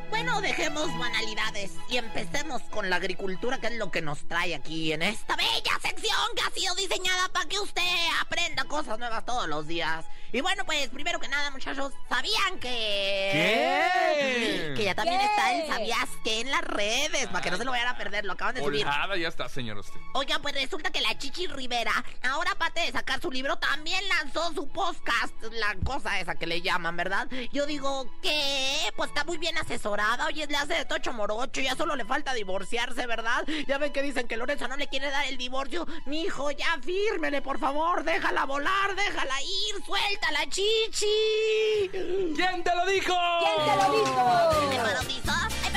Bueno, 0.09 0.41
dejemos 0.41 0.87
banalidades 0.97 1.71
y 1.89 1.97
empecemos 1.97 2.61
con 2.63 2.89
la 2.89 2.95
agricultura, 2.95 3.59
que 3.59 3.67
es 3.67 3.75
lo 3.75 3.91
que 3.91 4.01
nos 4.01 4.27
trae 4.27 4.55
aquí 4.55 4.91
en 4.93 5.03
esta 5.03 5.35
bella 5.35 5.79
sección 5.81 6.15
que 6.35 6.41
ha 6.41 6.51
sido 6.51 6.73
diseñada 6.75 7.29
para 7.29 7.47
que 7.47 7.59
usted 7.59 7.81
aprenda 8.21 8.63
cosas 8.63 8.97
nuevas 8.97 9.25
todos 9.25 9.47
los 9.47 9.67
días. 9.67 10.05
Y 10.33 10.41
bueno, 10.41 10.65
pues 10.65 10.89
primero 10.89 11.19
que 11.19 11.27
nada, 11.29 11.51
muchachos, 11.51 11.93
¿sabían 12.09 12.59
que... 12.59 13.29
¿Qué? 13.31 14.73
Que 14.75 14.83
ya 14.83 14.95
también 14.95 15.19
¿Qué? 15.19 15.25
está 15.25 15.53
el 15.53 15.67
¿Sabías 15.67 16.09
que 16.23 16.41
en 16.41 16.51
las 16.51 16.61
redes? 16.61 17.27
Para 17.27 17.41
que 17.41 17.51
no 17.51 17.57
se 17.57 17.63
lo 17.63 17.71
vayan 17.71 17.87
a 17.87 17.97
perder, 17.97 18.25
lo 18.25 18.33
acaban 18.33 18.55
de 18.55 18.61
subir. 18.61 18.85
Ya 18.85 19.27
está, 19.27 19.47
señor 19.47 19.77
usted. 19.77 19.99
Oigan, 20.13 20.41
pues 20.41 20.53
resulta 20.55 20.91
que 20.91 20.99
la 21.01 21.17
Chichi 21.17 21.47
Rivera, 21.47 22.03
ahora 22.23 22.51
aparte 22.51 22.81
de 22.81 22.91
sacar 22.91 23.21
su 23.21 23.31
libro, 23.31 23.57
también 23.57 24.03
lanzó 24.09 24.53
su 24.53 24.67
podcast, 24.67 25.33
la 25.51 25.75
cosa 25.83 26.19
esa 26.19 26.35
que 26.35 26.46
le 26.47 26.61
llaman, 26.61 26.97
¿verdad? 26.97 27.27
Yo 27.51 27.65
digo, 27.65 28.09
¿qué? 28.21 28.91
Pues 28.95 29.09
está 29.09 29.23
muy 29.23 29.37
bien 29.37 29.57
asesorada, 29.57 30.25
oye, 30.25 30.47
le 30.47 30.57
hace 30.57 30.73
de 30.73 30.85
tocho 30.85 31.13
morocho, 31.13 31.61
ya 31.61 31.75
solo 31.75 31.95
le 31.95 32.05
falta 32.05 32.33
divorciarse, 32.33 33.05
¿verdad? 33.05 33.45
Ya 33.67 33.77
ven 33.77 33.93
que 33.93 34.01
dicen 34.01 34.27
que 34.27 34.37
Lorenzo 34.37 34.67
no 34.67 34.77
le 34.77 34.87
quiere 34.87 35.11
dar 35.11 35.25
el 35.25 35.37
divorcio. 35.37 35.85
Mi 36.05 36.23
hijo, 36.23 36.51
ya 36.51 36.77
fírmele, 36.81 37.41
por 37.41 37.59
favor, 37.59 38.03
déjala 38.03 38.45
volar, 38.45 38.95
déjala 38.95 39.41
ir, 39.41 39.83
suelta 39.85 40.31
la 40.31 40.49
Chichi. 40.49 41.89
¿Quién 42.35 42.63
te 42.63 42.75
lo 42.75 42.85
dijo? 42.85 43.13
¿Quién 43.39 43.65
te 43.65 43.75
lo 43.75 43.91
dijo? 43.99 44.69
¿Qué 44.71 44.77
parabrisa? 44.77 45.47
¡Ay, 45.47 45.71
parabrisa! 45.71 45.76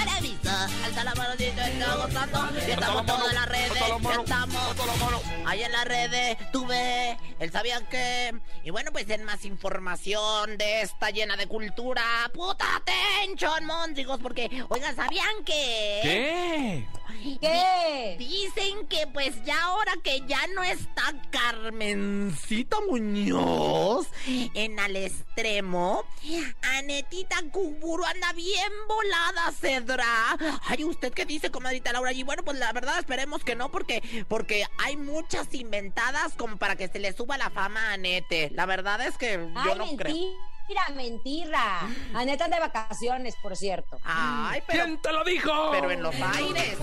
Alza 0.85 1.05
la 1.05 1.15
manita, 1.15 1.69
está 1.69 1.95
gozando. 1.95 2.41
Y 2.67 2.71
estamos 2.71 3.07
todas 3.07 3.29
en 3.29 3.35
las 3.35 3.49
redes. 3.49 3.73
Ya 4.03 4.15
estamos. 4.21 4.77
Ahí 5.47 5.63
en 5.63 5.73
las 5.73 5.85
redes, 5.85 6.37
tuve 6.53 7.19
el 7.39 7.53
sabían 7.53 7.87
que. 7.87 8.35
Y 8.65 8.71
bueno, 8.71 8.93
pues 8.93 9.09
en 9.11 9.25
más 9.25 9.45
información 9.45 10.59
de 10.59 10.83
esta 10.83 11.11
llena 11.11 11.37
de 11.37 11.47
cultura. 11.47 12.03
¡Puta 12.33 12.65
atención, 12.77 13.65
mondigos! 13.67 14.21
Porque, 14.21 14.65
oigan, 14.69 14.95
¿sabían 14.97 15.45
que. 15.45 16.01
¿Qué? 16.03 16.87
¿Qué? 17.41 18.17
Dicen 18.19 18.87
que 18.87 19.07
pues 19.07 19.35
ya 19.45 19.63
ahora 19.65 19.93
que 20.03 20.23
ya 20.27 20.47
no 20.55 20.63
está 20.63 21.03
Carmencita 21.31 22.79
Muñoz 22.89 24.07
en 24.27 24.79
al 24.81 24.97
extremo, 24.97 26.05
Anetita 26.79 27.37
Kuburu 27.53 28.05
anda 28.05 28.33
bien 28.33 28.73
volada, 28.89 29.53
Cedra. 29.53 30.39
Ay, 30.67 30.85
¿usted 30.85 31.13
qué 31.13 31.25
dice, 31.25 31.51
comadrita 31.51 31.93
Laura? 31.93 32.13
Y 32.13 32.23
bueno, 32.23 32.43
pues 32.45 32.59
la 32.59 32.73
verdad 32.73 32.99
esperemos 32.99 33.45
que 33.45 33.57
no, 33.57 33.71
porque, 33.71 34.03
porque 34.29 34.65
hay 34.79 34.97
muchas 34.97 35.53
inventadas 35.55 36.35
como 36.35 36.57
para 36.57 36.77
que 36.77 36.89
se 36.89 36.99
le 36.99 37.13
suba 37.13 37.39
la 37.39 37.51
fama 37.51 37.91
a 37.91 37.93
Anete. 37.95 38.51
La 38.55 38.67
verdad 38.67 39.01
es 39.07 39.17
que 39.17 39.33
yo 39.65 39.75
no 39.75 39.97
creo. 39.97 40.50
Mentira, 40.71 40.89
mentira. 40.95 41.81
Aneta 42.15 42.49
de 42.49 42.59
vacaciones, 42.59 43.35
por 43.43 43.57
cierto. 43.57 43.99
Ay, 44.05 44.63
pero. 44.67 44.85
¿Quién 44.85 45.03
te 45.03 45.13
lo 45.13 45.25
dijo? 45.25 45.71
Pero 45.73 45.91
en 45.91 46.03
los 46.03 46.15
aires. 46.15 46.77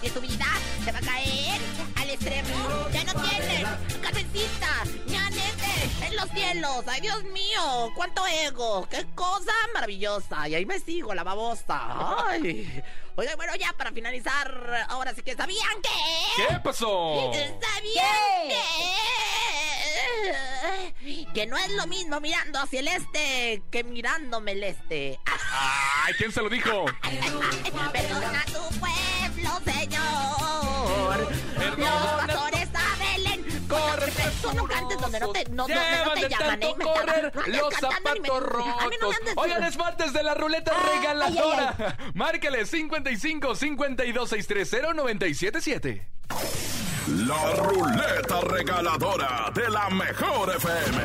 Que 0.00 0.10
tu 0.10 0.20
vida 0.20 0.46
se 0.84 0.92
va 0.92 0.98
a 0.98 1.02
caer 1.02 1.60
al 2.00 2.10
extremo. 2.10 2.88
Ya 2.92 3.04
no 3.04 3.14
tienes 3.22 3.68
cabecita, 4.00 4.84
ni 5.06 5.16
anete 5.16 6.06
en 6.06 6.16
los 6.16 6.28
cielos. 6.30 6.84
Ay, 6.86 7.00
Dios 7.00 7.22
mío, 7.24 7.92
cuánto 7.94 8.26
ego. 8.26 8.88
Qué 8.88 9.06
cosa 9.14 9.52
maravillosa. 9.74 10.48
Y 10.48 10.54
ahí 10.54 10.66
me 10.66 10.80
sigo, 10.80 11.14
la 11.14 11.22
babosa. 11.22 12.26
Ay. 12.26 12.82
Oiga, 13.14 13.36
bueno, 13.36 13.54
ya 13.56 13.72
para 13.74 13.92
finalizar, 13.92 14.86
ahora 14.88 15.14
sí 15.14 15.22
que 15.22 15.36
sabían 15.36 15.82
que. 15.82 16.48
¿Qué 16.48 16.58
pasó? 16.60 17.30
¿Sabían 17.32 18.48
que? 18.48 19.41
Que 21.34 21.46
no 21.46 21.56
es 21.56 21.70
lo 21.72 21.86
mismo 21.86 22.20
mirando 22.20 22.58
hacia 22.60 22.80
el 22.80 22.88
este 22.88 23.62
que 23.70 23.84
mirándome 23.84 24.52
el 24.52 24.64
este. 24.64 25.18
Ay, 25.50 26.14
¿quién 26.18 26.30
se 26.32 26.42
lo 26.42 26.48
dijo? 26.48 26.84
Perdona 27.92 28.44
tu 28.46 28.78
pueblo, 28.78 29.60
señor. 29.64 31.32
Los 31.78 32.26
pastores 32.26 32.68
a 32.74 32.96
Belén. 32.98 33.66
Corre, 33.68 34.12
no 34.54 34.64
cantes 34.66 34.98
donde 34.98 35.20
no 35.20 35.32
te, 35.32 35.44
no, 35.50 35.66
donde 35.66 35.74
no 36.04 36.12
te 36.14 36.28
llaman, 36.28 36.62
¿eh? 36.62 36.74
Me 36.76 36.84
correr. 36.84 37.32
No 37.34 37.42
los 37.58 37.70
me- 37.74 37.80
zapatos 37.80 38.04
A 38.08 38.14
mí 38.14 38.20
no 38.28 38.34
me 38.34 38.40
rotos. 38.40 39.16
andes- 39.20 39.34
Oigan, 39.36 39.64
es 39.64 39.76
martes 39.76 40.12
de 40.12 40.22
la 40.22 40.34
ruleta 40.34 40.72
Ay, 40.76 40.98
regaladora. 40.98 41.96
Márcale 42.14 42.66
55 42.66 43.54
52 43.54 44.28
630 44.28 44.92
977. 44.94 46.08
La 47.08 47.54
ruleta 47.56 48.40
regaladora 48.42 49.50
de 49.52 49.68
la 49.68 49.90
mejor 49.90 50.54
FM. 50.54 51.02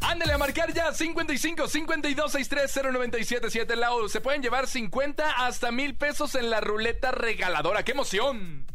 Ándale 0.00 0.32
a 0.32 0.38
marcar 0.38 0.72
ya 0.72 0.92
55 0.92 1.68
52 1.68 2.32
630 2.32 2.90
977 2.92 3.76
Lau. 3.76 4.08
Se 4.08 4.20
pueden 4.20 4.42
llevar 4.42 4.66
50 4.66 5.46
hasta 5.46 5.70
mil 5.70 5.94
pesos 5.94 6.34
en 6.34 6.50
la 6.50 6.60
ruleta 6.60 7.12
regaladora. 7.12 7.84
¡Qué 7.84 7.92
emoción! 7.92 8.66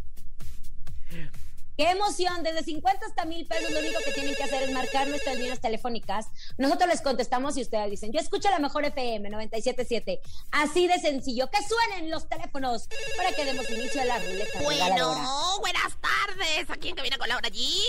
Qué 1.81 1.89
emoción, 1.89 2.43
desde 2.43 2.61
50 2.61 3.07
hasta 3.07 3.25
mil 3.25 3.47
pesos, 3.47 3.71
lo 3.71 3.79
único 3.79 3.97
que 4.05 4.11
tienen 4.11 4.35
que 4.35 4.43
hacer 4.43 4.61
es 4.61 4.71
marcar 4.71 5.07
nuestras 5.07 5.35
líneas 5.35 5.59
telefónicas. 5.59 6.27
Nosotros 6.59 6.87
les 6.87 7.01
contestamos 7.01 7.57
y 7.57 7.63
ustedes 7.63 7.89
dicen, 7.89 8.11
yo 8.11 8.19
escucho 8.19 8.51
la 8.51 8.59
mejor 8.59 8.85
FM 8.85 9.31
977. 9.31 10.21
Así 10.51 10.87
de 10.87 10.99
sencillo, 10.99 11.49
que 11.49 11.57
suenen 11.63 12.11
los 12.11 12.29
teléfonos 12.29 12.87
para 13.17 13.31
que 13.31 13.45
demos 13.45 13.67
inicio 13.71 13.99
a 13.99 14.05
la 14.05 14.19
ruleta. 14.19 14.61
Bueno, 14.61 15.57
buenas 15.59 15.97
tardes. 15.99 16.69
¿A 16.69 16.75
quién 16.75 16.95
que 16.95 17.01
viene 17.01 17.17
con 17.17 17.27
Laura 17.27 17.47
allí? 17.47 17.81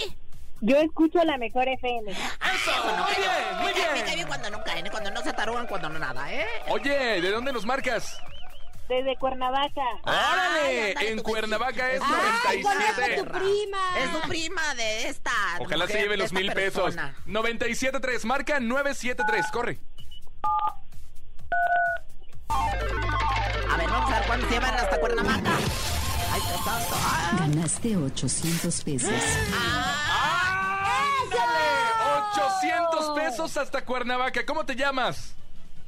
Yo 0.63 0.79
escucho 0.79 1.23
la 1.25 1.37
mejor 1.37 1.69
FM. 1.69 2.13
Eso, 2.13 2.71
muy 2.97 3.15
bien, 3.19 3.57
muy 3.61 3.75
Me 3.75 3.75
cae 3.75 3.93
bien. 4.05 4.15
bien 4.15 4.27
cuando 4.27 4.49
no 4.49 4.65
caen, 4.65 4.87
¿eh? 4.87 4.91
cuando 4.91 5.11
no 5.11 5.21
se 5.21 5.29
atarugan, 5.29 5.67
cuando 5.67 5.91
no 5.91 5.99
nada, 5.99 6.33
¿eh? 6.33 6.47
Oye, 6.71 7.21
¿de 7.21 7.31
dónde 7.31 7.53
nos 7.53 7.67
marcas? 7.67 8.17
Desde 8.89 9.17
Cuernavaca. 9.17 9.81
¡Órale! 10.03 10.91
ándale, 10.91 11.11
En 11.11 11.19
Cuernavaca 11.23 11.93
es 11.93 12.03
¡Ay, 12.47 12.63
conozco 12.63 12.81
a 13.01 13.09
97. 13.09 13.23
tu 13.23 13.25
prima! 13.39 13.99
Es 13.99 14.13
tu 14.13 14.29
prima 14.29 14.75
de 14.75 15.09
esta. 15.09 15.31
Ojalá 15.61 15.87
se 15.87 15.93
mujer, 15.95 16.03
lleve 16.03 16.17
de 16.17 16.23
los 16.23 16.33
mil 16.33 16.53
pesos. 16.53 16.95
persona. 16.95 17.15
97.3, 17.27 18.25
marca 18.25 18.61
973, 18.61 19.47
corre. 19.53 19.79
A 23.71 23.77
ver, 23.77 23.89
vamos 23.89 24.11
a 24.13 24.19
ver 24.19 24.27
cuándo 24.27 24.47
se 24.47 24.53
llevan 24.53 24.75
hasta 24.75 25.01
Cuernavaca. 25.01 25.51
Ay, 26.33 26.41
qué 26.41 26.65
santo. 26.65 26.95
Ah, 26.95 27.37
Ganaste 27.39 27.97
800 27.97 28.83
pesos. 28.85 29.11
¡Ándale! 31.23 32.29
800 32.35 33.11
pesos 33.19 33.57
hasta 33.57 33.85
Cuernavaca. 33.85 34.45
¿Cómo 34.45 34.67
te 34.67 34.75
llamas? 34.77 35.35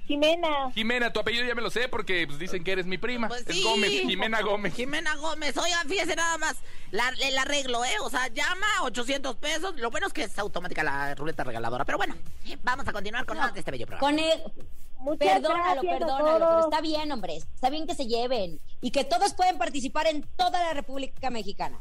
Jimena. 0.07 0.71
Jimena, 0.75 1.13
tu 1.13 1.21
apellido 1.21 1.45
ya 1.47 1.55
me 1.55 1.63
lo 1.63 1.71
sé 1.71 1.89
porque 1.89 2.27
pues, 2.27 2.39
dicen 2.39 2.63
que 2.63 2.73
eres 2.73 2.87
mi 2.87 2.99
prima. 2.99 3.29
Pues 3.29 3.47
es 3.49 3.57
sí. 3.57 3.63
Gómez, 3.63 3.91
Jimena 3.91 4.43
Gómez. 4.43 4.75
Jimena 4.75 5.15
Gómez, 5.17 5.57
oigan, 5.57 5.89
fíjese 5.89 6.15
nada 6.15 6.37
más, 6.39 6.57
la- 6.91 7.09
el 7.23 7.39
arreglo, 7.39 7.85
¿eh? 7.85 7.95
O 8.03 8.11
sea, 8.11 8.29
llama 8.29 8.67
800 8.83 9.37
pesos, 9.37 9.75
lo 9.77 9.91
bueno 9.91 10.07
es 10.07 10.13
que 10.13 10.25
es 10.25 10.39
automática 10.39 10.83
la 10.83 11.15
ruleta 11.15 11.43
regaladora, 11.45 11.85
pero 11.85 11.97
bueno, 11.99 12.15
vamos 12.63 12.87
a 12.87 12.93
continuar 12.93 13.25
con 13.25 13.39
más 13.39 13.55
de 13.55 13.61
este 13.61 13.71
bello 13.71 13.87
programa. 13.87 14.01
Con 14.07 14.19
el... 14.19 14.43
Muchas 15.05 15.29
Perdónalo, 15.35 15.81
perdónalo, 15.83 16.39
pero 16.49 16.61
está 16.61 16.81
bien, 16.81 17.13
hombre. 17.13 17.37
Está 17.37 17.69
bien 17.69 17.87
que 17.87 17.95
se 17.95 18.07
lleven 18.07 18.59
y 18.81 18.91
que 18.91 19.05
todos 19.05 19.35
pueden 19.35 19.59
participar 19.59 20.07
en 20.07 20.23
toda 20.37 20.59
la 20.61 20.73
República 20.73 21.29
Mexicana. 21.29 21.79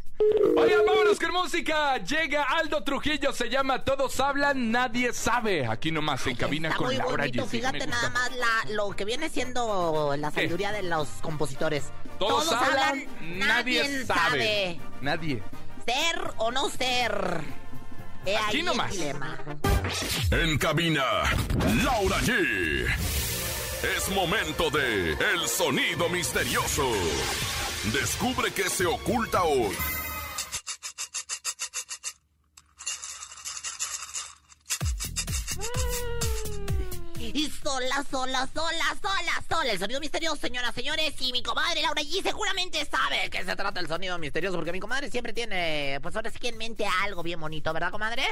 Oigan, 0.58 0.82
vámonos 0.86 1.20
con 1.20 1.32
música. 1.32 1.98
Llega 2.00 2.44
Aldo 2.44 2.84
Trujillo, 2.84 3.32
se 3.32 3.50
llama 3.50 3.84
Todos 3.86 4.20
hablan, 4.20 4.72
nadie 4.72 5.14
sabe. 5.14 5.66
Aquí 5.68 5.90
nomás 5.92 6.28
en 6.28 6.36
cabina 6.36 6.68
Está 6.68 6.78
con 6.78 6.88
muy 6.88 6.98
Laura 6.98 7.24
bonito, 7.24 7.46
fíjate 7.46 7.88
nada 7.88 8.10
más 8.10 8.30
la, 8.36 8.72
lo 8.74 8.90
que 8.92 9.06
viene 9.06 9.30
siendo 9.30 10.14
la 10.18 10.30
¿Qué? 10.30 10.36
sabiduría 10.36 10.72
de 10.74 10.84
los 10.84 11.08
compositores. 11.22 11.86
Todos, 12.20 12.52
hablan, 12.52 13.06
nadie 13.40 14.06
sabe. 14.06 14.20
sabe. 14.30 14.80
Nadie. 15.02 15.42
Ser 15.86 16.34
o 16.38 16.52
no 16.52 16.70
ser. 16.70 17.42
He 18.26 18.38
Aquí 18.38 18.46
ahí 18.52 18.60
el 18.60 18.66
nomás. 18.66 18.92
dilema. 18.92 19.38
En 20.32 20.58
cabina, 20.58 21.04
Laura 21.84 22.18
G. 22.20 22.88
Es 23.84 24.08
momento 24.16 24.70
de 24.70 25.12
El 25.12 25.46
Sonido 25.46 26.08
Misterioso. 26.08 26.90
Descubre 27.92 28.50
qué 28.54 28.70
se 28.70 28.86
oculta 28.86 29.44
hoy. 29.44 29.76
Y 37.20 37.50
sola, 37.50 38.06
sola, 38.10 38.48
sola, 38.54 38.98
sola, 39.02 39.44
sola. 39.50 39.72
El 39.74 39.80
sonido 39.80 40.00
misterioso, 40.00 40.38
señoras, 40.38 40.74
señores. 40.74 41.14
Y 41.20 41.34
mi 41.34 41.44
comadre 41.44 41.82
Laura 41.82 42.04
G 42.04 42.24
seguramente 42.24 42.86
sabe 42.86 43.30
qué 43.30 43.44
se 43.44 43.56
trata 43.58 43.82
el 43.82 43.88
sonido 43.90 44.18
misterioso. 44.18 44.56
Porque 44.56 44.72
mi 44.72 44.80
comadre 44.80 45.12
siempre 45.12 45.34
tiene, 45.34 46.00
pues 46.02 46.16
ahora 46.16 46.32
sí 46.32 46.40
que 46.40 46.48
en 46.48 46.58
mente 46.58 46.86
algo 47.04 47.22
bien 47.22 47.42
bonito, 47.42 47.74
¿verdad, 47.74 47.92
comadre? 47.92 48.24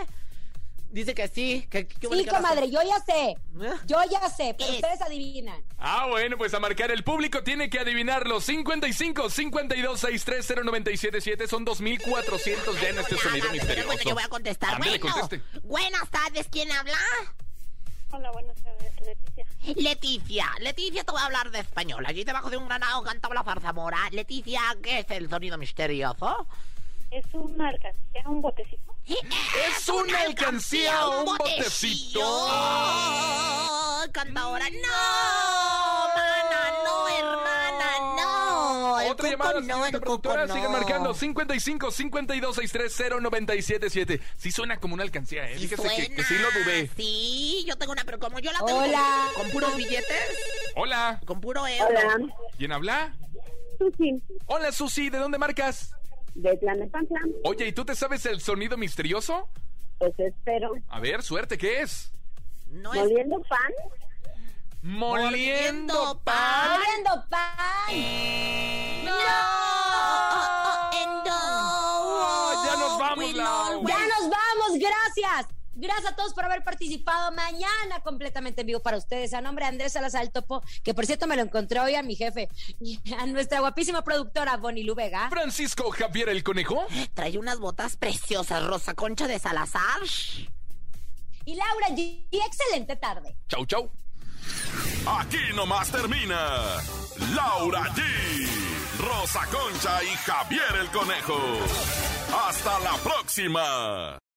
Dice 0.91 1.15
que 1.15 1.27
sí. 1.29 1.65
Que, 1.69 1.87
que 1.87 2.07
Sí, 2.07 2.25
comadre, 2.25 2.69
yo 2.69 2.81
ya 2.83 2.99
sé. 2.99 3.31
¿Eh? 3.31 3.73
Yo 3.87 3.97
ya 4.09 4.29
sé, 4.29 4.53
pero 4.57 4.69
Es- 4.69 4.75
ustedes 4.75 5.01
adivinan. 5.01 5.63
Ah, 5.77 6.07
bueno, 6.09 6.37
pues 6.37 6.53
a 6.53 6.59
marcar 6.59 6.91
el 6.91 7.03
público 7.03 7.43
tiene 7.43 7.69
que 7.69 7.79
adivinarlo. 7.79 8.41
55 8.41 9.29
52 9.29 9.99
630 9.99 10.63
977 10.63 11.47
son 11.47 11.63
2400 11.63 12.81
ya 12.81 12.89
en 12.89 12.99
este 12.99 13.15
sonido 13.17 13.47
Bueno, 13.47 13.51
misterioso. 13.65 14.09
yo 14.09 14.13
voy 14.15 14.23
a 14.23 14.27
contestar. 14.27 14.75
Ándale, 14.75 14.99
bueno, 14.99 15.15
conteste. 15.17 15.59
buenas 15.63 16.09
tardes, 16.09 16.47
¿quién 16.51 16.69
habla? 16.71 16.97
Hola, 18.13 18.29
buenas 18.31 18.57
tardes, 18.61 18.91
Leticia. 19.01 19.45
Leticia, 19.75 20.45
Leticia, 20.59 21.03
te 21.05 21.11
voy 21.13 21.21
a 21.21 21.25
hablar 21.27 21.49
de 21.51 21.59
español. 21.59 22.03
Allí 22.05 22.25
debajo 22.25 22.49
de 22.49 22.57
un 22.57 22.67
granado 22.67 23.01
cantaba 23.03 23.33
la 23.35 23.43
zarzamora. 23.43 23.97
Leticia, 24.11 24.59
¿qué 24.83 24.99
es 24.99 25.05
el 25.11 25.29
sonido 25.29 25.57
misterioso? 25.57 26.45
Es 27.11 27.25
una 27.33 27.67
alcancía, 27.67 28.23
un 28.25 28.41
botecito. 28.41 28.95
Es 29.05 29.89
una 29.89 30.21
alcancía 30.21 31.07
o 31.07 31.19
un 31.19 31.25
botecito. 31.37 32.21
Cantadora, 34.13 34.65
no, 34.69 36.07
mana, 36.15 36.71
no, 36.85 37.07
hermana, 37.09 37.99
no. 38.15 38.99
El 39.01 39.11
Otra 39.11 39.29
llamada, 39.29 39.59
no, 39.59 39.85
el 39.85 39.91
productora, 39.99 40.45
no. 40.45 40.69
marcando 40.69 41.13
55 41.13 41.91
52 41.91 42.55
630 42.55 43.19
977 43.21 44.21
Sí 44.37 44.51
suena 44.51 44.77
como 44.77 44.93
una 44.93 45.03
alcancía, 45.03 45.49
¿eh? 45.49 45.55
Sí 45.59 45.67
Fíjese 45.67 45.83
que, 45.83 45.89
suena, 45.95 46.15
que 46.15 46.23
sí 46.23 46.33
lo 46.37 46.51
dudé. 46.63 46.89
Sí, 46.95 47.65
yo 47.67 47.75
tengo 47.77 47.91
una, 47.91 48.05
pero 48.05 48.19
como 48.19 48.39
yo 48.39 48.53
la 48.53 48.59
tengo 48.65 48.79
Hola. 48.79 49.27
con, 49.35 49.43
con 49.43 49.51
puros 49.51 49.75
billetes, 49.75 50.37
Hola, 50.75 51.19
con 51.25 51.41
puro 51.41 51.67
euro. 51.67 51.89
Hola, 51.89 52.17
¿quién 52.57 52.71
habla? 52.71 53.13
Susi, 53.77 54.21
Hola, 54.45 54.71
Susi, 54.71 55.09
¿de 55.09 55.17
dónde 55.17 55.37
marcas? 55.37 55.93
De 56.35 56.57
Tlanepantla. 56.57 57.19
Oye, 57.43 57.67
¿y 57.67 57.71
tú 57.71 57.85
te 57.85 57.95
sabes 57.95 58.25
el 58.25 58.41
sonido 58.41 58.77
misterioso? 58.77 59.49
Pues 59.97 60.13
espero. 60.17 60.73
A 60.87 60.99
ver, 60.99 61.21
suerte, 61.23 61.57
¿qué 61.57 61.81
es? 61.81 62.11
No 62.67 62.93
es 62.93 63.01
Moliendo 63.01 63.41
pan. 63.43 63.71
Moliendo 64.81 65.93
Moliendo 65.93 66.21
pan. 66.23 66.71
¡Abriendo 66.71 67.25
pan! 67.29 67.95
No. 69.05 69.11
Ya 72.63 72.77
nos 72.77 72.99
vamos, 72.99 73.33
know 73.33 73.87
¡Ya 73.87 73.99
nos 73.99 74.29
vamos! 74.29 74.79
¡Gracias! 74.79 75.60
Gracias 75.81 76.13
a 76.13 76.15
todos 76.15 76.35
por 76.35 76.45
haber 76.45 76.63
participado 76.63 77.31
mañana 77.31 78.01
completamente 78.03 78.61
en 78.61 78.67
vivo 78.67 78.81
para 78.81 78.97
ustedes. 78.97 79.33
A 79.33 79.41
nombre 79.41 79.65
de 79.65 79.69
Andrés 79.69 79.93
Salazar 79.93 80.21
el 80.21 80.31
Topo, 80.31 80.61
que 80.83 80.93
por 80.93 81.07
cierto 81.07 81.25
me 81.25 81.35
lo 81.35 81.41
encontré 81.41 81.79
hoy 81.79 81.95
a 81.95 82.03
mi 82.03 82.15
jefe, 82.15 82.49
y 82.79 82.99
a 83.17 83.25
nuestra 83.25 83.61
guapísima 83.61 84.03
productora 84.03 84.57
Bonnie 84.57 84.85
Vega. 84.95 85.27
Francisco 85.31 85.89
Javier 85.89 86.29
el 86.29 86.43
Conejo. 86.43 86.85
Trae 87.15 87.35
unas 87.39 87.57
botas 87.57 87.97
preciosas, 87.97 88.63
Rosa 88.63 88.93
Concha 88.93 89.25
de 89.25 89.39
Salazar. 89.39 90.01
Y 91.45 91.55
Laura 91.55 91.87
G. 91.89 92.27
Excelente 92.29 92.95
tarde. 92.97 93.35
Chau, 93.49 93.65
chau. 93.65 93.91
Aquí 95.07 95.51
nomás 95.55 95.89
termina 95.89 96.77
Laura 97.33 97.91
G, 97.95 98.03
Rosa 98.99 99.47
Concha 99.47 100.03
y 100.03 100.15
Javier 100.15 100.75
el 100.79 100.91
Conejo. 100.91 101.39
Hasta 102.47 102.79
la 102.81 102.93
próxima. 102.97 104.21